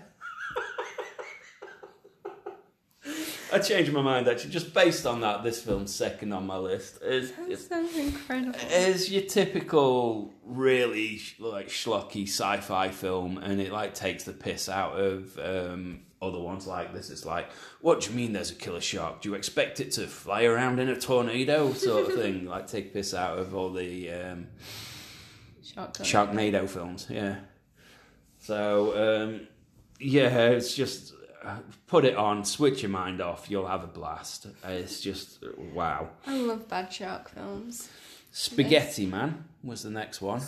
I 3.52 3.60
changed 3.60 3.92
my 3.92 4.02
mind 4.02 4.26
actually, 4.26 4.50
just 4.50 4.74
based 4.74 5.06
on 5.06 5.20
that. 5.20 5.44
This 5.44 5.62
film's 5.62 5.94
second 5.94 6.32
on 6.32 6.46
my 6.46 6.56
list. 6.56 7.00
Is 7.02 7.30
That 7.32 7.58
sounds 7.58 7.96
incredible. 7.96 8.58
is 8.68 9.08
your 9.10 9.22
typical 9.22 10.34
really 10.44 11.18
sh- 11.18 11.36
like 11.38 11.68
schlocky 11.68 12.24
sci-fi 12.24 12.88
film, 12.90 13.38
and 13.38 13.60
it 13.60 13.70
like 13.70 13.94
takes 13.94 14.24
the 14.24 14.32
piss 14.32 14.68
out 14.68 14.98
of 14.98 15.38
um, 15.38 16.00
other 16.22 16.38
ones 16.38 16.66
like 16.66 16.92
this. 16.92 17.10
It's 17.10 17.24
like, 17.24 17.48
what 17.80 18.00
do 18.00 18.10
you 18.10 18.16
mean 18.16 18.32
there's 18.32 18.50
a 18.50 18.54
killer 18.54 18.80
shark? 18.80 19.20
Do 19.22 19.28
you 19.28 19.34
expect 19.34 19.80
it 19.80 19.92
to 19.92 20.06
fly 20.06 20.44
around 20.44 20.78
in 20.78 20.88
a 20.88 20.98
tornado, 20.98 21.72
sort 21.72 22.08
of 22.08 22.14
thing? 22.20 22.46
like 22.46 22.66
take 22.66 22.92
piss 22.92 23.14
out 23.14 23.38
of 23.38 23.54
all 23.54 23.72
the 23.72 24.10
um, 24.12 24.46
Shark. 25.62 25.94
Sharknado 25.94 26.68
films, 26.68 27.06
yeah. 27.10 27.36
So 28.38 29.24
um, 29.24 29.48
yeah, 29.98 30.48
it's 30.50 30.74
just 30.74 31.12
uh, 31.44 31.58
put 31.86 32.04
it 32.04 32.16
on, 32.16 32.44
switch 32.44 32.82
your 32.82 32.90
mind 32.90 33.20
off, 33.20 33.50
you'll 33.50 33.66
have 33.66 33.84
a 33.84 33.88
blast. 33.88 34.46
It's 34.64 35.00
just 35.00 35.44
wow. 35.72 36.10
I 36.26 36.36
love 36.36 36.68
bad 36.68 36.92
shark 36.92 37.28
films. 37.28 37.88
Spaghetti 38.30 39.06
Man 39.06 39.44
was 39.64 39.82
the 39.82 39.90
next 39.90 40.20
one. 40.20 40.42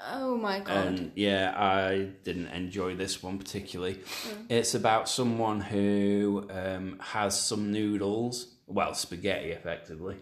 Oh 0.00 0.36
my 0.36 0.60
god. 0.60 0.86
And 0.86 1.12
yeah, 1.16 1.54
I 1.56 2.08
didn't 2.24 2.48
enjoy 2.48 2.94
this 2.94 3.22
one 3.22 3.38
particularly. 3.38 3.98
It's 4.48 4.74
about 4.74 5.08
someone 5.08 5.60
who 5.60 6.46
um, 6.50 6.98
has 7.00 7.38
some 7.38 7.72
noodles, 7.72 8.54
well, 8.66 8.94
spaghetti 8.94 9.50
effectively. 9.50 10.16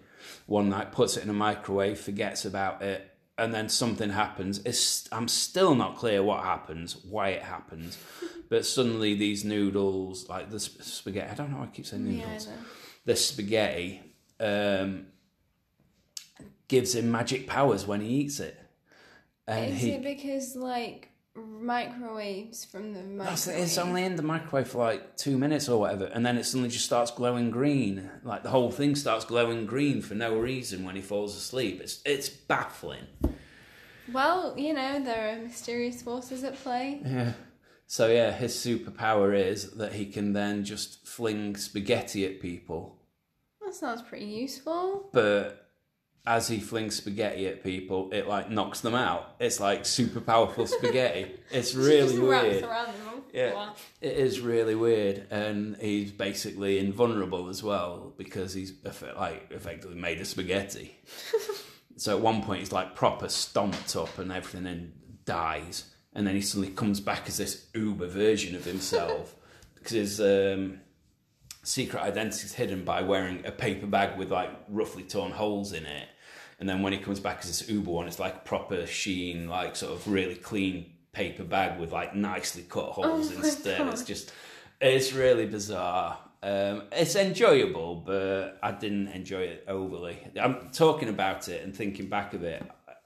One 0.46 0.70
night 0.70 0.92
puts 0.92 1.16
it 1.16 1.24
in 1.24 1.30
a 1.30 1.34
microwave, 1.34 2.00
forgets 2.00 2.44
about 2.46 2.80
it, 2.82 3.10
and 3.36 3.52
then 3.52 3.68
something 3.68 4.10
happens. 4.10 4.60
It's, 4.64 5.08
I'm 5.12 5.28
still 5.28 5.74
not 5.74 5.96
clear 5.96 6.22
what 6.22 6.42
happens, 6.42 6.96
why 7.04 7.30
it 7.30 7.42
happens, 7.42 7.98
but 8.48 8.64
suddenly 8.64 9.14
these 9.14 9.44
noodles, 9.44 10.26
like 10.28 10.50
the 10.50 10.58
sp- 10.58 10.82
spaghetti, 10.82 11.30
I 11.30 11.34
don't 11.34 11.50
know 11.50 11.58
why 11.58 11.64
I 11.64 11.68
keep 11.68 11.86
saying 11.86 12.04
noodles. 12.04 12.48
The 13.04 13.14
spaghetti 13.14 14.00
um, 14.40 15.06
gives 16.68 16.94
him 16.94 17.10
magic 17.10 17.46
powers 17.46 17.86
when 17.86 18.00
he 18.00 18.08
eats 18.08 18.40
it. 18.40 18.58
And 19.48 19.74
Is 19.74 19.80
he, 19.80 19.90
it 19.92 20.02
because 20.02 20.56
like 20.56 21.10
microwaves 21.34 22.64
from 22.64 22.92
the 22.94 23.02
microwave? 23.02 23.62
It's 23.62 23.78
only 23.78 24.04
in 24.04 24.16
the 24.16 24.22
microwave 24.22 24.68
for 24.68 24.78
like 24.78 25.16
two 25.16 25.38
minutes 25.38 25.68
or 25.68 25.78
whatever, 25.80 26.06
and 26.06 26.24
then 26.24 26.36
it 26.36 26.44
suddenly 26.44 26.68
just 26.68 26.84
starts 26.86 27.10
glowing 27.10 27.50
green. 27.50 28.10
Like 28.24 28.42
the 28.42 28.50
whole 28.50 28.70
thing 28.70 28.94
starts 28.96 29.24
glowing 29.24 29.66
green 29.66 30.02
for 30.02 30.14
no 30.14 30.36
reason 30.36 30.84
when 30.84 30.96
he 30.96 31.02
falls 31.02 31.36
asleep. 31.36 31.80
It's 31.80 32.00
it's 32.04 32.28
baffling. 32.28 33.06
Well, 34.12 34.54
you 34.56 34.72
know 34.72 35.02
there 35.02 35.34
are 35.36 35.42
mysterious 35.42 36.02
forces 36.02 36.44
at 36.44 36.56
play. 36.56 37.00
Yeah. 37.04 37.32
So 37.88 38.08
yeah, 38.08 38.32
his 38.32 38.52
superpower 38.54 39.32
is 39.36 39.72
that 39.72 39.92
he 39.92 40.06
can 40.06 40.32
then 40.32 40.64
just 40.64 41.06
fling 41.06 41.54
spaghetti 41.56 42.24
at 42.26 42.40
people, 42.40 42.98
That 43.64 43.74
sounds 43.74 44.02
pretty 44.02 44.26
useful. 44.26 45.08
but 45.12 45.65
as 46.26 46.48
he 46.48 46.58
flings 46.58 46.96
spaghetti 46.96 47.46
at 47.46 47.62
people, 47.62 48.10
it 48.12 48.26
like 48.26 48.50
knocks 48.50 48.80
them 48.80 48.94
out. 48.94 49.36
It's 49.38 49.60
like 49.60 49.86
super 49.86 50.20
powerful 50.20 50.66
spaghetti. 50.66 51.36
It's 51.52 51.74
really 51.74 52.18
weird. 52.18 52.62
wraps 52.62 52.64
around 52.64 52.86
them. 52.86 53.22
Yeah. 53.32 53.70
It 54.00 54.16
is 54.16 54.40
really 54.40 54.74
weird, 54.74 55.26
and 55.30 55.76
he's 55.76 56.10
basically 56.10 56.78
invulnerable 56.78 57.48
as 57.48 57.62
well 57.62 58.12
because 58.16 58.54
he's 58.54 58.72
like 59.16 59.46
effectively 59.50 59.96
made 59.96 60.20
of 60.20 60.26
spaghetti. 60.26 60.98
so 61.96 62.16
at 62.16 62.22
one 62.22 62.42
point 62.42 62.60
he's 62.60 62.72
like 62.72 62.96
proper 62.96 63.28
stomped 63.28 63.94
up 63.94 64.18
and 64.18 64.32
everything, 64.32 64.66
and 64.66 64.92
dies, 65.24 65.92
and 66.12 66.26
then 66.26 66.34
he 66.34 66.40
suddenly 66.40 66.70
comes 66.70 66.98
back 67.00 67.28
as 67.28 67.36
this 67.36 67.66
uber 67.74 68.08
version 68.08 68.56
of 68.56 68.64
himself 68.64 69.36
because 69.74 69.92
his 69.92 70.20
um, 70.20 70.80
secret 71.62 72.00
identity 72.00 72.46
is 72.46 72.54
hidden 72.54 72.84
by 72.84 73.02
wearing 73.02 73.44
a 73.46 73.52
paper 73.52 73.86
bag 73.86 74.18
with 74.18 74.32
like 74.32 74.50
roughly 74.68 75.04
torn 75.04 75.30
holes 75.30 75.72
in 75.72 75.86
it. 75.86 76.08
And 76.58 76.68
then 76.68 76.82
when 76.82 76.92
he 76.92 76.98
comes 76.98 77.20
back 77.20 77.38
as 77.40 77.46
this 77.46 77.68
Uber 77.68 77.90
one, 77.90 78.08
it's 78.08 78.18
like 78.18 78.44
proper 78.44 78.86
sheen, 78.86 79.48
like 79.48 79.76
sort 79.76 79.92
of 79.92 80.08
really 80.08 80.36
clean 80.36 80.92
paper 81.12 81.44
bag 81.44 81.78
with 81.78 81.92
like 81.92 82.14
nicely 82.14 82.64
cut 82.68 82.86
holes 82.92 83.32
Oh 83.32 83.36
instead. 83.38 83.78
God. 83.78 83.92
It's 83.92 84.04
just, 84.04 84.32
it's 84.80 85.12
really 85.12 85.46
bizarre. 85.46 86.18
Um, 86.42 86.84
it's 86.92 87.16
enjoyable, 87.16 87.96
but 87.96 88.58
I 88.62 88.70
didn't 88.72 89.08
enjoy 89.08 89.40
it 89.40 89.64
overly. 89.68 90.18
I'm 90.40 90.70
talking 90.70 91.08
about 91.08 91.48
it 91.48 91.64
and 91.64 91.74
thinking 91.74 92.08
back 92.08 92.34
of 92.34 92.42
it. 92.42 92.62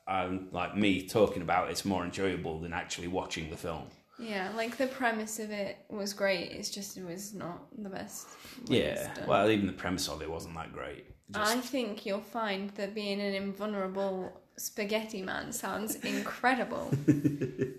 I'm 0.07 0.49
like 0.53 0.77
me 0.77 1.07
talking 1.07 1.43
about 1.43 1.71
it's 1.71 1.85
more 1.85 2.05
enjoyable 2.05 2.59
than 2.61 2.73
actually 2.73 3.09
watching 3.09 3.49
the 3.49 3.57
film. 3.57 3.85
Yeah, 4.19 4.51
like 4.55 4.77
the 4.77 4.89
premise 4.89 5.39
of 5.39 5.51
it 5.51 5.79
was 5.89 6.13
great. 6.13 6.51
It's 6.53 6.69
just 6.69 6.97
it 6.99 7.05
was 7.05 7.33
not 7.33 7.63
the 7.79 7.89
best. 7.89 8.27
Yeah, 8.67 9.09
well, 9.27 9.49
even 9.49 9.67
the 9.67 9.73
premise 9.73 10.09
of 10.09 10.21
it 10.21 10.31
wasn't 10.31 10.57
that 10.57 10.73
great. 10.73 11.07
Just, 11.33 11.57
I 11.57 11.61
think 11.61 12.05
you'll 12.07 12.21
find 12.21 12.71
that 12.71 12.95
being 12.95 13.21
an 13.21 13.35
invulnerable 13.35 14.41
spaghetti 14.57 15.23
man 15.23 15.53
sounds 15.53 15.95
incredible. 16.05 16.91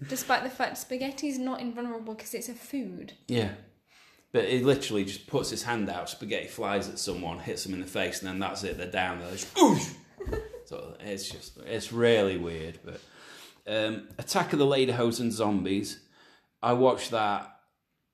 Despite 0.08 0.44
the 0.44 0.50
fact 0.50 0.78
spaghetti's 0.78 1.38
not 1.38 1.60
invulnerable 1.62 2.14
because 2.14 2.34
it's 2.34 2.50
a 2.50 2.54
food. 2.54 3.14
Yeah. 3.28 3.52
But 4.32 4.48
he 4.48 4.60
literally 4.60 5.04
just 5.04 5.28
puts 5.28 5.50
his 5.50 5.64
hand 5.64 5.90
out, 5.90 6.10
spaghetti 6.10 6.48
flies 6.48 6.88
at 6.88 7.00
someone, 7.00 7.40
hits 7.40 7.66
them 7.66 7.74
in 7.74 7.82
the 7.82 7.88
face, 7.88 8.22
and 8.22 8.30
then 8.30 8.40
that's 8.40 8.64
it, 8.64 8.78
they're 8.78 8.90
down. 8.90 9.20
They're 9.20 9.32
just, 9.32 9.54
"Oosh!" 9.56 9.94
so 10.66 10.96
it's 11.02 11.30
just, 11.30 11.58
it's 11.66 11.92
really 11.92 12.38
weird. 12.38 12.80
But 12.86 13.02
um, 13.68 14.08
Attack 14.18 14.54
of 14.54 14.60
the 14.60 14.66
Lederhosen 14.66 15.32
Zombies, 15.32 16.00
I 16.64 16.72
watched 16.74 17.12
that 17.12 17.58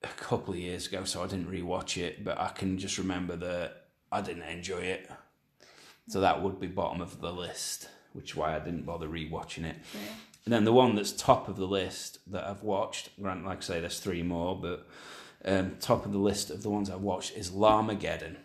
a 0.04 0.08
couple 0.08 0.56
of 0.56 0.60
years 0.60 0.88
ago, 0.88 1.04
so 1.04 1.24
I 1.24 1.28
didn't 1.28 1.52
rewatch 1.52 2.02
it, 2.02 2.24
but 2.24 2.40
I 2.40 2.50
can 2.50 2.80
just 2.80 2.98
remember 2.98 3.36
that 3.36 3.88
I 4.12 4.22
didn't 4.22 4.44
enjoy 4.44 4.80
it. 4.80 5.10
So 6.08 6.22
that 6.22 6.42
would 6.42 6.60
be 6.60 6.68
bottom 6.68 7.02
of 7.02 7.20
the 7.20 7.32
list, 7.32 7.90
which 8.14 8.32
is 8.32 8.36
why 8.36 8.56
I 8.56 8.60
didn't 8.60 8.86
bother 8.86 9.08
rewatching 9.08 9.66
it. 9.66 9.76
Yeah. 9.94 10.00
And 10.46 10.54
then 10.54 10.64
the 10.64 10.72
one 10.72 10.96
that's 10.96 11.12
top 11.12 11.50
of 11.50 11.58
the 11.58 11.68
list 11.68 12.20
that 12.32 12.46
I've 12.46 12.64
watched, 12.64 13.10
grant 13.22 13.46
like 13.46 13.58
I 13.58 13.62
say, 13.62 13.80
there's 13.82 14.00
three 14.00 14.24
more, 14.24 14.58
but 14.60 14.88
um, 15.44 15.76
top 15.82 16.06
of 16.06 16.14
the 16.14 16.18
list 16.18 16.50
of 16.50 16.64
the 16.64 16.70
ones 16.70 16.90
I've 16.90 17.02
watched 17.02 17.36
is 17.36 17.52
Llamageddon. 17.52 18.38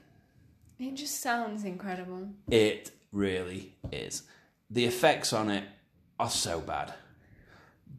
It 0.80 0.94
just 0.94 1.20
sounds 1.20 1.64
incredible. 1.64 2.28
It 2.50 2.90
really 3.12 3.76
is. 3.92 4.24
The 4.68 4.84
effects 4.84 5.32
on 5.32 5.48
it 5.48 5.64
are 6.18 6.30
so 6.30 6.60
bad. 6.60 6.92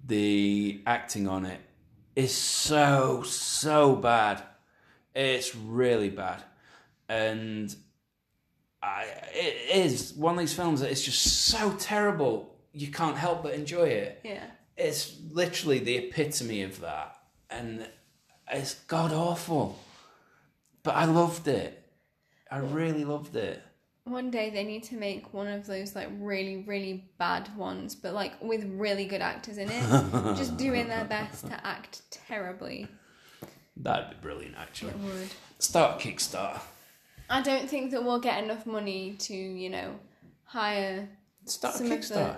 The 0.05 0.81
acting 0.85 1.27
on 1.29 1.45
it 1.45 1.61
is 2.15 2.33
so 2.33 3.23
so 3.23 3.95
bad. 3.95 4.43
It's 5.15 5.55
really 5.55 6.09
bad, 6.09 6.43
and 7.07 7.73
I, 8.83 9.05
it 9.33 9.85
is 9.85 10.13
one 10.13 10.33
of 10.33 10.39
these 10.39 10.53
films 10.53 10.81
that 10.81 10.91
is 10.91 11.03
just 11.03 11.21
so 11.21 11.73
terrible. 11.79 12.53
You 12.73 12.91
can't 12.91 13.15
help 13.15 13.43
but 13.43 13.53
enjoy 13.53 13.87
it. 13.87 14.19
Yeah. 14.23 14.43
It's 14.75 15.17
literally 15.31 15.79
the 15.79 15.95
epitome 15.97 16.63
of 16.63 16.81
that, 16.81 17.15
and 17.49 17.87
it's 18.51 18.73
god 18.85 19.13
awful. 19.13 19.79
But 20.81 20.95
I 20.95 21.05
loved 21.05 21.47
it. 21.47 21.81
I 22.51 22.57
really 22.57 23.05
loved 23.05 23.35
it. 23.35 23.61
One 24.05 24.31
day 24.31 24.49
they 24.49 24.65
need 24.65 24.83
to 24.85 24.95
make 24.95 25.33
one 25.33 25.47
of 25.47 25.65
those 25.65 25.95
like 25.95 26.09
really, 26.19 26.57
really 26.67 27.05
bad 27.17 27.55
ones, 27.55 27.95
but 27.95 28.13
like 28.13 28.33
with 28.41 28.65
really 28.65 29.05
good 29.05 29.21
actors 29.21 29.57
in 29.57 29.69
it, 29.71 29.83
just 30.35 30.57
doing 30.57 30.89
their 30.89 31.05
best 31.05 31.45
to 31.47 31.65
act 31.65 32.01
terribly. 32.11 32.89
That'd 33.77 34.09
be 34.09 34.15
brilliant, 34.21 34.55
actually. 34.57 34.91
It 34.91 34.99
would. 34.99 35.29
Start 35.59 35.99
Kickstarter. 35.99 36.59
I 37.29 37.41
don't 37.41 37.69
think 37.69 37.91
that 37.91 38.03
we'll 38.03 38.19
get 38.19 38.43
enough 38.43 38.65
money 38.65 39.15
to, 39.19 39.33
you 39.33 39.69
know, 39.69 39.95
hire. 40.45 41.09
Start 41.45 41.75
Some 41.75 41.91
a 41.91 41.95
of 41.95 42.01
the- 42.01 42.15
Kickstarter 42.15 42.37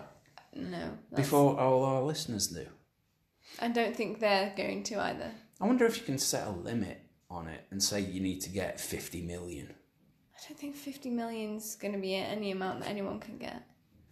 No. 0.55 0.79
that's- 1.11 1.15
before 1.15 1.59
all 1.59 1.83
our 1.83 2.01
listeners 2.01 2.47
do. 2.47 2.67
I 3.59 3.67
don't 3.67 3.95
think 3.95 4.19
they're 4.19 4.53
going 4.57 4.83
to 4.83 4.95
either. 4.99 5.31
I 5.61 5.67
wonder 5.67 5.85
if 5.85 5.97
you 5.97 6.03
can 6.03 6.17
set 6.17 6.47
a 6.47 6.51
limit 6.51 6.99
on 7.29 7.47
it 7.47 7.65
and 7.71 7.81
say 7.81 7.99
you 8.01 8.19
need 8.19 8.41
to 8.41 8.49
get 8.49 8.79
50 8.79 9.21
million. 9.21 9.73
I 10.33 10.47
don't 10.49 10.57
think 10.59 10.75
50 10.75 11.09
million's 11.09 11.75
going 11.75 11.93
to 11.93 11.99
be 11.99 12.15
any 12.15 12.51
amount 12.51 12.81
that 12.81 12.89
anyone 12.89 13.19
can 13.19 13.37
get. 13.37 13.63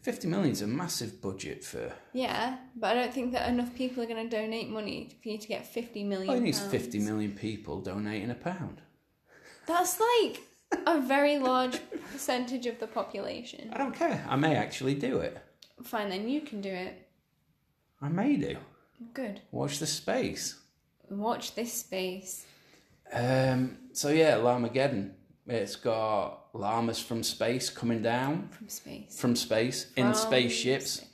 50 0.02 0.28
million's 0.28 0.62
a 0.62 0.68
massive 0.68 1.22
budget 1.22 1.64
for. 1.64 1.92
Yeah, 2.14 2.58
but 2.76 2.92
I 2.98 3.02
don't 3.02 3.14
think 3.14 3.32
that 3.34 3.50
enough 3.50 3.74
people 3.74 4.04
are 4.04 4.06
going 4.08 4.30
to 4.30 4.36
donate 4.36 4.70
money 4.70 5.10
for 5.22 5.30
you 5.30 5.38
to 5.38 5.48
get 5.48 5.66
50 5.66 6.04
million. 6.04 6.28
Well, 6.28 6.38
you 6.38 6.44
need 6.44 6.56
pounds. 6.56 6.72
50 6.72 7.00
million 7.00 7.32
people 7.36 7.82
donating 7.82 8.30
a 8.30 8.36
pound. 8.36 8.82
That's 9.66 10.00
like 10.00 10.42
a 10.88 11.02
very 11.02 11.38
large 11.40 11.80
percentage 12.12 12.66
of 12.66 12.80
the 12.80 12.88
population. 12.88 13.70
I 13.74 13.78
don't 13.78 13.96
care. 13.96 14.26
I 14.30 14.36
may 14.36 14.56
actually 14.56 14.96
do 14.96 15.20
it. 15.20 15.38
Fine, 15.84 16.10
then 16.10 16.30
you 16.30 16.42
can 16.42 16.62
do 16.62 16.70
it. 16.70 17.08
I 18.02 18.10
may 18.10 18.36
do. 18.36 18.58
Good. 19.14 19.42
Watch 19.52 19.80
the 19.80 19.88
space. 19.88 20.60
Watch 21.10 21.56
this 21.56 21.74
space. 21.74 22.46
Um, 23.12 23.78
so 23.92 24.10
yeah, 24.10 24.38
Llamageddon. 24.38 25.12
It's 25.46 25.76
got 25.76 26.40
llamas 26.54 27.00
from 27.02 27.22
space 27.22 27.70
coming 27.70 28.02
down 28.02 28.48
From 28.50 28.70
space. 28.70 29.20
from 29.20 29.36
space 29.36 29.92
in 29.98 30.06
From 30.06 30.14
spaceships, 30.14 30.92
spa- 30.92 31.06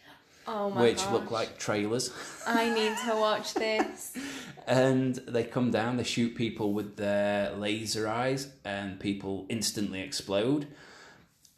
Oh 0.52 0.70
which 0.70 0.98
gosh. 0.98 1.12
look 1.12 1.32
like 1.32 1.60
trailers. 1.60 2.12
I 2.48 2.74
need 2.74 2.98
to 3.08 3.16
watch 3.16 3.54
this. 3.54 4.18
and 4.66 5.16
they 5.16 5.44
come 5.44 5.70
down, 5.70 5.98
they 5.98 6.04
shoot 6.04 6.34
people 6.36 6.74
with 6.74 6.96
their 6.96 7.52
laser 7.52 8.08
eyes, 8.08 8.52
and 8.66 9.00
people 9.00 9.46
instantly 9.48 10.02
explode. 10.02 10.66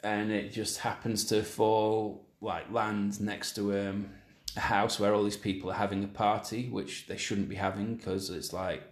And 0.02 0.30
it 0.30 0.52
just 0.52 0.80
happens 0.80 1.24
to 1.26 1.42
fall, 1.42 2.26
like, 2.42 2.70
land 2.70 3.18
next 3.20 3.54
to 3.54 3.88
um, 3.88 4.10
a 4.56 4.60
house 4.60 5.00
where 5.00 5.14
all 5.14 5.24
these 5.24 5.38
people 5.38 5.70
are 5.70 5.74
having 5.74 6.04
a 6.04 6.08
party, 6.08 6.68
which 6.68 7.06
they 7.06 7.16
shouldn't 7.16 7.48
be 7.48 7.56
having 7.56 7.96
because 7.96 8.28
it's 8.28 8.52
like. 8.52 8.82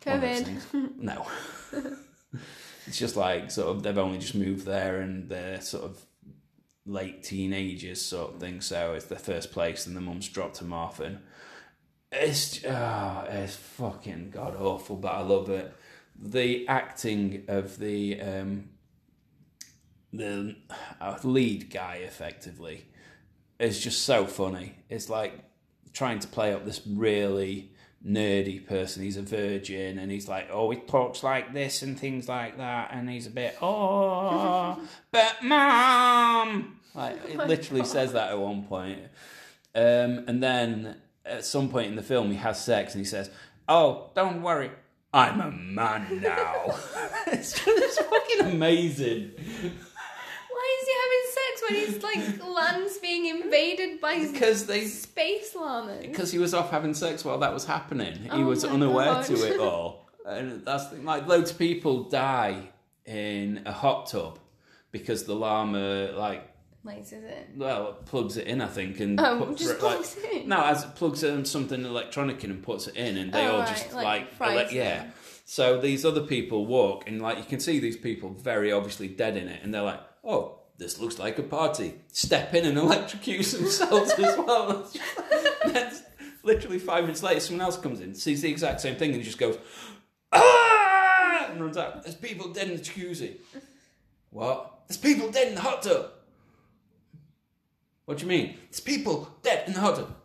COVID. 0.00 0.92
No. 0.98 1.26
it's 2.86 2.98
just 2.98 3.16
like, 3.16 3.50
sort 3.50 3.68
of, 3.68 3.82
they've 3.82 3.98
only 3.98 4.18
just 4.18 4.34
moved 4.34 4.64
there 4.64 5.00
and 5.00 5.28
they're 5.28 5.60
sort 5.60 5.84
of 5.84 6.06
late 6.86 7.22
teenagers, 7.22 8.00
sort 8.00 8.34
of 8.34 8.40
thing. 8.40 8.60
So 8.60 8.94
it's 8.94 9.06
the 9.06 9.16
first 9.16 9.52
place, 9.52 9.86
and 9.86 9.96
the 9.96 10.00
mum's 10.00 10.28
dropped 10.28 10.58
them 10.58 10.72
off, 10.72 11.00
and 11.00 11.20
it's 12.10 12.64
oh, 12.64 13.26
it's 13.28 13.56
fucking 13.56 14.30
god 14.30 14.56
awful, 14.56 14.96
but 14.96 15.12
I 15.12 15.20
love 15.20 15.48
it. 15.48 15.74
The 16.18 16.66
acting 16.68 17.44
of 17.48 17.78
the 17.78 18.20
um, 18.20 18.68
the 20.12 20.56
uh, 21.00 21.18
lead 21.24 21.70
guy, 21.70 21.96
effectively, 22.04 22.86
is 23.58 23.80
just 23.80 24.02
so 24.02 24.26
funny. 24.26 24.74
It's 24.88 25.08
like 25.08 25.32
trying 25.92 26.18
to 26.20 26.28
play 26.28 26.52
up 26.52 26.64
this 26.64 26.80
really 26.86 27.71
nerdy 28.06 28.66
person. 28.66 29.02
He's 29.02 29.16
a 29.16 29.22
virgin, 29.22 29.98
and 29.98 30.10
he's 30.10 30.28
like, 30.28 30.48
oh, 30.50 30.70
he 30.70 30.78
talks 30.78 31.22
like 31.22 31.52
this 31.52 31.82
and 31.82 31.98
things 31.98 32.28
like 32.28 32.58
that, 32.58 32.90
and 32.92 33.08
he's 33.08 33.26
a 33.26 33.30
bit, 33.30 33.56
oh, 33.62 34.80
but 35.10 35.42
mom, 35.42 36.80
like 36.94 37.16
it 37.28 37.36
literally 37.48 37.84
says 37.84 38.12
that 38.12 38.30
at 38.30 38.38
one 38.38 38.64
point. 38.64 39.00
Um, 39.74 40.24
and 40.26 40.42
then 40.42 40.96
at 41.24 41.44
some 41.44 41.68
point 41.68 41.88
in 41.88 41.96
the 41.96 42.02
film, 42.02 42.30
he 42.30 42.36
has 42.36 42.62
sex, 42.62 42.94
and 42.94 43.00
he 43.00 43.08
says, 43.08 43.30
"Oh, 43.68 44.10
don't 44.14 44.42
worry, 44.42 44.70
I'm 45.12 45.40
a 45.40 45.50
man 45.50 46.20
now." 46.20 46.64
it's 47.28 47.52
just 47.52 47.66
it's 47.66 47.98
fucking 47.98 48.52
amazing. 48.52 49.30
Why 49.38 50.78
is 50.80 50.88
he 50.88 50.94
having 51.02 51.24
sex 51.30 51.51
when 51.68 51.78
he's 51.80 52.02
like 52.02 52.18
land's 52.46 52.98
being 52.98 53.26
invaded 53.26 54.00
by 54.00 54.18
Because 54.18 54.66
they 54.66 54.84
space 54.86 55.54
llamas? 55.54 56.06
because 56.06 56.32
he 56.32 56.38
was 56.38 56.54
off 56.54 56.70
having 56.70 56.94
sex 56.94 57.24
while 57.24 57.38
that 57.38 57.52
was 57.52 57.64
happening. 57.64 58.16
He 58.18 58.30
Oh 58.30 58.44
was 58.46 58.64
unaware 58.64 59.06
God. 59.06 59.24
to 59.26 59.34
it 59.34 59.58
all, 59.68 60.06
and 60.26 60.64
that's 60.64 60.86
the, 60.86 60.96
like 60.96 61.26
loads 61.26 61.50
of 61.52 61.58
people 61.58 62.04
die 62.04 62.68
in 63.06 63.62
a 63.66 63.72
hot 63.72 64.06
tub 64.06 64.38
because 64.92 65.24
the 65.24 65.34
llama 65.34 66.12
like 66.16 66.48
Lasers 66.84 67.22
it. 67.24 67.50
well 67.56 67.92
plugs 68.06 68.36
it 68.36 68.46
in, 68.48 68.60
I 68.60 68.66
think, 68.66 68.98
and 69.00 69.20
Oh, 69.20 69.44
puts 69.46 69.62
just 69.62 69.74
it, 69.76 69.82
like, 69.82 70.00
it 70.00 70.42
in? 70.42 70.48
No, 70.48 70.64
as 70.64 70.82
it 70.84 70.94
plugs 70.96 71.22
in 71.22 71.44
something 71.44 71.84
electronic 71.84 72.42
in 72.42 72.50
and 72.50 72.60
puts 72.62 72.88
it 72.88 72.96
in, 72.96 73.16
and 73.16 73.32
they 73.32 73.46
Oh, 73.46 73.52
all 73.52 73.58
right, 73.60 73.68
just 73.68 73.92
like 73.92 74.40
like, 74.40 74.68
elec- 74.68 74.72
yeah. 74.72 75.04
So 75.44 75.80
these 75.80 76.04
other 76.04 76.22
people 76.22 76.66
walk, 76.66 77.06
and 77.08 77.20
like 77.22 77.38
you 77.38 77.44
can 77.44 77.60
see 77.60 77.78
these 77.78 77.96
people 77.96 78.30
very 78.30 78.72
obviously 78.72 79.06
dead 79.08 79.36
in 79.36 79.46
it, 79.48 79.60
and 79.62 79.72
they're 79.72 79.82
like, 79.82 80.00
oh. 80.24 80.58
This 80.82 80.98
looks 80.98 81.16
like 81.16 81.38
a 81.38 81.44
party. 81.44 81.94
Step 82.08 82.54
in 82.54 82.64
and 82.64 82.76
electrocute 82.76 83.46
themselves 83.46 84.10
as 84.18 84.36
well. 84.36 84.90
That's 85.64 86.02
literally 86.42 86.80
five 86.80 87.04
minutes 87.04 87.22
later, 87.22 87.38
someone 87.38 87.64
else 87.64 87.76
comes 87.76 88.00
in, 88.00 88.16
sees 88.16 88.42
the 88.42 88.50
exact 88.50 88.80
same 88.80 88.96
thing, 88.96 89.14
and 89.14 89.22
just 89.22 89.38
goes, 89.38 89.58
ah, 90.32 91.46
and 91.50 91.60
runs 91.60 91.76
out. 91.76 92.02
There's 92.02 92.16
people 92.16 92.52
dead 92.52 92.68
in 92.68 92.76
the 92.76 92.82
jacuzzi. 92.82 93.36
What? 94.30 94.80
There's 94.88 94.98
people 94.98 95.30
dead 95.30 95.48
in 95.48 95.54
the 95.54 95.60
hot 95.60 95.82
tub. 95.82 96.10
What 98.06 98.18
do 98.18 98.24
you 98.24 98.28
mean? 98.28 98.56
There's 98.68 98.80
people 98.80 99.32
dead 99.44 99.68
in 99.68 99.74
the 99.74 99.80
hot 99.80 99.94
tub. 99.94 100.16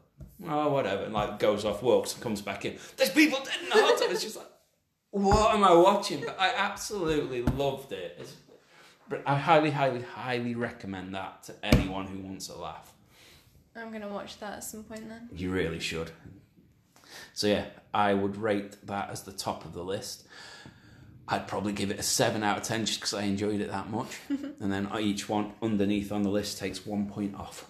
Oh, 0.48 0.70
whatever. 0.70 1.04
And 1.04 1.14
like 1.14 1.38
goes 1.38 1.66
off, 1.66 1.84
walks, 1.84 2.16
and 2.16 2.24
comes 2.24 2.42
back 2.42 2.66
in. 2.66 2.80
There's 2.96 3.12
people 3.12 3.38
dead 3.46 3.62
in 3.62 3.70
the 3.70 3.76
hot 3.76 4.00
tub. 4.00 4.10
It's 4.10 4.24
just 4.24 4.38
like, 4.38 4.48
what 5.12 5.54
am 5.54 5.64
I 5.64 5.74
watching? 5.74 6.22
But 6.22 6.38
I 6.40 6.52
absolutely 6.56 7.44
loved 7.44 7.92
it. 7.92 8.18
It's, 8.20 8.34
but 9.10 9.24
I 9.26 9.36
highly, 9.36 9.72
highly, 9.72 10.02
highly 10.02 10.56
recommend 10.56 11.16
that 11.16 11.44
to 11.44 11.56
anyone 11.64 12.08
who 12.08 12.20
wants 12.20 12.50
a 12.50 12.58
laugh. 12.58 12.94
I'm 13.76 13.92
gonna 13.92 14.08
watch 14.08 14.40
that 14.40 14.54
at 14.54 14.64
some 14.64 14.84
point 14.84 15.08
then. 15.08 15.30
You 15.34 15.52
really 15.52 15.80
should. 15.80 16.12
So 17.34 17.48
yeah, 17.48 17.66
I 17.94 18.14
would 18.14 18.38
rate 18.38 18.76
that 18.88 19.10
as 19.10 19.24
the 19.24 19.32
top 19.32 19.66
of 19.66 19.74
the 19.74 19.84
list. 19.84 20.28
I'd 21.28 21.48
probably 21.48 21.74
give 21.74 21.92
it 21.92 22.00
a 22.00 22.04
seven 22.04 22.42
out 22.42 22.58
of 22.58 22.64
ten 22.64 22.86
just 22.86 23.00
because 23.00 23.14
I 23.14 23.24
enjoyed 23.24 23.62
it 23.62 23.70
that 23.70 23.90
much. 23.90 24.18
and 24.30 24.72
then 24.72 24.90
each 25.00 25.30
one 25.30 25.54
underneath 25.62 26.12
on 26.12 26.24
the 26.24 26.30
list 26.30 26.58
takes 26.58 26.86
one 26.86 27.08
point 27.08 27.36
off. 27.36 27.70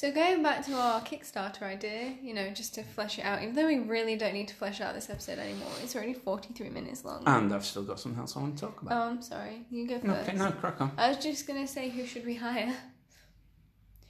Cool. 0.00 0.10
So 0.10 0.14
going 0.14 0.42
back 0.42 0.64
to 0.66 0.74
our 0.74 1.00
Kickstarter 1.00 1.62
idea, 1.62 2.14
you 2.22 2.34
know, 2.34 2.50
just 2.50 2.74
to 2.74 2.82
flesh 2.82 3.18
it 3.18 3.22
out, 3.22 3.42
even 3.42 3.54
though 3.54 3.66
we 3.66 3.78
really 3.78 4.16
don't 4.16 4.34
need 4.34 4.48
to 4.48 4.54
flesh 4.54 4.80
out 4.80 4.94
this 4.94 5.08
episode 5.08 5.38
anymore, 5.38 5.70
it's 5.82 5.96
already 5.96 6.14
43 6.14 6.68
minutes 6.70 7.04
long. 7.04 7.22
And 7.26 7.52
I've 7.52 7.64
still 7.64 7.82
got 7.82 7.98
something 7.98 8.20
else 8.20 8.36
I 8.36 8.40
want 8.40 8.56
to 8.56 8.66
talk 8.66 8.82
about. 8.82 8.92
oh. 8.92 9.10
I'm 9.10 9.22
sorry. 9.22 9.66
You 9.70 9.88
go 9.88 9.98
first. 10.00 10.28
okay, 10.28 10.36
no, 10.36 10.50
crack 10.52 10.80
on. 10.80 10.92
I 10.98 11.08
was 11.08 11.18
just 11.18 11.46
gonna 11.46 11.66
say, 11.66 11.88
who 11.88 12.06
should 12.06 12.26
we 12.26 12.34
hire? 12.34 12.74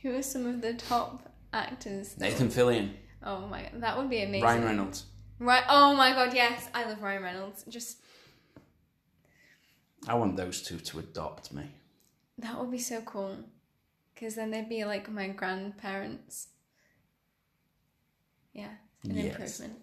Who 0.02 0.14
are 0.14 0.22
some 0.22 0.46
of 0.46 0.60
the 0.60 0.74
top 0.74 1.32
actors? 1.52 2.16
Nathan 2.18 2.48
Fillion, 2.48 2.90
Oh 3.22 3.46
my 3.48 3.62
god, 3.62 3.80
that 3.80 3.98
would 3.98 4.10
be 4.10 4.22
amazing. 4.22 4.44
Ryan 4.44 4.64
Reynolds. 4.64 5.06
Right. 5.38 5.64
Oh 5.68 5.94
my 5.96 6.12
god, 6.12 6.32
yes, 6.32 6.68
I 6.74 6.84
love 6.84 7.02
Ryan 7.02 7.22
Reynolds. 7.22 7.64
Just 7.68 7.98
I 10.06 10.14
want 10.14 10.36
those 10.36 10.62
two 10.62 10.78
to 10.78 10.98
adopt 11.00 11.52
me. 11.52 11.64
that 12.38 12.58
would 12.58 12.70
be 12.70 12.78
so 12.78 13.00
cool, 13.00 13.36
because 14.16 14.34
then 14.34 14.50
they'd 14.50 14.68
be 14.68 14.84
like 14.84 15.08
my 15.08 15.28
grandparents. 15.28 16.48
Yeah, 18.52 18.70
an 19.04 19.16
Yes. 19.16 19.60
improvement. 19.60 19.78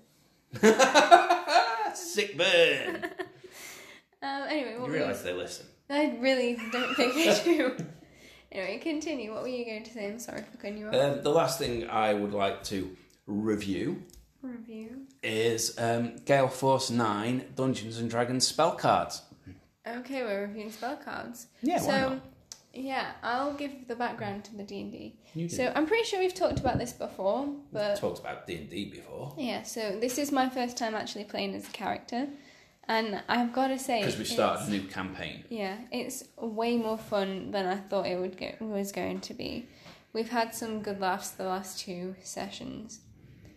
Sick 1.96 2.38
burn. 2.38 3.06
Um, 4.26 4.44
anyway, 4.48 4.78
what 4.78 4.88
you 4.88 4.94
realise 4.94 5.22
they 5.22 5.34
listen. 5.34 5.66
I 5.90 6.18
really 6.22 6.58
don't 6.72 6.96
think 6.96 7.14
they 7.14 7.42
do. 7.44 7.76
anyway, 8.54 8.78
continue. 8.78 9.34
What 9.34 9.42
were 9.42 9.50
you 9.50 9.66
going 9.66 9.84
to 9.84 9.92
say? 9.92 10.08
I'm 10.08 10.18
sorry 10.18 10.44
for 10.50 10.56
cutting 10.56 10.78
you 10.78 10.88
off. 10.88 10.96
Um, 10.96 11.22
the 11.24 11.30
last 11.30 11.60
thing 11.60 11.90
I 11.90 12.14
would 12.14 12.32
like 12.32 12.64
to 12.66 12.96
review 13.28 14.02
Review. 14.42 15.08
is 15.22 15.78
um, 15.78 16.16
Gale 16.24 16.48
Force 16.48 16.90
9 16.90 17.44
Dungeons 17.58 17.98
and 17.98 18.10
Dragons 18.10 18.48
spell 18.48 18.72
cards. 18.76 19.24
Okay, 19.86 20.24
we're 20.24 20.44
reviewing 20.44 20.72
spell 20.72 20.96
cards. 20.96 21.48
Yeah, 21.62 21.80
so, 21.80 21.88
why 21.90 22.00
not? 22.00 22.22
Yeah, 22.74 23.11
I'll 23.21 23.53
give 23.53 23.88
the 23.88 23.95
background 23.95 24.45
to 24.45 24.55
the 24.55 24.63
D 24.63 24.82
and 24.82 24.91
D. 24.91 25.49
So 25.49 25.71
I'm 25.76 25.86
pretty 25.86 26.05
sure 26.05 26.19
we've 26.19 26.34
talked 26.34 26.59
about 26.59 26.80
this 26.80 26.91
before, 26.93 27.47
but 27.71 27.97
talked 27.97 28.19
about 28.19 28.47
D 28.47 28.55
and 28.55 28.69
D 28.69 28.86
before 28.86 29.34
yeah. 29.38 29.61
So 29.63 29.97
this 29.99 30.17
is 30.17 30.32
my 30.32 30.49
first 30.49 30.76
time 30.78 30.95
actually 30.95 31.26
playing 31.26 31.53
as 31.55 31.67
a 31.67 31.71
character, 31.71 32.28
and 32.88 33.21
I've 33.30 33.53
got 33.53 33.67
to 33.67 33.78
say 33.78 33.99
because 34.01 34.17
we 34.17 34.26
started 34.26 34.67
a 34.67 34.71
new 34.71 34.84
campaign. 34.84 35.43
Yeah, 35.49 35.78
it's 35.91 36.24
way 36.38 36.78
more 36.78 36.97
fun 36.97 37.51
than 37.51 37.65
I 37.67 37.76
thought 37.78 38.07
it 38.07 38.19
would 38.19 38.38
get 38.38 38.59
was 38.61 38.91
going 38.91 39.21
to 39.21 39.34
be. 39.36 39.67
We've 40.13 40.30
had 40.30 40.53
some 40.55 40.82
good 40.82 40.99
laughs 40.99 41.30
the 41.32 41.45
last 41.45 41.80
two 41.80 42.15
sessions. 42.24 42.99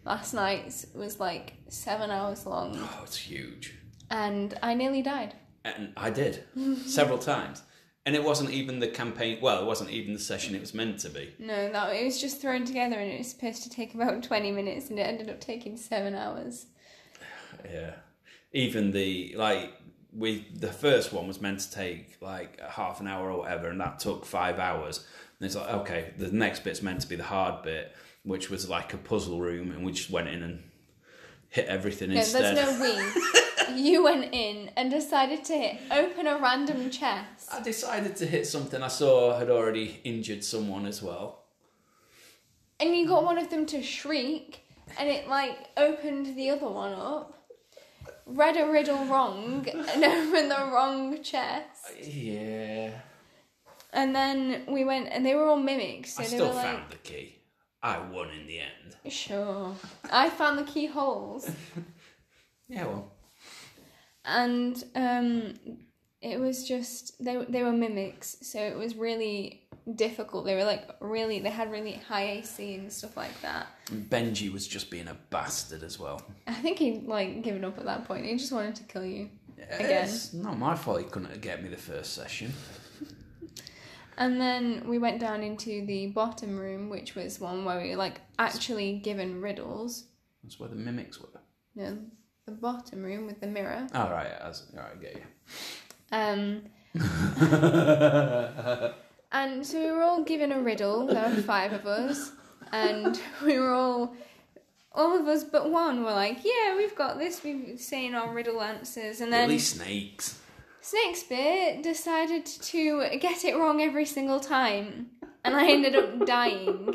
Last 0.05 0.35
night's 0.35 0.87
was 0.95 1.19
like 1.19 1.55
seven 1.69 2.11
hours 2.11 2.47
long, 2.47 2.79
Oh, 2.79 3.01
it's 3.03 3.17
huge. 3.17 3.75
and 4.11 4.57
I 4.63 4.75
nearly 4.75 5.03
died. 5.03 5.35
And 5.65 5.93
I 5.97 6.11
did 6.11 6.45
several 6.87 7.19
times. 7.19 7.63
And 8.07 8.15
it 8.15 8.23
wasn't 8.23 8.51
even 8.51 8.79
the 8.79 8.87
campaign. 8.87 9.39
Well, 9.43 9.61
it 9.61 9.67
wasn't 9.67 9.91
even 9.91 10.15
the 10.15 10.21
session 10.21 10.55
it 10.55 10.61
was 10.61 10.73
meant 10.73 11.01
to 11.01 11.11
be. 11.11 11.35
No, 11.41 11.71
that 11.73 11.95
it 11.95 12.05
was 12.05 12.21
just 12.21 12.41
thrown 12.41 12.65
together, 12.65 12.97
and 12.97 13.11
it 13.11 13.19
was 13.19 13.29
supposed 13.29 13.65
to 13.65 13.71
take 13.71 13.95
about 13.95 14.23
twenty 14.23 14.53
minutes, 14.53 14.89
and 14.89 14.99
it 14.99 15.03
ended 15.03 15.29
up 15.29 15.41
taking 15.41 15.77
seven 15.77 16.15
hours. 16.15 16.67
Yeah. 17.65 17.95
Even 18.53 18.93
the 18.93 19.35
like 19.37 19.73
we 20.13 20.47
the 20.55 20.73
first 20.73 21.13
one 21.13 21.27
was 21.27 21.41
meant 21.41 21.61
to 21.61 21.71
take 21.73 22.17
like 22.21 22.61
a 22.63 22.71
half 22.71 23.01
an 23.01 23.09
hour 23.09 23.31
or 23.31 23.41
whatever, 23.41 23.69
and 23.69 23.81
that 23.81 23.99
took 23.99 24.25
five 24.25 24.59
hours. 24.59 25.05
And 25.39 25.47
it's 25.47 25.57
like 25.57 25.69
okay, 25.69 26.13
the 26.17 26.31
next 26.31 26.63
bit's 26.65 26.83
meant 26.83 27.01
to 27.01 27.09
be 27.09 27.17
the 27.17 27.25
hard 27.25 27.63
bit, 27.63 27.93
which 28.23 28.51
was 28.51 28.69
like 28.69 28.95
a 28.95 28.99
puzzle 28.99 29.41
room, 29.41 29.73
and 29.73 29.85
we 29.85 29.93
just 29.93 30.11
went 30.11 30.29
in 30.29 30.43
and 30.43 30.63
hit 31.57 31.67
everything 31.69 32.11
No, 32.11 32.19
instead. 32.19 32.57
there's 32.57 32.79
no 32.79 33.75
we. 33.75 33.81
you 33.91 34.05
went 34.05 34.33
in 34.33 34.71
and 34.77 34.91
decided 34.91 35.43
to 35.47 35.55
hit, 35.55 35.81
open 35.91 36.27
a 36.27 36.39
random 36.39 36.91
chest. 36.91 37.53
I 37.53 37.63
decided 37.63 38.15
to 38.17 38.27
hit 38.27 38.47
something 38.47 38.83
I 38.83 38.89
saw 38.89 39.39
had 39.39 39.51
already 39.51 40.01
injured 40.05 40.45
someone 40.45 40.87
as 40.87 41.03
well. 41.03 41.45
And 42.79 42.95
you 42.95 43.09
got 43.09 43.25
one 43.25 43.39
of 43.39 43.49
them 43.49 43.65
to 43.67 43.83
shriek, 43.83 44.61
and 44.99 45.09
it 45.09 45.29
like 45.29 45.57
opened 45.79 46.37
the 46.37 46.51
other 46.51 46.69
one 46.69 46.93
up, 46.93 47.33
read 48.27 48.59
a 48.59 48.71
riddle 48.71 49.03
wrong, 49.07 49.67
and 49.73 50.05
opened 50.05 50.51
the 50.51 50.71
wrong 50.73 51.23
chest. 51.23 51.87
Uh, 51.89 52.05
yeah. 52.05 52.91
And 53.95 54.15
then 54.15 54.65
we 54.69 54.85
went, 54.85 55.09
and 55.11 55.25
they 55.25 55.35
were 55.35 55.47
all 55.47 55.57
mimics, 55.57 56.15
so 56.15 56.23
I 56.23 56.27
they 56.27 56.35
still 56.35 56.49
were 56.49 56.55
like, 56.55 56.65
found 56.67 56.91
the 56.91 56.97
key. 56.97 57.39
I 57.87 57.99
won 58.13 58.31
in 58.31 58.47
the 58.47 58.59
end. 58.61 59.13
sure. 59.13 59.75
I 60.11 60.29
found 60.31 60.59
the 60.59 60.65
keyholes, 60.65 61.49
Yeah, 62.69 62.85
well. 62.87 63.13
and 64.25 64.83
um, 64.97 65.55
it 66.21 66.41
was 66.41 66.67
just 66.67 67.23
they 67.25 67.37
they 67.49 67.63
were 67.63 67.73
mimics, 67.73 68.37
so 68.43 68.59
it 68.61 68.77
was 68.77 68.97
really 68.97 69.63
difficult. 69.95 70.45
They 70.47 70.57
were 70.57 70.65
like 70.65 70.85
really, 71.01 71.39
they 71.39 71.51
had 71.51 71.71
really 71.71 71.93
high 71.93 72.29
AC 72.39 72.75
and 72.75 72.93
stuff 72.93 73.17
like 73.17 73.41
that. 73.43 73.69
And 73.91 74.11
Benji 74.11 74.53
was 74.53 74.67
just 74.67 74.91
being 74.91 75.07
a 75.09 75.17
bastard 75.31 75.83
as 75.85 75.99
well. 75.99 76.21
I 76.49 76.55
think 76.55 76.79
he'd 76.81 77.05
like 77.07 77.43
given 77.43 77.65
up 77.65 77.79
at 77.79 77.85
that 77.85 78.05
point. 78.05 78.27
He 78.27 78.37
just 78.37 78.51
wanted 78.53 78.75
to 78.77 78.83
kill 78.85 79.05
you. 79.05 79.31
Yeah, 79.57 79.77
Again. 79.77 80.05
It's 80.05 80.35
not 80.35 80.59
my 80.59 80.75
fault 80.75 80.99
he 80.99 81.05
couldn't 81.05 81.41
get 81.41 81.63
me 81.63 81.69
the 81.69 81.77
first 81.77 82.15
session. 82.15 82.53
And 84.19 84.41
then 84.41 84.89
we 84.89 84.99
went 84.99 85.21
down 85.21 85.43
into 85.43 85.85
the 85.85 86.07
bottom 86.09 86.59
room, 86.59 86.89
which 86.89 87.15
was 87.15 87.39
one 87.39 87.65
where 87.65 87.81
we 87.81 87.91
were 87.91 87.97
like 87.97 88.21
actually 88.39 88.99
given 88.99 89.41
riddles. 89.43 90.05
That's 90.43 90.59
where 90.59 90.69
the 90.69 90.75
mimics 90.77 91.21
were. 91.21 91.29
No, 91.75 91.99
the 92.47 92.53
bottom 92.53 93.03
room 93.03 93.27
with 93.27 93.41
the 93.41 93.47
mirror. 93.47 93.87
All 93.95 94.11
right, 94.11 94.31
as, 94.41 94.65
all 94.73 94.81
right, 94.83 94.93
I 94.93 94.97
get 95.03 95.17
you. 95.17 95.23
Um, 96.13 96.63
and 99.33 99.67
so 99.67 99.79
we 99.79 99.91
were 99.91 100.03
all 100.03 100.25
given 100.25 100.51
a 100.53 100.63
riddle. 100.63 101.07
There 101.07 101.29
were 101.29 101.43
five 101.43 101.75
of 101.75 101.87
us, 101.87 102.33
and 102.73 103.21
we 103.45 103.59
were 103.59 103.75
all, 103.75 104.15
all 104.93 105.19
of 105.21 105.27
us 105.27 105.45
but 105.45 105.71
one 105.71 106.05
were 106.05 106.13
like, 106.13 106.39
"Yeah, 106.43 106.75
we've 106.77 106.97
got 106.97 107.19
this." 107.19 107.45
We've 107.45 107.79
seen 107.79 108.15
our 108.15 108.33
riddle 108.33 108.63
answers, 108.63 109.21
and 109.21 109.31
then 109.31 109.51
At 109.51 109.61
snakes. 109.61 110.41
Snakespeare 110.87 111.83
decided 111.83 112.47
to 112.47 113.09
get 113.19 113.45
it 113.45 113.57
wrong 113.57 113.83
every 113.83 114.05
single 114.05 114.39
time, 114.39 115.09
and 115.45 115.57
I 115.57 115.69
ended 115.69 115.97
up 115.97 116.25
dying. 116.25 116.95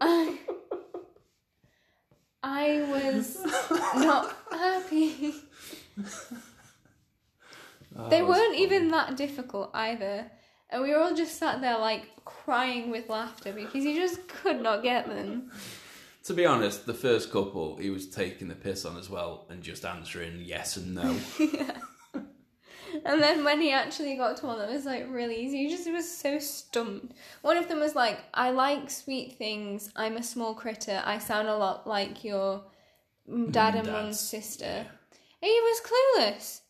I, 0.00 0.38
I 2.42 2.80
was 2.88 3.44
not 3.94 4.34
happy. 4.50 5.34
they 8.08 8.22
weren't 8.22 8.54
it's 8.54 8.62
even 8.62 8.88
that 8.88 9.18
difficult 9.18 9.70
either. 9.74 10.30
And 10.70 10.82
we 10.82 10.94
were 10.94 11.00
all 11.00 11.14
just 11.14 11.38
sat 11.38 11.60
there 11.60 11.78
like 11.78 12.24
crying 12.24 12.90
with 12.90 13.10
laughter 13.10 13.52
because 13.52 13.84
you 13.84 13.94
just 13.94 14.26
could 14.28 14.62
not 14.62 14.82
get 14.82 15.06
them. 15.08 15.50
To 16.24 16.32
be 16.32 16.46
honest, 16.46 16.86
the 16.86 16.94
first 16.94 17.30
couple 17.30 17.76
he 17.76 17.90
was 17.90 18.08
taking 18.08 18.48
the 18.48 18.54
piss 18.54 18.86
on 18.86 18.96
as 18.96 19.10
well 19.10 19.44
and 19.50 19.62
just 19.62 19.84
answering 19.84 20.40
yes 20.40 20.78
and 20.78 20.94
no. 20.94 21.18
And 23.04 23.22
then 23.22 23.44
when 23.44 23.60
he 23.60 23.72
actually 23.72 24.16
got 24.16 24.36
to 24.38 24.46
one 24.46 24.58
that 24.58 24.70
was 24.70 24.84
like 24.84 25.06
really 25.08 25.36
easy, 25.36 25.64
he 25.66 25.68
just 25.70 25.90
was 25.90 26.10
so 26.10 26.38
stumped. 26.38 27.14
One 27.42 27.56
of 27.56 27.68
them 27.68 27.80
was 27.80 27.94
like, 27.94 28.18
I 28.34 28.50
like 28.50 28.90
sweet 28.90 29.36
things. 29.38 29.90
I'm 29.96 30.16
a 30.16 30.22
small 30.22 30.54
critter. 30.54 31.02
I 31.04 31.18
sound 31.18 31.48
a 31.48 31.56
lot 31.56 31.86
like 31.86 32.22
your 32.24 32.62
dad 33.50 33.74
and 33.76 33.90
mum's 33.90 34.20
sister. 34.20 34.64
yeah. 34.64 34.84
He 35.40 35.48
was 35.48 35.80
clueless. 35.80 36.60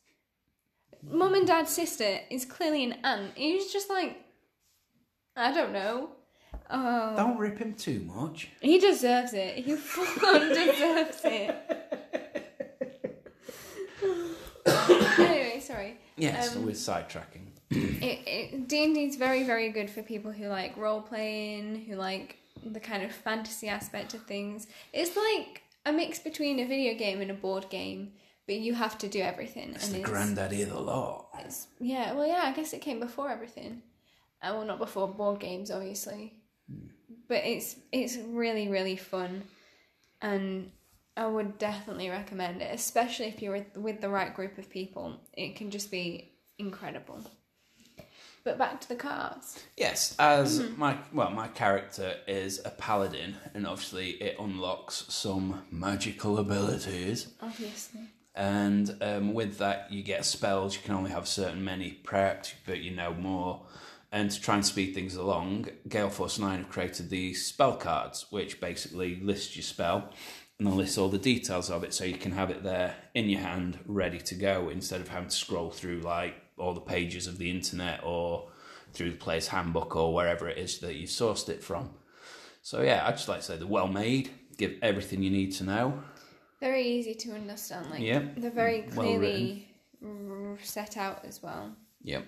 Mum 1.11 1.35
and 1.35 1.47
dad's 1.47 1.71
sister 1.71 2.21
is 2.31 2.45
clearly 2.45 2.85
an 2.85 2.97
aunt. 3.03 3.33
He 3.35 3.55
was 3.57 3.73
just 3.73 3.91
like, 3.91 4.17
I 5.37 5.53
don't 5.53 5.73
know. 5.73 6.11
Oh, 6.71 7.15
Don't 7.17 7.37
rip 7.39 7.59
him 7.59 7.75
too 7.75 8.01
much. 8.01 8.49
he 8.61 8.79
deserves 8.79 9.33
it. 9.35 9.57
He 9.65 9.75
full 9.77 10.27
on 10.27 10.49
deserves 10.49 11.21
it. 11.25 11.57
anyway, 15.19 15.61
sorry. 15.61 15.99
Yes, 16.17 16.55
Um, 16.57 16.65
we're 16.65 16.73
sidetracking. 16.73 17.47
it, 17.71 18.21
it 18.27 18.69
D&D 18.69 19.05
is 19.05 19.17
very 19.17 19.45
very 19.45 19.71
good 19.71 19.89
for 19.89 20.03
people 20.03 20.31
who 20.33 20.47
like 20.47 20.77
role 20.77 21.01
playing, 21.01 21.85
who 21.87 21.95
like 21.97 22.37
the 22.65 22.81
kind 22.81 23.03
of 23.03 23.11
fantasy 23.13 23.69
aspect 23.69 24.15
of 24.15 24.23
things. 24.25 24.67
It's 24.93 25.17
like 25.17 25.63
a 25.87 25.93
mix 25.93 26.19
between 26.19 26.59
a 26.61 26.67
video 26.67 26.95
game 26.97 27.21
and 27.21 27.31
a 27.31 27.35
board 27.35 27.69
game, 27.71 28.13
but 28.47 28.57
you 28.57 28.75
have 28.75 28.99
to 28.99 29.09
do 29.09 29.21
everything. 29.21 29.71
It's 29.75 29.89
the 29.89 30.01
granddaddy 30.01 30.63
of 30.63 30.71
the 30.71 30.81
lot. 30.81 31.29
it's- 31.39 31.67
yeah, 31.81 32.13
well, 32.13 32.27
yeah, 32.27 32.43
I 32.45 32.53
guess 32.53 32.73
it 32.73 32.83
came 32.83 33.01
before 33.01 33.31
everything. 33.31 33.83
Uh, 34.43 34.51
well, 34.55 34.65
not 34.65 34.79
before 34.79 35.09
board 35.09 35.41
games, 35.41 35.71
obviously, 35.71 36.35
but 37.29 37.45
it's 37.45 37.77
it's 37.93 38.17
really 38.17 38.69
really 38.69 38.97
fun, 38.97 39.45
and 40.21 40.71
I 41.17 41.27
would 41.27 41.59
definitely 41.59 42.09
recommend 42.09 42.63
it, 42.63 42.71
especially 42.73 43.27
if 43.27 43.43
you're 43.43 43.67
with, 43.77 44.01
the 44.01 44.09
right 44.09 44.35
group 44.35 44.57
of 44.59 44.71
people. 44.71 45.21
It 45.35 45.57
can 45.57 45.71
just 45.71 45.91
be 45.91 46.33
incredible. 46.59 47.21
But 48.45 48.59
back 48.59 48.81
to 48.81 48.89
the 48.89 48.97
cards. 48.97 49.63
Yes, 49.77 50.17
as 50.19 50.61
my 50.77 50.97
well, 51.13 51.31
my 51.31 51.49
character 51.49 52.15
is 52.27 52.61
a 52.65 52.71
paladin, 52.71 53.37
and 53.55 53.67
obviously 53.67 54.11
it 54.11 54.37
unlocks 54.39 55.05
some 55.09 55.63
magical 55.71 56.39
abilities. 56.39 57.29
Obviously. 57.41 58.01
And 58.35 58.97
um, 59.03 59.35
with 59.35 59.59
that, 59.59 59.93
you 59.93 60.03
get 60.03 60.25
spells. 60.25 60.75
You 60.75 60.81
can 60.83 60.95
only 60.95 61.11
have 61.11 61.29
certain 61.29 61.63
many 61.63 62.01
prepped, 62.03 62.55
but 62.67 62.81
you 62.81 62.91
know 62.91 63.13
more. 63.15 63.61
And 64.11 64.31
to 64.31 64.41
try 64.41 64.57
and 64.57 64.67
speed 64.67 64.95
things 64.95 65.15
along, 65.15 65.69
Gale 65.89 66.11
Force 66.11 66.39
9 66.39 66.59
have 66.59 66.69
created 66.69 67.09
these 67.09 67.47
spell 67.47 67.77
cards, 67.77 68.27
which 68.29 68.61
basically 68.61 69.17
list 69.17 69.57
your 69.57 69.63
spell 69.63 70.11
and 70.59 70.69
then 70.69 70.77
lists 70.77 70.99
all 70.99 71.09
the 71.09 71.19
details 71.19 71.71
of 71.71 71.83
it 71.85 71.93
so 71.95 72.05
you 72.05 72.17
can 72.17 72.33
have 72.33 72.51
it 72.51 72.63
there 72.63 72.95
in 73.15 73.29
your 73.29 73.41
hand, 73.41 73.79
ready 73.87 74.19
to 74.21 74.35
go, 74.35 74.69
instead 74.69 75.01
of 75.01 75.09
having 75.09 75.29
to 75.29 75.35
scroll 75.37 75.71
through 75.71 76.01
like 76.01 76.35
all 76.59 76.75
the 76.75 76.81
pages 76.81 77.27
of 77.27 77.39
the 77.39 77.51
internet 77.51 78.01
or 78.05 78.49
through 78.93 79.11
the 79.11 79.17
player's 79.17 79.49
handbook 79.49 79.97
or 79.97 80.15
wherever 80.15 80.49
it 80.49 80.59
is 80.59 80.79
that 80.81 80.95
you've 80.95 81.11
sourced 81.11 81.49
it 81.49 81.63
from. 81.65 81.91
So, 82.63 82.83
yeah, 82.83 83.05
I'd 83.07 83.17
just 83.17 83.29
like 83.29 83.41
to 83.41 83.45
say 83.45 83.57
they're 83.57 83.67
well 83.67 83.89
made, 83.89 84.31
give 84.57 84.77
everything 84.83 85.23
you 85.23 85.31
need 85.31 85.53
to 85.55 85.65
know. 85.65 86.03
Very 86.61 86.87
easy 86.87 87.15
to 87.15 87.33
understand. 87.33 87.91
Like 87.91 88.01
Yeah. 88.03 88.23
they're 88.37 88.51
very 88.51 88.83
mm, 88.83 88.95
Well 88.95 89.07
clearly 89.07 89.69
r- 90.05 90.59
set 90.63 90.97
out 90.97 91.25
as 91.25 91.43
well. 91.43 91.75
Yep. 92.05 92.25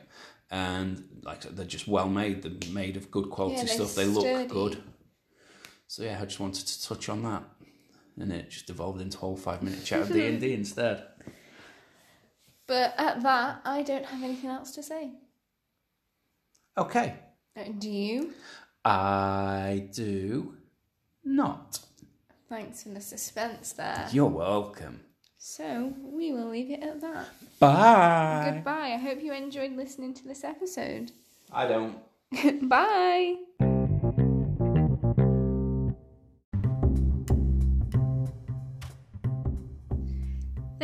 And 0.51 1.05
like 1.22 1.43
they're 1.43 1.64
just 1.64 1.87
well 1.87 2.09
made. 2.09 2.43
They're 2.43 2.72
made 2.72 2.97
of 2.97 3.11
good 3.12 3.31
quality 3.31 3.59
Yeah, 3.66 3.75
stuff. 3.75 3.95
They 3.95 4.07
look 4.07 4.49
good. 4.49 4.83
So 5.87 6.03
yeah, 6.03 6.18
I 6.20 6.25
just 6.25 6.41
wanted 6.41 6.66
to 6.66 6.83
touch 6.89 7.09
on 7.09 7.22
that, 7.22 7.45
and 8.19 8.33
it 8.33 8.51
just 8.51 8.71
evolved 8.71 9.01
into 9.01 9.17
a 9.17 9.21
whole 9.21 9.37
five 9.37 9.62
minute 9.62 9.85
chat 9.85 10.03
of 10.03 10.12
D 10.12 10.27
and 10.27 10.41
D 10.41 10.53
instead. 10.55 11.03
But 12.67 12.95
at 12.97 13.23
that, 13.23 13.61
I 13.65 13.83
don't 13.83 14.07
have 14.07 14.23
anything 14.23 14.51
else 14.51 14.71
to 14.73 14.83
say. 14.83 15.11
Okay, 16.77 17.15
Uh, 17.57 17.65
Do 17.79 17.89
you? 17.91 18.33
I 18.85 19.89
do 19.95 20.57
not. 21.25 21.79
Thanks 22.49 22.83
for 22.83 22.89
the 22.91 23.01
suspense 23.01 23.73
there. 23.73 24.09
You're 24.12 24.27
welcome. 24.27 25.01
So 25.39 25.93
we 26.03 26.33
will 26.33 26.49
leave 26.49 26.71
it 26.71 26.83
at 26.83 27.01
that. 27.03 27.27
Bye. 27.59 28.51
Goodbye. 28.55 28.93
I 28.95 28.97
hope 28.97 29.23
you 29.23 29.33
enjoyed 29.33 29.73
listening 29.77 30.15
to 30.15 30.25
this 30.27 30.43
episode. 30.43 31.12
I 31.53 31.67
don't. 31.69 31.99
Bye. 32.69 33.37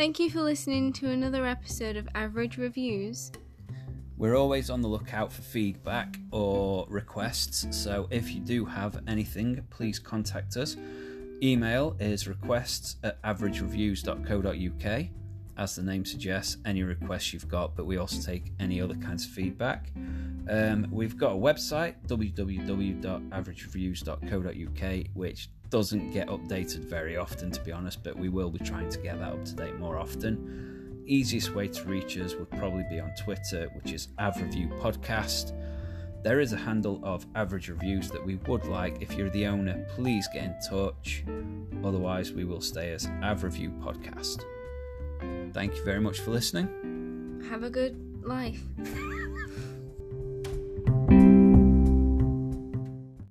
Thank 0.01 0.17
you 0.19 0.31
for 0.31 0.41
listening 0.41 0.93
to 0.93 1.11
another 1.11 1.45
episode 1.45 1.95
of 1.95 2.09
Average 2.15 2.57
Reviews. 2.57 3.31
We're 4.17 4.35
always 4.35 4.71
on 4.71 4.81
the 4.81 4.87
lookout 4.87 5.31
for 5.31 5.43
feedback 5.43 6.17
or 6.31 6.87
requests, 6.89 7.67
so 7.69 8.07
if 8.09 8.33
you 8.33 8.39
do 8.39 8.65
have 8.65 9.03
anything, 9.07 9.63
please 9.69 9.99
contact 9.99 10.57
us. 10.57 10.75
Email 11.43 11.95
is 11.99 12.27
requests 12.27 12.95
at 13.03 13.21
averagereviews.co.uk. 13.21 15.20
As 15.61 15.75
the 15.75 15.83
name 15.83 16.05
suggests, 16.05 16.57
any 16.65 16.81
requests 16.81 17.33
you've 17.33 17.47
got, 17.47 17.75
but 17.75 17.85
we 17.85 17.97
also 17.97 18.19
take 18.19 18.51
any 18.59 18.81
other 18.81 18.95
kinds 18.95 19.25
of 19.25 19.31
feedback. 19.31 19.91
Um, 20.49 20.87
we've 20.89 21.15
got 21.15 21.33
a 21.33 21.35
website, 21.35 21.93
www.averagereviews.co.uk, 22.07 25.07
which 25.13 25.49
doesn't 25.69 26.13
get 26.13 26.29
updated 26.29 26.85
very 26.85 27.15
often, 27.15 27.51
to 27.51 27.61
be 27.61 27.71
honest, 27.71 28.03
but 28.03 28.17
we 28.17 28.27
will 28.27 28.49
be 28.49 28.57
trying 28.57 28.89
to 28.89 28.97
get 28.97 29.19
that 29.19 29.33
up 29.33 29.45
to 29.45 29.53
date 29.53 29.77
more 29.77 29.99
often. 29.99 31.03
Easiest 31.05 31.53
way 31.53 31.67
to 31.67 31.83
reach 31.83 32.17
us 32.17 32.33
would 32.33 32.49
probably 32.49 32.85
be 32.89 32.99
on 32.99 33.13
Twitter, 33.23 33.69
which 33.75 33.93
is 33.93 34.07
AvReview 34.17 34.67
Podcast. 34.79 35.53
There 36.23 36.39
is 36.39 36.53
a 36.53 36.57
handle 36.57 36.99
of 37.03 37.27
average 37.35 37.69
reviews 37.69 38.09
that 38.09 38.25
we 38.25 38.37
would 38.47 38.65
like. 38.65 38.99
If 38.99 39.13
you're 39.13 39.29
the 39.29 39.45
owner, 39.45 39.85
please 39.89 40.27
get 40.33 40.43
in 40.43 40.55
touch. 40.67 41.23
Otherwise, 41.83 42.31
we 42.31 42.45
will 42.45 42.61
stay 42.61 42.93
as 42.93 43.05
AvReview 43.21 43.79
Podcast. 43.79 44.43
Thank 45.53 45.75
you 45.75 45.83
very 45.83 45.99
much 45.99 46.19
for 46.19 46.31
listening. 46.31 47.43
Have 47.49 47.63
a 47.63 47.69
good 47.69 47.95
life. 48.23 48.61